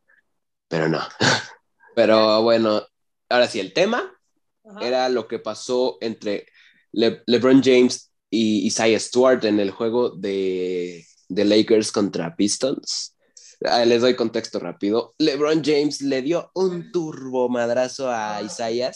pero 0.68 0.88
no. 0.88 1.00
Pero 1.96 2.40
bueno, 2.42 2.86
ahora 3.28 3.48
sí, 3.48 3.58
el 3.58 3.72
tema 3.72 4.16
Ajá. 4.64 4.86
era 4.86 5.08
lo 5.08 5.26
que 5.26 5.40
pasó 5.40 5.98
entre 6.00 6.46
Le- 6.92 7.24
LeBron 7.26 7.62
James 7.62 8.12
y 8.30 8.64
Isaiah 8.64 9.00
Stewart 9.00 9.44
en 9.44 9.58
el 9.58 9.72
juego 9.72 10.10
de, 10.10 11.04
de 11.28 11.44
Lakers 11.44 11.90
contra 11.90 12.36
Pistons. 12.36 13.16
Ah, 13.64 13.84
les 13.84 14.00
doy 14.00 14.16
contexto 14.16 14.58
rápido. 14.58 15.14
LeBron 15.18 15.62
James 15.64 16.00
le 16.02 16.22
dio 16.22 16.50
un 16.54 16.90
turbo 16.92 17.48
madrazo 17.48 18.10
a 18.10 18.40
Isaiah 18.42 18.92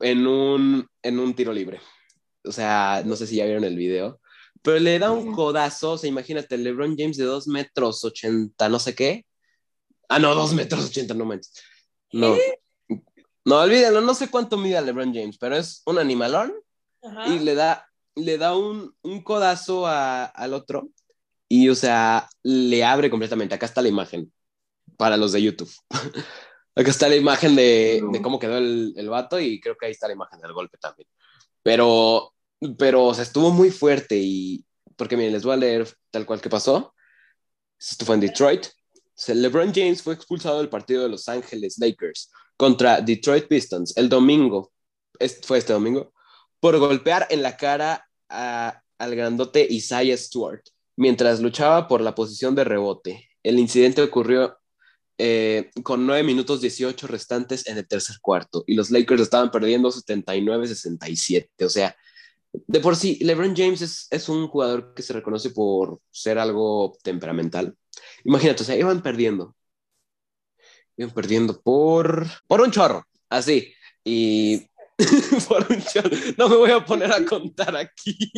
en 0.00 0.26
un, 0.26 0.86
en 1.02 1.18
un 1.18 1.34
tiro 1.34 1.52
libre. 1.52 1.80
O 2.44 2.52
sea, 2.52 3.02
no 3.04 3.16
sé 3.16 3.26
si 3.26 3.36
ya 3.36 3.44
vieron 3.46 3.64
el 3.64 3.76
video, 3.76 4.20
pero 4.62 4.78
le 4.78 4.98
da 4.98 5.10
un 5.10 5.32
codazo. 5.32 5.92
O 5.92 5.98
sea, 5.98 6.08
imagínate, 6.08 6.58
LeBron 6.58 6.96
James 6.98 7.16
de 7.16 7.24
2 7.24 7.46
metros 7.48 8.04
80, 8.04 8.68
no 8.68 8.78
sé 8.78 8.94
qué. 8.94 9.24
Ah, 10.08 10.18
no, 10.18 10.34
2 10.34 10.52
metros 10.54 10.84
80, 10.86 11.14
no 11.14 11.24
manches. 11.24 11.52
No. 12.12 12.36
No, 13.44 13.56
olvídenlo, 13.60 14.02
no 14.02 14.14
sé 14.14 14.28
cuánto 14.28 14.58
mide 14.58 14.80
LeBron 14.82 15.14
James, 15.14 15.38
pero 15.38 15.56
es 15.56 15.82
un 15.86 15.98
animalón 15.98 16.52
Ajá. 17.02 17.28
y 17.28 17.38
le 17.38 17.54
da, 17.54 17.88
le 18.14 18.36
da 18.36 18.54
un, 18.56 18.94
un 19.02 19.22
codazo 19.22 19.86
a- 19.86 20.24
al 20.26 20.52
otro 20.52 20.90
y, 21.48 21.68
o 21.68 21.74
sea, 21.74 22.28
le 22.42 22.84
abre 22.84 23.10
completamente. 23.10 23.54
Acá 23.54 23.66
está 23.66 23.82
la 23.82 23.88
imagen 23.88 24.32
para 24.96 25.16
los 25.16 25.32
de 25.32 25.42
YouTube. 25.42 25.72
Acá 26.74 26.90
está 26.90 27.08
la 27.08 27.16
imagen 27.16 27.56
de, 27.56 28.02
de 28.12 28.22
cómo 28.22 28.38
quedó 28.38 28.58
el, 28.58 28.94
el 28.96 29.08
vato 29.08 29.40
y 29.40 29.60
creo 29.60 29.76
que 29.76 29.86
ahí 29.86 29.92
está 29.92 30.06
la 30.06 30.14
imagen 30.14 30.40
del 30.40 30.52
golpe 30.52 30.78
también. 30.78 31.08
Pero, 31.62 32.34
pero, 32.78 33.06
o 33.06 33.14
sea, 33.14 33.24
estuvo 33.24 33.50
muy 33.50 33.70
fuerte 33.70 34.16
y, 34.16 34.64
porque 34.96 35.16
miren, 35.16 35.32
les 35.32 35.42
voy 35.44 35.54
a 35.54 35.56
leer 35.56 35.92
tal 36.10 36.24
cual 36.24 36.40
que 36.40 36.48
pasó. 36.48 36.94
Esto 37.78 38.04
fue 38.04 38.14
en 38.14 38.20
Detroit. 38.20 38.66
LeBron 39.26 39.72
James 39.74 40.02
fue 40.02 40.14
expulsado 40.14 40.58
del 40.58 40.68
partido 40.68 41.02
de 41.02 41.08
Los 41.08 41.28
Ángeles 41.28 41.78
Lakers 41.78 42.30
contra 42.56 43.00
Detroit 43.00 43.48
Pistons 43.48 43.96
el 43.96 44.08
domingo, 44.08 44.72
fue 45.42 45.58
este 45.58 45.72
domingo, 45.72 46.12
por 46.60 46.78
golpear 46.78 47.26
en 47.30 47.42
la 47.42 47.56
cara 47.56 48.08
a- 48.28 48.80
al 48.98 49.14
grandote 49.16 49.66
Isaiah 49.68 50.16
Stewart 50.16 50.62
mientras 50.98 51.40
luchaba 51.40 51.86
por 51.86 52.00
la 52.00 52.14
posición 52.14 52.54
de 52.56 52.64
rebote. 52.64 53.30
El 53.44 53.58
incidente 53.60 54.02
ocurrió 54.02 54.58
eh, 55.16 55.70
con 55.84 56.04
9 56.06 56.24
minutos 56.24 56.60
18 56.60 57.06
restantes 57.06 57.66
en 57.68 57.78
el 57.78 57.86
tercer 57.86 58.16
cuarto 58.20 58.64
y 58.66 58.74
los 58.74 58.90
Lakers 58.90 59.22
estaban 59.22 59.52
perdiendo 59.52 59.90
79-67. 59.92 61.48
O 61.64 61.68
sea, 61.68 61.96
de 62.52 62.80
por 62.80 62.96
sí, 62.96 63.16
LeBron 63.22 63.54
James 63.56 63.80
es, 63.80 64.08
es 64.10 64.28
un 64.28 64.48
jugador 64.48 64.92
que 64.92 65.02
se 65.02 65.12
reconoce 65.12 65.50
por 65.50 66.00
ser 66.10 66.36
algo 66.38 66.98
temperamental. 67.04 67.76
Imagínate, 68.24 68.64
o 68.64 68.66
sea, 68.66 68.76
iban 68.76 69.00
perdiendo. 69.00 69.54
Iban 70.96 71.14
perdiendo 71.14 71.60
por, 71.62 72.26
por 72.48 72.60
un 72.60 72.72
chorro, 72.72 73.06
así. 73.28 73.72
Y 74.02 74.66
por 75.48 75.64
un 75.70 75.80
chorro. 75.80 76.10
No 76.36 76.48
me 76.48 76.56
voy 76.56 76.72
a 76.72 76.84
poner 76.84 77.12
a 77.12 77.24
contar 77.24 77.76
aquí. 77.76 78.32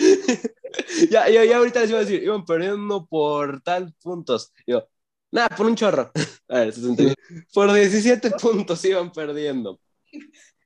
ya, 1.10 1.28
ya, 1.28 1.44
ya 1.44 1.56
ahorita 1.56 1.80
les 1.80 1.90
iba 1.90 1.98
a 1.98 2.04
decir, 2.04 2.22
iban 2.22 2.44
perdiendo 2.44 3.06
por 3.06 3.60
tal 3.62 3.92
puntos. 4.02 4.52
Yo, 4.66 4.88
nada, 5.30 5.48
por 5.56 5.66
un 5.66 5.76
chorro. 5.76 6.10
A 6.48 6.60
ver, 6.60 6.72
61. 6.72 7.14
Por 7.52 7.72
17 7.72 8.30
puntos 8.32 8.84
iban 8.84 9.12
perdiendo. 9.12 9.80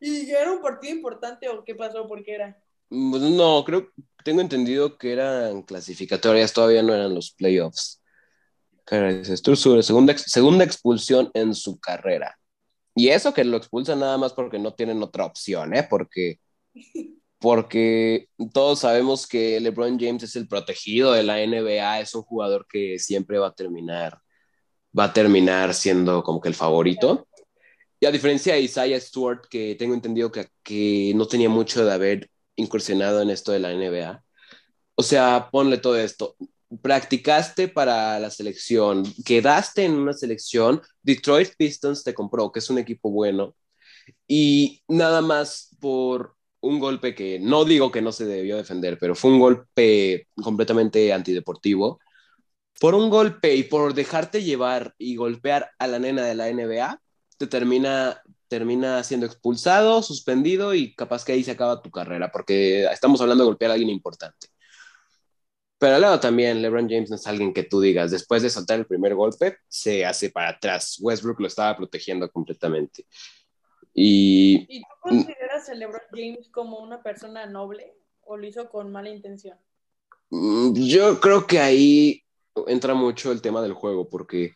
¿Y 0.01 0.31
era 0.31 0.53
un 0.53 0.61
partido 0.61 0.95
importante 0.95 1.49
o 1.49 1.65
qué 1.65 1.75
pasó? 1.75 2.07
¿Por 2.07 2.23
qué 2.23 2.35
era? 2.35 2.63
Pues 2.89 3.23
No, 3.23 3.65
creo, 3.65 3.91
tengo 4.25 4.41
entendido 4.41 4.97
que 4.99 5.13
eran 5.13 5.63
clasificatorias, 5.63 6.53
todavía 6.53 6.83
no 6.83 6.95
eran 6.95 7.15
los 7.15 7.33
playoffs. 7.33 8.03
Segunda, 9.83 10.17
segunda 10.19 10.65
expulsión 10.65 11.31
en 11.35 11.55
su 11.55 11.79
carrera. 11.79 12.39
Y 12.95 13.09
eso 13.09 13.35
que 13.35 13.45
lo 13.45 13.57
expulsan 13.57 14.01
nada 14.01 14.19
más 14.19 14.33
porque 14.33 14.59
no 14.59 14.75
tienen 14.75 15.03
otra 15.03 15.25
opción, 15.25 15.75
¿eh? 15.75 15.87
Porque, 15.89 16.39
porque 17.45 18.31
todos 18.55 18.81
sabemos 18.81 19.27
que 19.27 19.61
LeBron 19.61 20.01
James 20.01 20.23
es 20.23 20.35
el 20.35 20.49
protegido 20.49 21.13
de 21.13 21.23
la 21.23 21.47
NBA, 21.47 22.01
es 22.01 22.15
un 22.15 22.23
jugador 22.23 22.67
que 22.67 22.99
siempre 22.99 23.39
va 23.39 23.49
a 23.49 23.55
terminar, 23.55 24.19
va 24.99 25.05
a 25.05 25.13
terminar 25.13 25.75
siendo 25.75 26.23
como 26.23 26.41
que 26.41 26.49
el 26.49 26.55
favorito. 26.55 27.29
Y 28.01 28.07
a 28.07 28.11
diferencia 28.11 28.55
de 28.55 28.63
Isaiah 28.63 28.99
Stewart, 28.99 29.43
que 29.51 29.75
tengo 29.75 29.93
entendido 29.93 30.33
que, 30.33 30.49
que 30.63 31.13
no 31.15 31.29
tenía 31.29 31.51
mucho 31.51 31.85
de 31.85 31.93
haber 31.93 32.31
incursionado 32.57 33.21
en 33.21 33.29
esto 33.29 33.53
de 33.53 33.59
la 33.59 33.75
NBA. 33.75 34.25
O 34.95 35.03
sea, 35.03 35.51
ponle 35.53 35.77
todo 35.77 35.99
esto. 35.99 36.37
Practicaste 36.81 37.69
para 37.69 38.19
la 38.21 38.31
selección, 38.31 39.05
quedaste 39.23 39.85
en 39.85 39.93
una 39.93 40.15
selección, 40.15 40.81
Detroit 41.03 41.51
Pistons 41.59 42.05
te 42.05 42.15
compró, 42.15 42.51
que 42.51 42.61
es 42.61 42.71
un 42.71 42.79
equipo 42.79 43.11
bueno, 43.11 43.55
y 44.27 44.83
nada 44.89 45.21
más 45.21 45.77
por 45.79 46.35
un 46.65 46.79
golpe 46.79 47.15
que 47.15 47.39
no 47.39 47.65
digo 47.65 47.91
que 47.91 48.03
no 48.03 48.13
se 48.13 48.25
debió 48.27 48.57
defender, 48.57 48.99
pero 48.99 49.15
fue 49.15 49.31
un 49.31 49.41
golpe 49.41 50.29
completamente 50.43 51.13
antideportivo. 51.13 52.01
Por 52.81 52.95
un 52.95 53.11
golpe 53.11 53.55
y 53.55 53.65
por 53.65 53.95
dejarte 53.95 54.43
llevar 54.43 54.95
y 54.99 55.17
golpear 55.17 55.71
a 55.79 55.87
la 55.87 55.99
nena 55.99 56.25
de 56.25 56.35
la 56.35 56.49
NBA, 56.49 57.01
te 57.37 57.47
termina, 57.47 58.21
termina 58.49 59.03
siendo 59.05 59.27
expulsado, 59.27 60.03
suspendido 60.03 60.75
y 60.75 60.95
capaz 60.95 61.25
que 61.25 61.33
ahí 61.33 61.45
se 61.45 61.53
acaba 61.53 61.83
tu 61.83 61.91
carrera, 61.91 62.31
porque 62.33 62.85
estamos 62.87 63.21
hablando 63.21 63.45
de 63.45 63.49
golpear 63.49 63.71
a 63.71 63.75
alguien 63.75 63.91
importante. 63.91 64.49
Pero 65.79 65.99
luego 65.99 66.19
también 66.19 66.63
LeBron 66.63 66.89
James 66.89 67.11
no 67.11 67.17
es 67.17 67.27
alguien 67.27 67.53
que 67.53 67.65
tú 67.65 67.81
digas, 67.81 68.11
después 68.11 68.43
de 68.43 68.51
saltar 68.51 68.79
el 68.79 68.87
primer 68.87 69.15
golpe, 69.15 69.59
se 69.69 70.07
hace 70.07 70.31
para 70.31 70.51
atrás. 70.51 70.99
Westbrook 71.01 71.41
lo 71.41 71.47
estaba 71.47 71.77
protegiendo 71.77 72.31
completamente. 72.31 73.07
Y, 73.95 74.67
¿Y 74.69 74.81
tú 74.81 74.89
consideras 75.01 75.69
a 75.69 75.75
LeBron 75.75 76.03
James 76.11 76.49
como 76.49 76.81
una 76.81 77.03
persona 77.03 77.47
noble 77.47 77.95
o 78.23 78.37
lo 78.37 78.47
hizo 78.47 78.69
con 78.69 78.91
mala 78.91 79.09
intención? 79.09 79.57
mm, 80.31 80.75
yo 80.75 81.21
creo 81.21 81.47
que 81.47 81.61
ahí 81.61 82.25
entra 82.67 82.95
mucho 82.95 83.33
el 83.33 83.41
tema 83.41 83.63
del 83.63 83.73
juego, 83.73 84.09
porque, 84.09 84.55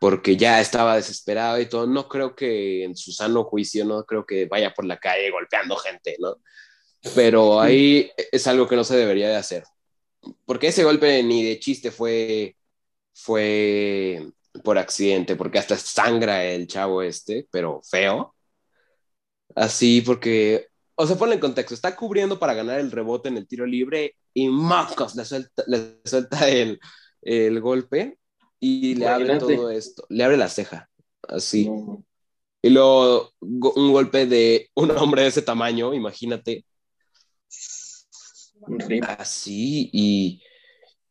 porque 0.00 0.36
ya 0.36 0.60
estaba 0.60 0.96
desesperado 0.96 1.60
y 1.60 1.66
todo. 1.68 1.86
No 1.86 2.08
creo 2.08 2.34
que 2.34 2.84
en 2.84 2.96
su 2.96 3.12
sano 3.12 3.44
juicio, 3.44 3.84
no 3.84 4.04
creo 4.04 4.26
que 4.26 4.46
vaya 4.46 4.74
por 4.74 4.84
la 4.84 4.98
calle 4.98 5.30
golpeando 5.30 5.76
gente, 5.76 6.16
¿no? 6.18 6.36
Pero 7.14 7.60
ahí 7.60 8.10
es 8.32 8.46
algo 8.46 8.66
que 8.66 8.76
no 8.76 8.84
se 8.84 8.96
debería 8.96 9.28
de 9.28 9.36
hacer. 9.36 9.64
Porque 10.44 10.68
ese 10.68 10.84
golpe 10.84 11.22
ni 11.22 11.44
de 11.44 11.60
chiste 11.60 11.90
fue, 11.90 12.56
fue 13.14 14.26
por 14.64 14.78
accidente, 14.78 15.36
porque 15.36 15.58
hasta 15.58 15.76
sangra 15.76 16.44
el 16.44 16.66
chavo 16.66 17.02
este, 17.02 17.46
pero 17.50 17.80
feo. 17.82 18.35
Así, 19.56 20.02
porque, 20.02 20.68
o 20.96 21.06
sea, 21.08 21.16
ponle 21.18 21.36
en 21.36 21.42
contexto, 21.42 21.74
está 21.74 21.96
cubriendo 21.96 22.38
para 22.40 22.54
ganar 22.54 22.80
el 22.80 22.92
rebote 22.92 23.30
en 23.30 23.38
el 23.38 23.48
tiro 23.48 23.66
libre 23.66 24.16
y 24.34 24.48
Marcos 24.50 25.16
le 25.16 25.26
suelta, 25.26 25.64
le 25.68 26.00
suelta 26.06 26.48
el, 26.50 26.80
el 27.22 27.60
golpe 27.62 28.18
y 28.60 28.96
le 28.96 29.08
abre 29.08 29.34
todo 29.36 29.70
esto, 29.70 30.06
le 30.10 30.24
abre 30.24 30.38
la 30.38 30.48
ceja, 30.50 30.90
así. 31.28 31.68
No, 31.70 32.04
Y 32.62 32.70
luego 32.70 33.32
go- 33.40 33.74
un 33.76 33.92
golpe 33.92 34.26
de 34.26 34.70
un 34.74 34.90
hombre 34.92 35.22
de 35.22 35.28
ese 35.28 35.42
tamaño, 35.42 35.94
imagínate, 35.94 36.66
así 39.02 39.90
y, 39.92 40.42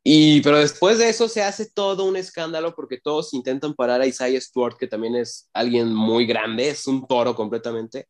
y 0.04 0.40
pero 0.42 0.58
después 0.58 0.98
de 0.98 1.08
eso 1.10 1.28
se 1.28 1.42
hace 1.42 1.70
todo 1.70 2.04
un 2.04 2.16
escándalo 2.16 2.74
porque 2.74 2.98
todos 3.00 3.34
intentan 3.34 3.74
parar 3.74 4.00
a 4.02 4.06
Isaiah 4.06 4.40
Stewart, 4.40 4.76
que 4.78 4.88
también 4.88 5.16
es 5.16 5.48
alguien 5.54 5.94
muy 5.94 6.26
grande, 6.26 6.68
es 6.70 6.86
un 6.86 7.06
toro 7.06 7.34
completamente, 7.36 8.08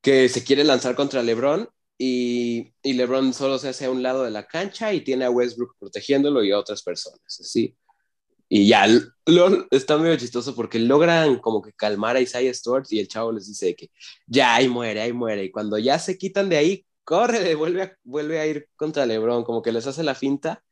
que 0.00 0.28
se 0.28 0.44
quiere 0.44 0.64
lanzar 0.64 0.94
contra 0.94 1.22
LeBron 1.22 1.68
y, 1.98 2.72
y 2.82 2.94
LeBron 2.94 3.34
solo 3.34 3.58
se 3.58 3.68
hace 3.68 3.84
a 3.84 3.90
un 3.90 4.02
lado 4.02 4.24
de 4.24 4.30
la 4.30 4.46
cancha 4.46 4.92
y 4.92 5.02
tiene 5.02 5.26
a 5.26 5.30
Westbrook 5.30 5.76
protegiéndolo 5.78 6.42
y 6.42 6.52
a 6.52 6.58
otras 6.58 6.82
personas, 6.82 7.20
así. 7.26 7.76
Y 8.52 8.66
ya, 8.66 8.84
lo, 9.26 9.68
está 9.70 9.96
medio 9.96 10.16
chistoso 10.16 10.56
porque 10.56 10.80
logran 10.80 11.38
como 11.38 11.62
que 11.62 11.72
calmar 11.72 12.16
a 12.16 12.20
Isaiah 12.20 12.52
Stewart 12.52 12.84
y 12.90 12.98
el 12.98 13.06
chavo 13.06 13.30
les 13.30 13.46
dice 13.46 13.76
que 13.76 13.90
ya, 14.26 14.56
ahí 14.56 14.68
muere, 14.68 15.00
ahí 15.02 15.12
muere. 15.12 15.44
Y 15.44 15.50
cuando 15.52 15.78
ya 15.78 16.00
se 16.00 16.18
quitan 16.18 16.48
de 16.48 16.56
ahí, 16.56 16.86
corre, 17.04 17.54
vuelve 17.54 17.82
a, 17.82 17.96
vuelve 18.02 18.40
a 18.40 18.46
ir 18.48 18.68
contra 18.74 19.06
LeBron, 19.06 19.44
como 19.44 19.62
que 19.62 19.70
les 19.70 19.86
hace 19.86 20.02
la 20.02 20.16
finta. 20.16 20.64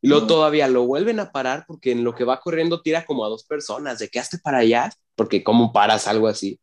Y 0.00 0.08
luego 0.08 0.26
todavía 0.26 0.66
lo 0.68 0.86
vuelven 0.86 1.20
a 1.20 1.30
parar 1.30 1.64
porque 1.66 1.90
en 1.92 2.04
lo 2.04 2.14
que 2.14 2.24
va 2.24 2.40
corriendo 2.40 2.80
tira 2.80 3.04
como 3.04 3.24
a 3.24 3.28
dos 3.28 3.44
personas, 3.44 3.98
de 3.98 4.08
que 4.08 4.18
hazte 4.18 4.38
para 4.38 4.58
allá, 4.58 4.90
porque 5.14 5.44
cómo 5.44 5.72
paras 5.74 6.06
algo 6.06 6.28
así. 6.28 6.58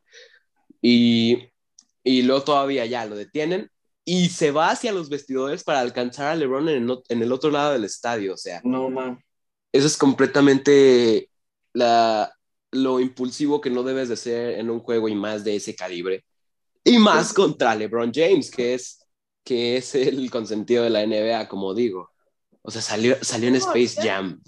Y, 0.81 1.52
y 2.03 2.21
luego 2.23 2.43
todavía 2.43 2.85
ya 2.85 3.05
lo 3.05 3.15
detienen 3.15 3.69
y 4.05 4.29
se 4.29 4.51
va 4.51 4.69
hacia 4.71 4.91
los 4.91 5.09
vestidores 5.09 5.63
para 5.63 5.79
alcanzar 5.79 6.27
a 6.27 6.35
LeBron 6.35 6.67
en 6.69 6.89
el, 6.89 6.99
en 7.09 7.21
el 7.23 7.31
otro 7.31 7.49
lado 7.51 7.73
del 7.73 7.85
estadio. 7.85 8.33
O 8.33 8.37
sea, 8.37 8.61
No, 8.63 8.89
man. 8.89 9.23
eso 9.71 9.87
es 9.87 9.97
completamente 9.97 11.29
la, 11.73 12.33
lo 12.71 12.99
impulsivo 12.99 13.61
que 13.61 13.69
no 13.69 13.83
debes 13.83 14.09
de 14.09 14.17
ser 14.17 14.59
en 14.59 14.69
un 14.69 14.79
juego 14.81 15.07
y 15.07 15.15
más 15.15 15.43
de 15.43 15.55
ese 15.55 15.75
calibre. 15.75 16.25
Y 16.83 16.97
más 16.99 17.33
contra 17.33 17.75
LeBron 17.75 18.11
James, 18.13 18.51
que 18.51 18.73
es, 18.73 18.99
que 19.43 19.77
es 19.77 19.95
el 19.95 20.29
consentido 20.29 20.83
de 20.83 20.89
la 20.89 21.05
NBA, 21.05 21.47
como 21.47 21.73
digo. 21.73 22.09
O 22.61 22.71
sea, 22.71 22.81
salió, 22.81 23.15
salió 23.21 23.47
en 23.47 23.53
No, 23.53 23.59
Space 23.59 23.95
ya. 24.05 24.15
Jam. 24.15 24.41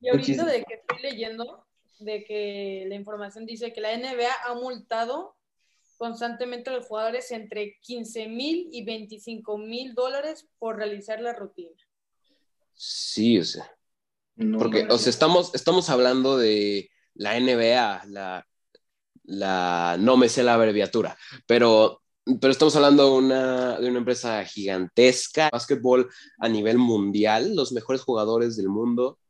Y 0.00 0.08
ahorita 0.08 0.44
de 0.44 0.64
que 0.64 0.74
estoy 0.74 1.02
leyendo, 1.02 1.66
de 1.98 2.24
que 2.24 2.84
la 2.88 2.94
información 2.94 3.46
dice 3.46 3.72
que 3.72 3.80
la 3.80 3.96
NBA 3.96 4.30
ha 4.46 4.54
multado 4.54 5.36
constantemente 5.96 6.70
a 6.70 6.74
los 6.74 6.86
jugadores 6.86 7.30
entre 7.30 7.78
15 7.80 8.28
mil 8.28 8.68
y 8.72 8.84
25 8.84 9.58
mil 9.58 9.94
dólares 9.94 10.48
por 10.58 10.76
realizar 10.76 11.20
la 11.20 11.32
rutina. 11.32 11.76
Sí, 12.74 13.38
o 13.38 13.44
sea. 13.44 13.70
No, 14.36 14.58
Porque, 14.58 14.86
o 14.90 14.98
sea, 14.98 15.10
estamos, 15.10 15.54
estamos 15.54 15.88
hablando 15.90 16.36
de 16.36 16.90
la 17.14 17.38
NBA, 17.38 18.06
la, 18.08 18.46
la, 19.22 19.96
no 19.98 20.16
me 20.16 20.28
sé 20.28 20.42
la 20.42 20.54
abreviatura, 20.54 21.16
pero, 21.46 22.02
pero 22.40 22.50
estamos 22.50 22.74
hablando 22.74 23.04
de 23.04 23.10
una, 23.12 23.78
de 23.78 23.88
una 23.88 23.98
empresa 23.98 24.44
gigantesca, 24.44 25.50
básquetbol 25.52 26.10
a 26.38 26.48
nivel 26.48 26.78
mundial, 26.78 27.54
los 27.54 27.72
mejores 27.72 28.02
jugadores 28.02 28.56
del 28.56 28.68
mundo, 28.68 29.20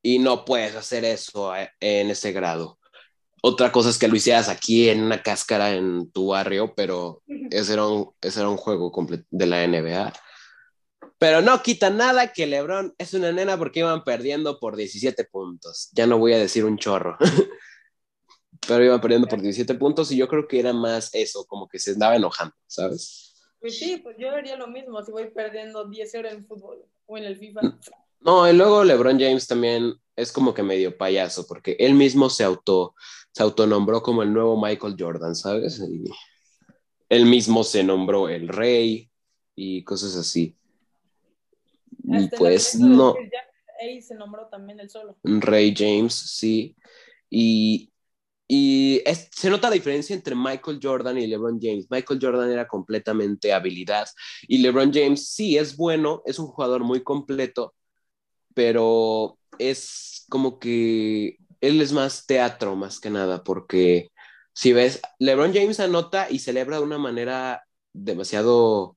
y 0.00 0.18
no 0.18 0.44
puedes 0.44 0.76
hacer 0.76 1.04
eso 1.04 1.56
eh, 1.56 1.70
en 1.80 2.10
ese 2.10 2.30
grado. 2.32 2.78
Otra 3.46 3.70
cosa 3.70 3.90
es 3.90 3.98
que 3.98 4.08
lo 4.08 4.16
hicieras 4.16 4.48
aquí 4.48 4.88
en 4.88 5.02
una 5.02 5.22
cáscara 5.22 5.74
en 5.74 6.10
tu 6.12 6.28
barrio, 6.28 6.72
pero 6.74 7.22
ese 7.50 7.74
era 7.74 7.86
un, 7.86 8.10
ese 8.22 8.40
era 8.40 8.48
un 8.48 8.56
juego 8.56 8.90
de 9.30 9.46
la 9.46 9.66
NBA. 9.66 10.14
Pero 11.18 11.42
no 11.42 11.62
quita 11.62 11.90
nada 11.90 12.32
que 12.32 12.46
LeBron 12.46 12.94
es 12.96 13.12
una 13.12 13.32
nena 13.32 13.58
porque 13.58 13.80
iban 13.80 14.02
perdiendo 14.02 14.58
por 14.58 14.76
17 14.76 15.24
puntos. 15.24 15.90
Ya 15.92 16.06
no 16.06 16.16
voy 16.16 16.32
a 16.32 16.38
decir 16.38 16.64
un 16.64 16.78
chorro. 16.78 17.18
Pero 18.66 18.82
iban 18.82 19.02
perdiendo 19.02 19.28
por 19.28 19.42
17 19.42 19.74
puntos 19.74 20.10
y 20.10 20.16
yo 20.16 20.26
creo 20.26 20.48
que 20.48 20.60
era 20.60 20.72
más 20.72 21.10
eso, 21.12 21.44
como 21.44 21.68
que 21.68 21.78
se 21.78 21.90
andaba 21.90 22.16
enojando, 22.16 22.54
¿sabes? 22.66 23.34
Pues 23.60 23.78
sí, 23.78 23.98
pues 23.98 24.16
yo 24.18 24.30
haría 24.30 24.56
lo 24.56 24.68
mismo 24.68 25.04
si 25.04 25.12
voy 25.12 25.28
perdiendo 25.28 25.86
10-0 25.86 26.30
en 26.32 26.46
fútbol 26.46 26.86
o 27.04 27.18
en 27.18 27.24
el 27.24 27.36
FIFA. 27.36 27.60
No, 28.20 28.48
y 28.50 28.54
luego 28.54 28.84
LeBron 28.84 29.20
James 29.20 29.46
también 29.46 29.92
es 30.16 30.32
como 30.32 30.54
que 30.54 30.62
medio 30.62 30.96
payaso 30.96 31.46
porque 31.46 31.76
él 31.78 31.92
mismo 31.92 32.30
se 32.30 32.44
auto 32.44 32.94
se 33.34 33.42
autonombró 33.42 34.00
como 34.00 34.22
el 34.22 34.32
nuevo 34.32 34.60
Michael 34.60 34.94
Jordan, 34.96 35.34
¿sabes? 35.34 35.80
Y 35.80 36.04
él 37.08 37.26
mismo 37.26 37.64
se 37.64 37.82
nombró 37.82 38.28
el 38.28 38.46
rey 38.46 39.10
y 39.56 39.82
cosas 39.82 40.14
así. 40.14 40.56
Y 42.04 42.14
Hasta 42.16 42.36
pues 42.36 42.76
no. 42.76 43.16
Ahí 43.82 44.00
se 44.00 44.14
nombró 44.14 44.46
también 44.46 44.78
el 44.78 44.88
solo. 44.88 45.16
Ray 45.24 45.74
James, 45.76 46.14
sí. 46.14 46.76
Y, 47.28 47.90
y 48.46 49.02
es- 49.04 49.28
se 49.34 49.50
nota 49.50 49.68
la 49.68 49.74
diferencia 49.74 50.14
entre 50.14 50.36
Michael 50.36 50.78
Jordan 50.80 51.18
y 51.18 51.26
LeBron 51.26 51.58
James. 51.60 51.88
Michael 51.90 52.20
Jordan 52.22 52.52
era 52.52 52.68
completamente 52.68 53.52
habilidad 53.52 54.06
y 54.46 54.58
LeBron 54.58 54.92
James 54.92 55.28
sí 55.28 55.58
es 55.58 55.76
bueno, 55.76 56.22
es 56.24 56.38
un 56.38 56.46
jugador 56.46 56.84
muy 56.84 57.02
completo, 57.02 57.74
pero 58.54 59.38
es 59.58 60.24
como 60.28 60.60
que 60.60 61.36
él 61.66 61.80
es 61.82 61.92
más 61.92 62.26
teatro 62.26 62.76
más 62.76 63.00
que 63.00 63.10
nada, 63.10 63.44
porque 63.44 64.10
si 64.52 64.72
ves, 64.72 65.00
LeBron 65.18 65.52
James 65.54 65.80
anota 65.80 66.28
y 66.30 66.38
celebra 66.40 66.78
de 66.78 66.84
una 66.84 66.98
manera 66.98 67.64
demasiado, 67.92 68.96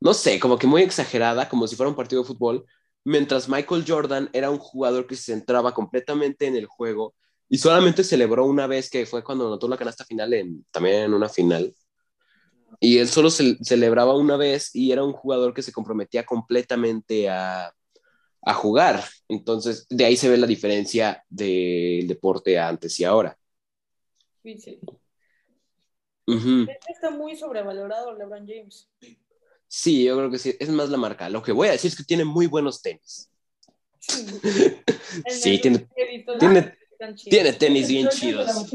no 0.00 0.14
sé, 0.14 0.40
como 0.40 0.58
que 0.58 0.66
muy 0.66 0.82
exagerada, 0.82 1.48
como 1.48 1.66
si 1.68 1.76
fuera 1.76 1.90
un 1.90 1.96
partido 1.96 2.22
de 2.22 2.28
fútbol, 2.28 2.66
mientras 3.04 3.48
Michael 3.48 3.84
Jordan 3.86 4.30
era 4.32 4.50
un 4.50 4.58
jugador 4.58 5.06
que 5.06 5.16
se 5.16 5.32
centraba 5.32 5.74
completamente 5.74 6.46
en 6.46 6.56
el 6.56 6.66
juego 6.66 7.14
y 7.48 7.58
solamente 7.58 8.04
celebró 8.04 8.46
una 8.46 8.66
vez 8.66 8.90
que 8.90 9.06
fue 9.06 9.24
cuando 9.24 9.46
anotó 9.48 9.68
la 9.68 9.76
canasta 9.78 10.04
final 10.04 10.32
en, 10.34 10.64
también 10.72 11.04
en 11.04 11.14
una 11.14 11.28
final. 11.28 11.74
Y 12.80 12.98
él 12.98 13.08
solo 13.08 13.30
ce- 13.30 13.56
celebraba 13.62 14.16
una 14.16 14.36
vez 14.36 14.70
y 14.74 14.92
era 14.92 15.04
un 15.04 15.12
jugador 15.12 15.54
que 15.54 15.62
se 15.62 15.72
comprometía 15.72 16.24
completamente 16.26 17.28
a, 17.30 17.72
a 18.42 18.54
jugar. 18.54 19.04
Entonces, 19.28 19.86
de 19.88 20.04
ahí 20.04 20.16
se 20.16 20.28
ve 20.28 20.36
la 20.36 20.46
diferencia 20.46 21.24
del 21.28 22.06
deporte 22.06 22.58
antes 22.58 22.98
y 23.00 23.04
ahora. 23.04 23.36
Sí, 24.42 24.58
sí. 24.58 24.80
Está 26.88 27.10
muy 27.10 27.36
sobrevalorado 27.36 28.16
LeBron 28.16 28.46
James. 28.46 28.88
Sí, 29.66 30.04
yo 30.04 30.16
creo 30.16 30.30
que 30.30 30.38
sí, 30.38 30.54
es 30.58 30.68
más 30.68 30.90
la 30.90 30.98
marca. 30.98 31.28
Lo 31.28 31.42
que 31.42 31.52
voy 31.52 31.68
a 31.68 31.72
decir 31.72 31.90
es 31.90 31.96
que 31.96 32.04
tiene 32.04 32.24
muy 32.24 32.46
buenos 32.46 32.82
tenis. 32.82 33.30
En 35.24 35.32
Sí, 35.32 35.58
tiene- 35.62 35.88
tiene-. 36.38 36.76
Tiene 37.24 37.52
tenis 37.54 37.88
bien 37.88 38.08
chidos. 38.08 38.70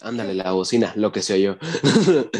Ándale, 0.00 0.34
la 0.34 0.52
bocina, 0.52 0.92
lo 0.96 1.10
que 1.10 1.22
se 1.22 1.34
oyó. 1.34 1.58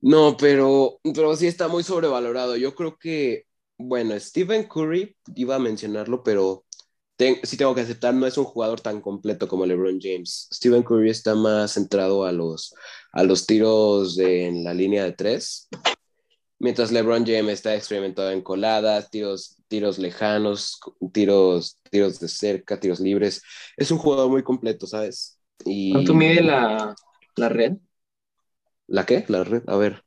no, 0.00 0.36
pero, 0.36 0.98
pero 1.14 1.36
sí 1.36 1.46
está 1.46 1.68
muy 1.68 1.82
sobrevalorado. 1.82 2.56
Yo 2.56 2.74
creo 2.74 2.96
que, 2.96 3.46
bueno, 3.78 4.18
Stephen 4.20 4.64
Curry, 4.68 5.16
iba 5.34 5.56
a 5.56 5.58
mencionarlo, 5.58 6.22
pero 6.22 6.64
te- 7.16 7.40
sí 7.44 7.56
tengo 7.56 7.74
que 7.74 7.82
aceptar, 7.82 8.14
no 8.14 8.26
es 8.26 8.38
un 8.38 8.44
jugador 8.44 8.80
tan 8.80 9.00
completo 9.00 9.48
como 9.48 9.66
LeBron 9.66 9.98
James. 10.00 10.48
Stephen 10.52 10.82
Curry 10.82 11.10
está 11.10 11.34
más 11.34 11.72
centrado 11.72 12.24
a 12.24 12.32
los, 12.32 12.74
a 13.12 13.24
los 13.24 13.46
tiros 13.46 14.16
de- 14.16 14.46
en 14.46 14.64
la 14.64 14.74
línea 14.74 15.04
de 15.04 15.12
tres, 15.12 15.68
mientras 16.58 16.92
LeBron 16.92 17.24
James 17.26 17.54
está 17.54 17.74
experimentado 17.74 18.30
en 18.30 18.42
coladas, 18.42 19.10
tiros, 19.10 19.56
tiros 19.68 19.98
lejanos, 19.98 20.80
tiros, 21.12 21.78
tiros 21.90 22.20
de 22.20 22.28
cerca, 22.28 22.80
tiros 22.80 23.00
libres. 23.00 23.42
Es 23.76 23.90
un 23.90 23.98
jugador 23.98 24.30
muy 24.30 24.42
completo, 24.42 24.86
¿sabes? 24.86 25.38
Y... 25.64 25.92
¿Cuánto 25.92 26.14
mide 26.14 26.42
la, 26.42 26.94
la 27.36 27.48
red? 27.48 27.74
¿La 28.86 29.04
qué? 29.04 29.24
La 29.28 29.44
red, 29.44 29.62
a 29.68 29.76
ver. 29.76 30.03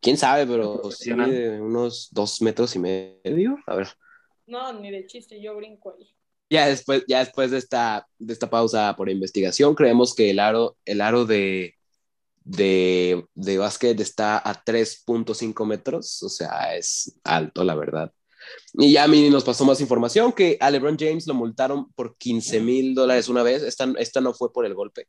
¿Quién 0.00 0.16
sabe? 0.16 0.46
Pero 0.46 0.90
sí 0.90 1.10
unos 1.10 2.08
dos 2.12 2.40
metros 2.42 2.74
y 2.76 2.78
medio. 2.78 3.58
A 3.66 3.76
ver. 3.76 3.88
No, 4.46 4.72
ni 4.72 4.90
de 4.90 5.06
chiste, 5.06 5.40
yo 5.40 5.56
brinco 5.56 5.94
ahí. 5.96 6.08
Ya 6.50 6.66
después, 6.66 7.04
ya 7.06 7.18
después 7.18 7.50
de, 7.50 7.58
esta, 7.58 8.06
de 8.18 8.32
esta 8.32 8.48
pausa 8.48 8.94
por 8.96 9.10
investigación, 9.10 9.74
creemos 9.74 10.14
que 10.14 10.30
el 10.30 10.38
aro, 10.38 10.78
el 10.86 11.02
aro 11.02 11.26
de, 11.26 11.74
de, 12.42 13.26
de 13.34 13.58
básquet 13.58 14.00
está 14.00 14.38
a 14.38 14.64
3.5 14.64 15.66
metros, 15.66 16.22
o 16.22 16.30
sea, 16.30 16.74
es 16.74 17.18
alto, 17.22 17.64
la 17.64 17.74
verdad. 17.74 18.12
Y 18.74 18.92
ya 18.92 19.06
Mini 19.06 19.28
nos 19.28 19.44
pasó 19.44 19.64
más 19.64 19.80
información 19.80 20.32
que 20.32 20.56
a 20.60 20.70
LeBron 20.70 20.96
James 20.98 21.26
lo 21.26 21.34
multaron 21.34 21.92
por 21.92 22.16
15 22.16 22.60
mil 22.60 22.94
dólares 22.94 23.28
una 23.28 23.42
vez. 23.42 23.62
Esta, 23.62 23.92
esta 23.98 24.20
no 24.20 24.32
fue 24.32 24.52
por 24.52 24.64
el 24.64 24.74
golpe. 24.74 25.08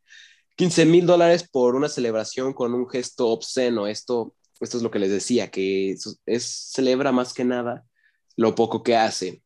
15 0.56 0.86
mil 0.86 1.06
dólares 1.06 1.48
por 1.50 1.76
una 1.76 1.88
celebración 1.88 2.54
con 2.54 2.74
un 2.74 2.90
gesto 2.90 3.28
obsceno. 3.28 3.88
Esto, 3.88 4.36
esto 4.60 4.78
es 4.78 4.84
lo 4.84 4.92
que 4.92 5.00
les 5.00 5.10
decía, 5.10 5.50
que 5.50 5.96
es, 6.26 6.70
celebra 6.72 7.12
más 7.12 7.34
que 7.34 7.46
nada 7.46 7.86
lo 8.36 8.56
poco 8.56 8.84
que 8.84 8.96
hace 8.96 9.44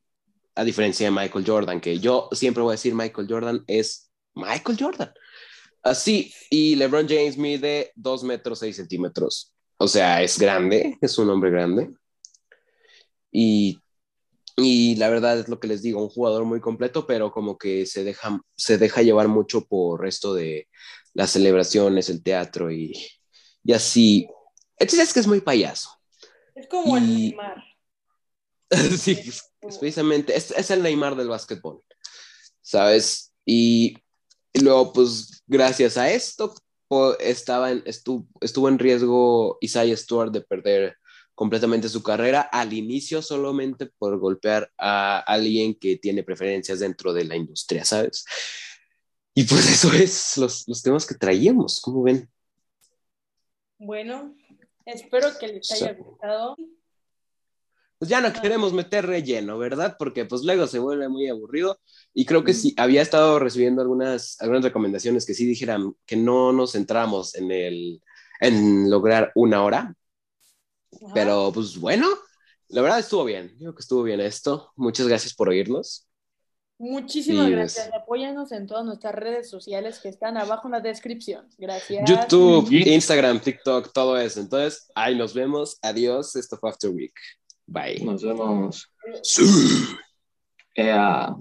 a 0.55 0.63
diferencia 0.63 1.07
de 1.07 1.11
Michael 1.11 1.45
Jordan, 1.47 1.81
que 1.81 1.99
yo 1.99 2.29
siempre 2.31 2.61
voy 2.61 2.71
a 2.71 2.77
decir 2.77 2.93
Michael 2.93 3.27
Jordan 3.29 3.63
es 3.67 4.11
Michael 4.35 4.77
Jordan. 4.79 5.11
Así, 5.81 6.33
y 6.49 6.75
LeBron 6.75 7.07
James 7.07 7.37
mide 7.37 7.91
2 7.95 8.23
metros 8.23 8.59
6 8.59 8.75
centímetros. 8.75 9.53
O 9.77 9.87
sea, 9.87 10.21
es 10.21 10.39
grande, 10.39 10.97
es 11.01 11.17
un 11.17 11.29
hombre 11.29 11.49
grande. 11.51 11.91
Y, 13.31 13.79
y 14.55 14.95
la 14.95 15.09
verdad 15.09 15.39
es 15.39 15.49
lo 15.49 15.59
que 15.59 15.67
les 15.67 15.81
digo, 15.81 16.01
un 16.01 16.09
jugador 16.09 16.45
muy 16.45 16.61
completo, 16.61 17.07
pero 17.07 17.31
como 17.31 17.57
que 17.57 17.85
se 17.85 18.03
deja, 18.03 18.39
se 18.55 18.77
deja 18.77 19.01
llevar 19.01 19.27
mucho 19.27 19.65
por 19.65 20.07
esto 20.07 20.33
de 20.33 20.67
las 21.13 21.31
celebraciones, 21.31 22.09
el 22.09 22.23
teatro 22.23 22.71
y, 22.71 22.93
y 23.63 23.73
así. 23.73 24.27
Entonces 24.77 25.07
es 25.07 25.13
que 25.13 25.19
es 25.19 25.27
muy 25.27 25.41
payaso. 25.41 25.89
Es 26.55 26.67
como 26.67 26.97
el 26.97 27.07
Neymar. 27.07 27.63
sí, 28.97 29.11
es, 29.11 29.51
es 29.61 29.77
precisamente, 29.77 30.35
es, 30.35 30.51
es 30.51 30.71
el 30.71 30.81
Neymar 30.81 31.15
del 31.15 31.29
básquetbol, 31.29 31.81
¿sabes? 32.61 33.33
Y, 33.45 33.97
y 34.51 34.59
luego, 34.59 34.93
pues, 34.93 35.43
gracias 35.47 35.97
a 35.97 36.09
esto, 36.09 36.53
estaba 37.19 37.71
en, 37.71 37.83
estuvo, 37.85 38.27
estuvo 38.41 38.69
en 38.69 38.79
riesgo 38.79 39.57
Isaiah 39.61 39.97
Stewart 39.97 40.31
de 40.31 40.41
perder 40.41 40.97
completamente 41.35 41.89
su 41.89 42.03
carrera 42.03 42.41
al 42.41 42.73
inicio 42.73 43.21
solamente 43.21 43.87
por 43.97 44.19
golpear 44.19 44.71
a 44.77 45.19
alguien 45.19 45.73
que 45.75 45.97
tiene 45.97 46.23
preferencias 46.23 46.79
dentro 46.79 47.11
de 47.13 47.25
la 47.25 47.35
industria, 47.35 47.83
¿sabes? 47.85 48.25
Y 49.33 49.43
pues 49.45 49.67
eso 49.69 49.91
es 49.93 50.37
los, 50.37 50.67
los 50.67 50.81
temas 50.83 51.05
que 51.05 51.15
traíamos, 51.15 51.81
¿cómo 51.81 52.03
ven? 52.03 52.29
Bueno, 53.79 54.35
espero 54.85 55.29
que 55.39 55.47
les 55.47 55.71
haya 55.71 55.93
gustado. 55.93 56.55
pues 57.97 58.09
ya 58.09 58.19
no 58.21 58.33
queremos 58.33 58.73
meter 58.73 59.05
relleno, 59.05 59.57
¿verdad? 59.57 59.95
Porque 59.97 60.25
pues 60.25 60.43
luego 60.43 60.67
se 60.67 60.79
vuelve 60.79 61.07
muy 61.09 61.27
aburrido 61.29 61.79
y 62.13 62.25
creo 62.25 62.43
que 62.43 62.53
sí, 62.53 62.73
había 62.77 63.01
estado 63.01 63.39
recibiendo 63.39 63.81
algunas, 63.81 64.39
algunas 64.41 64.63
recomendaciones 64.63 65.25
que 65.25 65.33
sí 65.33 65.45
dijeran 65.45 65.95
que 66.05 66.17
no 66.17 66.51
nos 66.51 66.73
centramos 66.73 67.35
en, 67.35 67.51
el, 67.51 68.01
en 68.41 68.89
lograr 68.89 69.31
una 69.35 69.63
hora, 69.63 69.95
Ajá. 70.91 71.13
pero 71.13 71.51
pues 71.53 71.77
bueno, 71.77 72.07
la 72.67 72.81
verdad 72.81 72.99
estuvo 72.99 73.23
bien, 73.23 73.55
digo 73.57 73.73
que 73.73 73.81
estuvo 73.81 74.03
bien 74.03 74.19
esto, 74.19 74.71
muchas 74.75 75.07
gracias 75.07 75.33
por 75.33 75.49
oírnos. 75.49 76.07
Muchísimas 76.79 77.45
Sí, 77.45 77.51
gracias. 77.51 77.87
pues. 77.89 78.01
Apóyanos 78.01 78.51
en 78.51 78.67
todas 78.67 78.83
nuestras 78.85 79.15
redes 79.15 79.49
sociales 79.49 79.99
que 79.99 80.09
están 80.09 80.37
abajo 80.37 80.67
en 80.67 80.73
la 80.73 80.79
descripción. 80.79 81.47
Gracias. 81.57 82.09
YouTube. 82.09 82.69
Instagram, 82.71 83.39
TikTok, 83.39 83.93
todo 83.93 84.17
eso, 84.17 84.39
entonces 84.39 84.91
ahí 84.95 85.15
nos 85.15 85.33
vemos, 85.33 85.77
adiós, 85.81 86.35
esto 86.35 86.57
fue 86.57 86.69
After 86.71 86.89
Week, 86.89 87.13
bye. 87.65 87.99
Nos 88.03 88.23
vemos. 88.23 88.91
Sí. 89.21 89.43
Ea. 90.75 91.35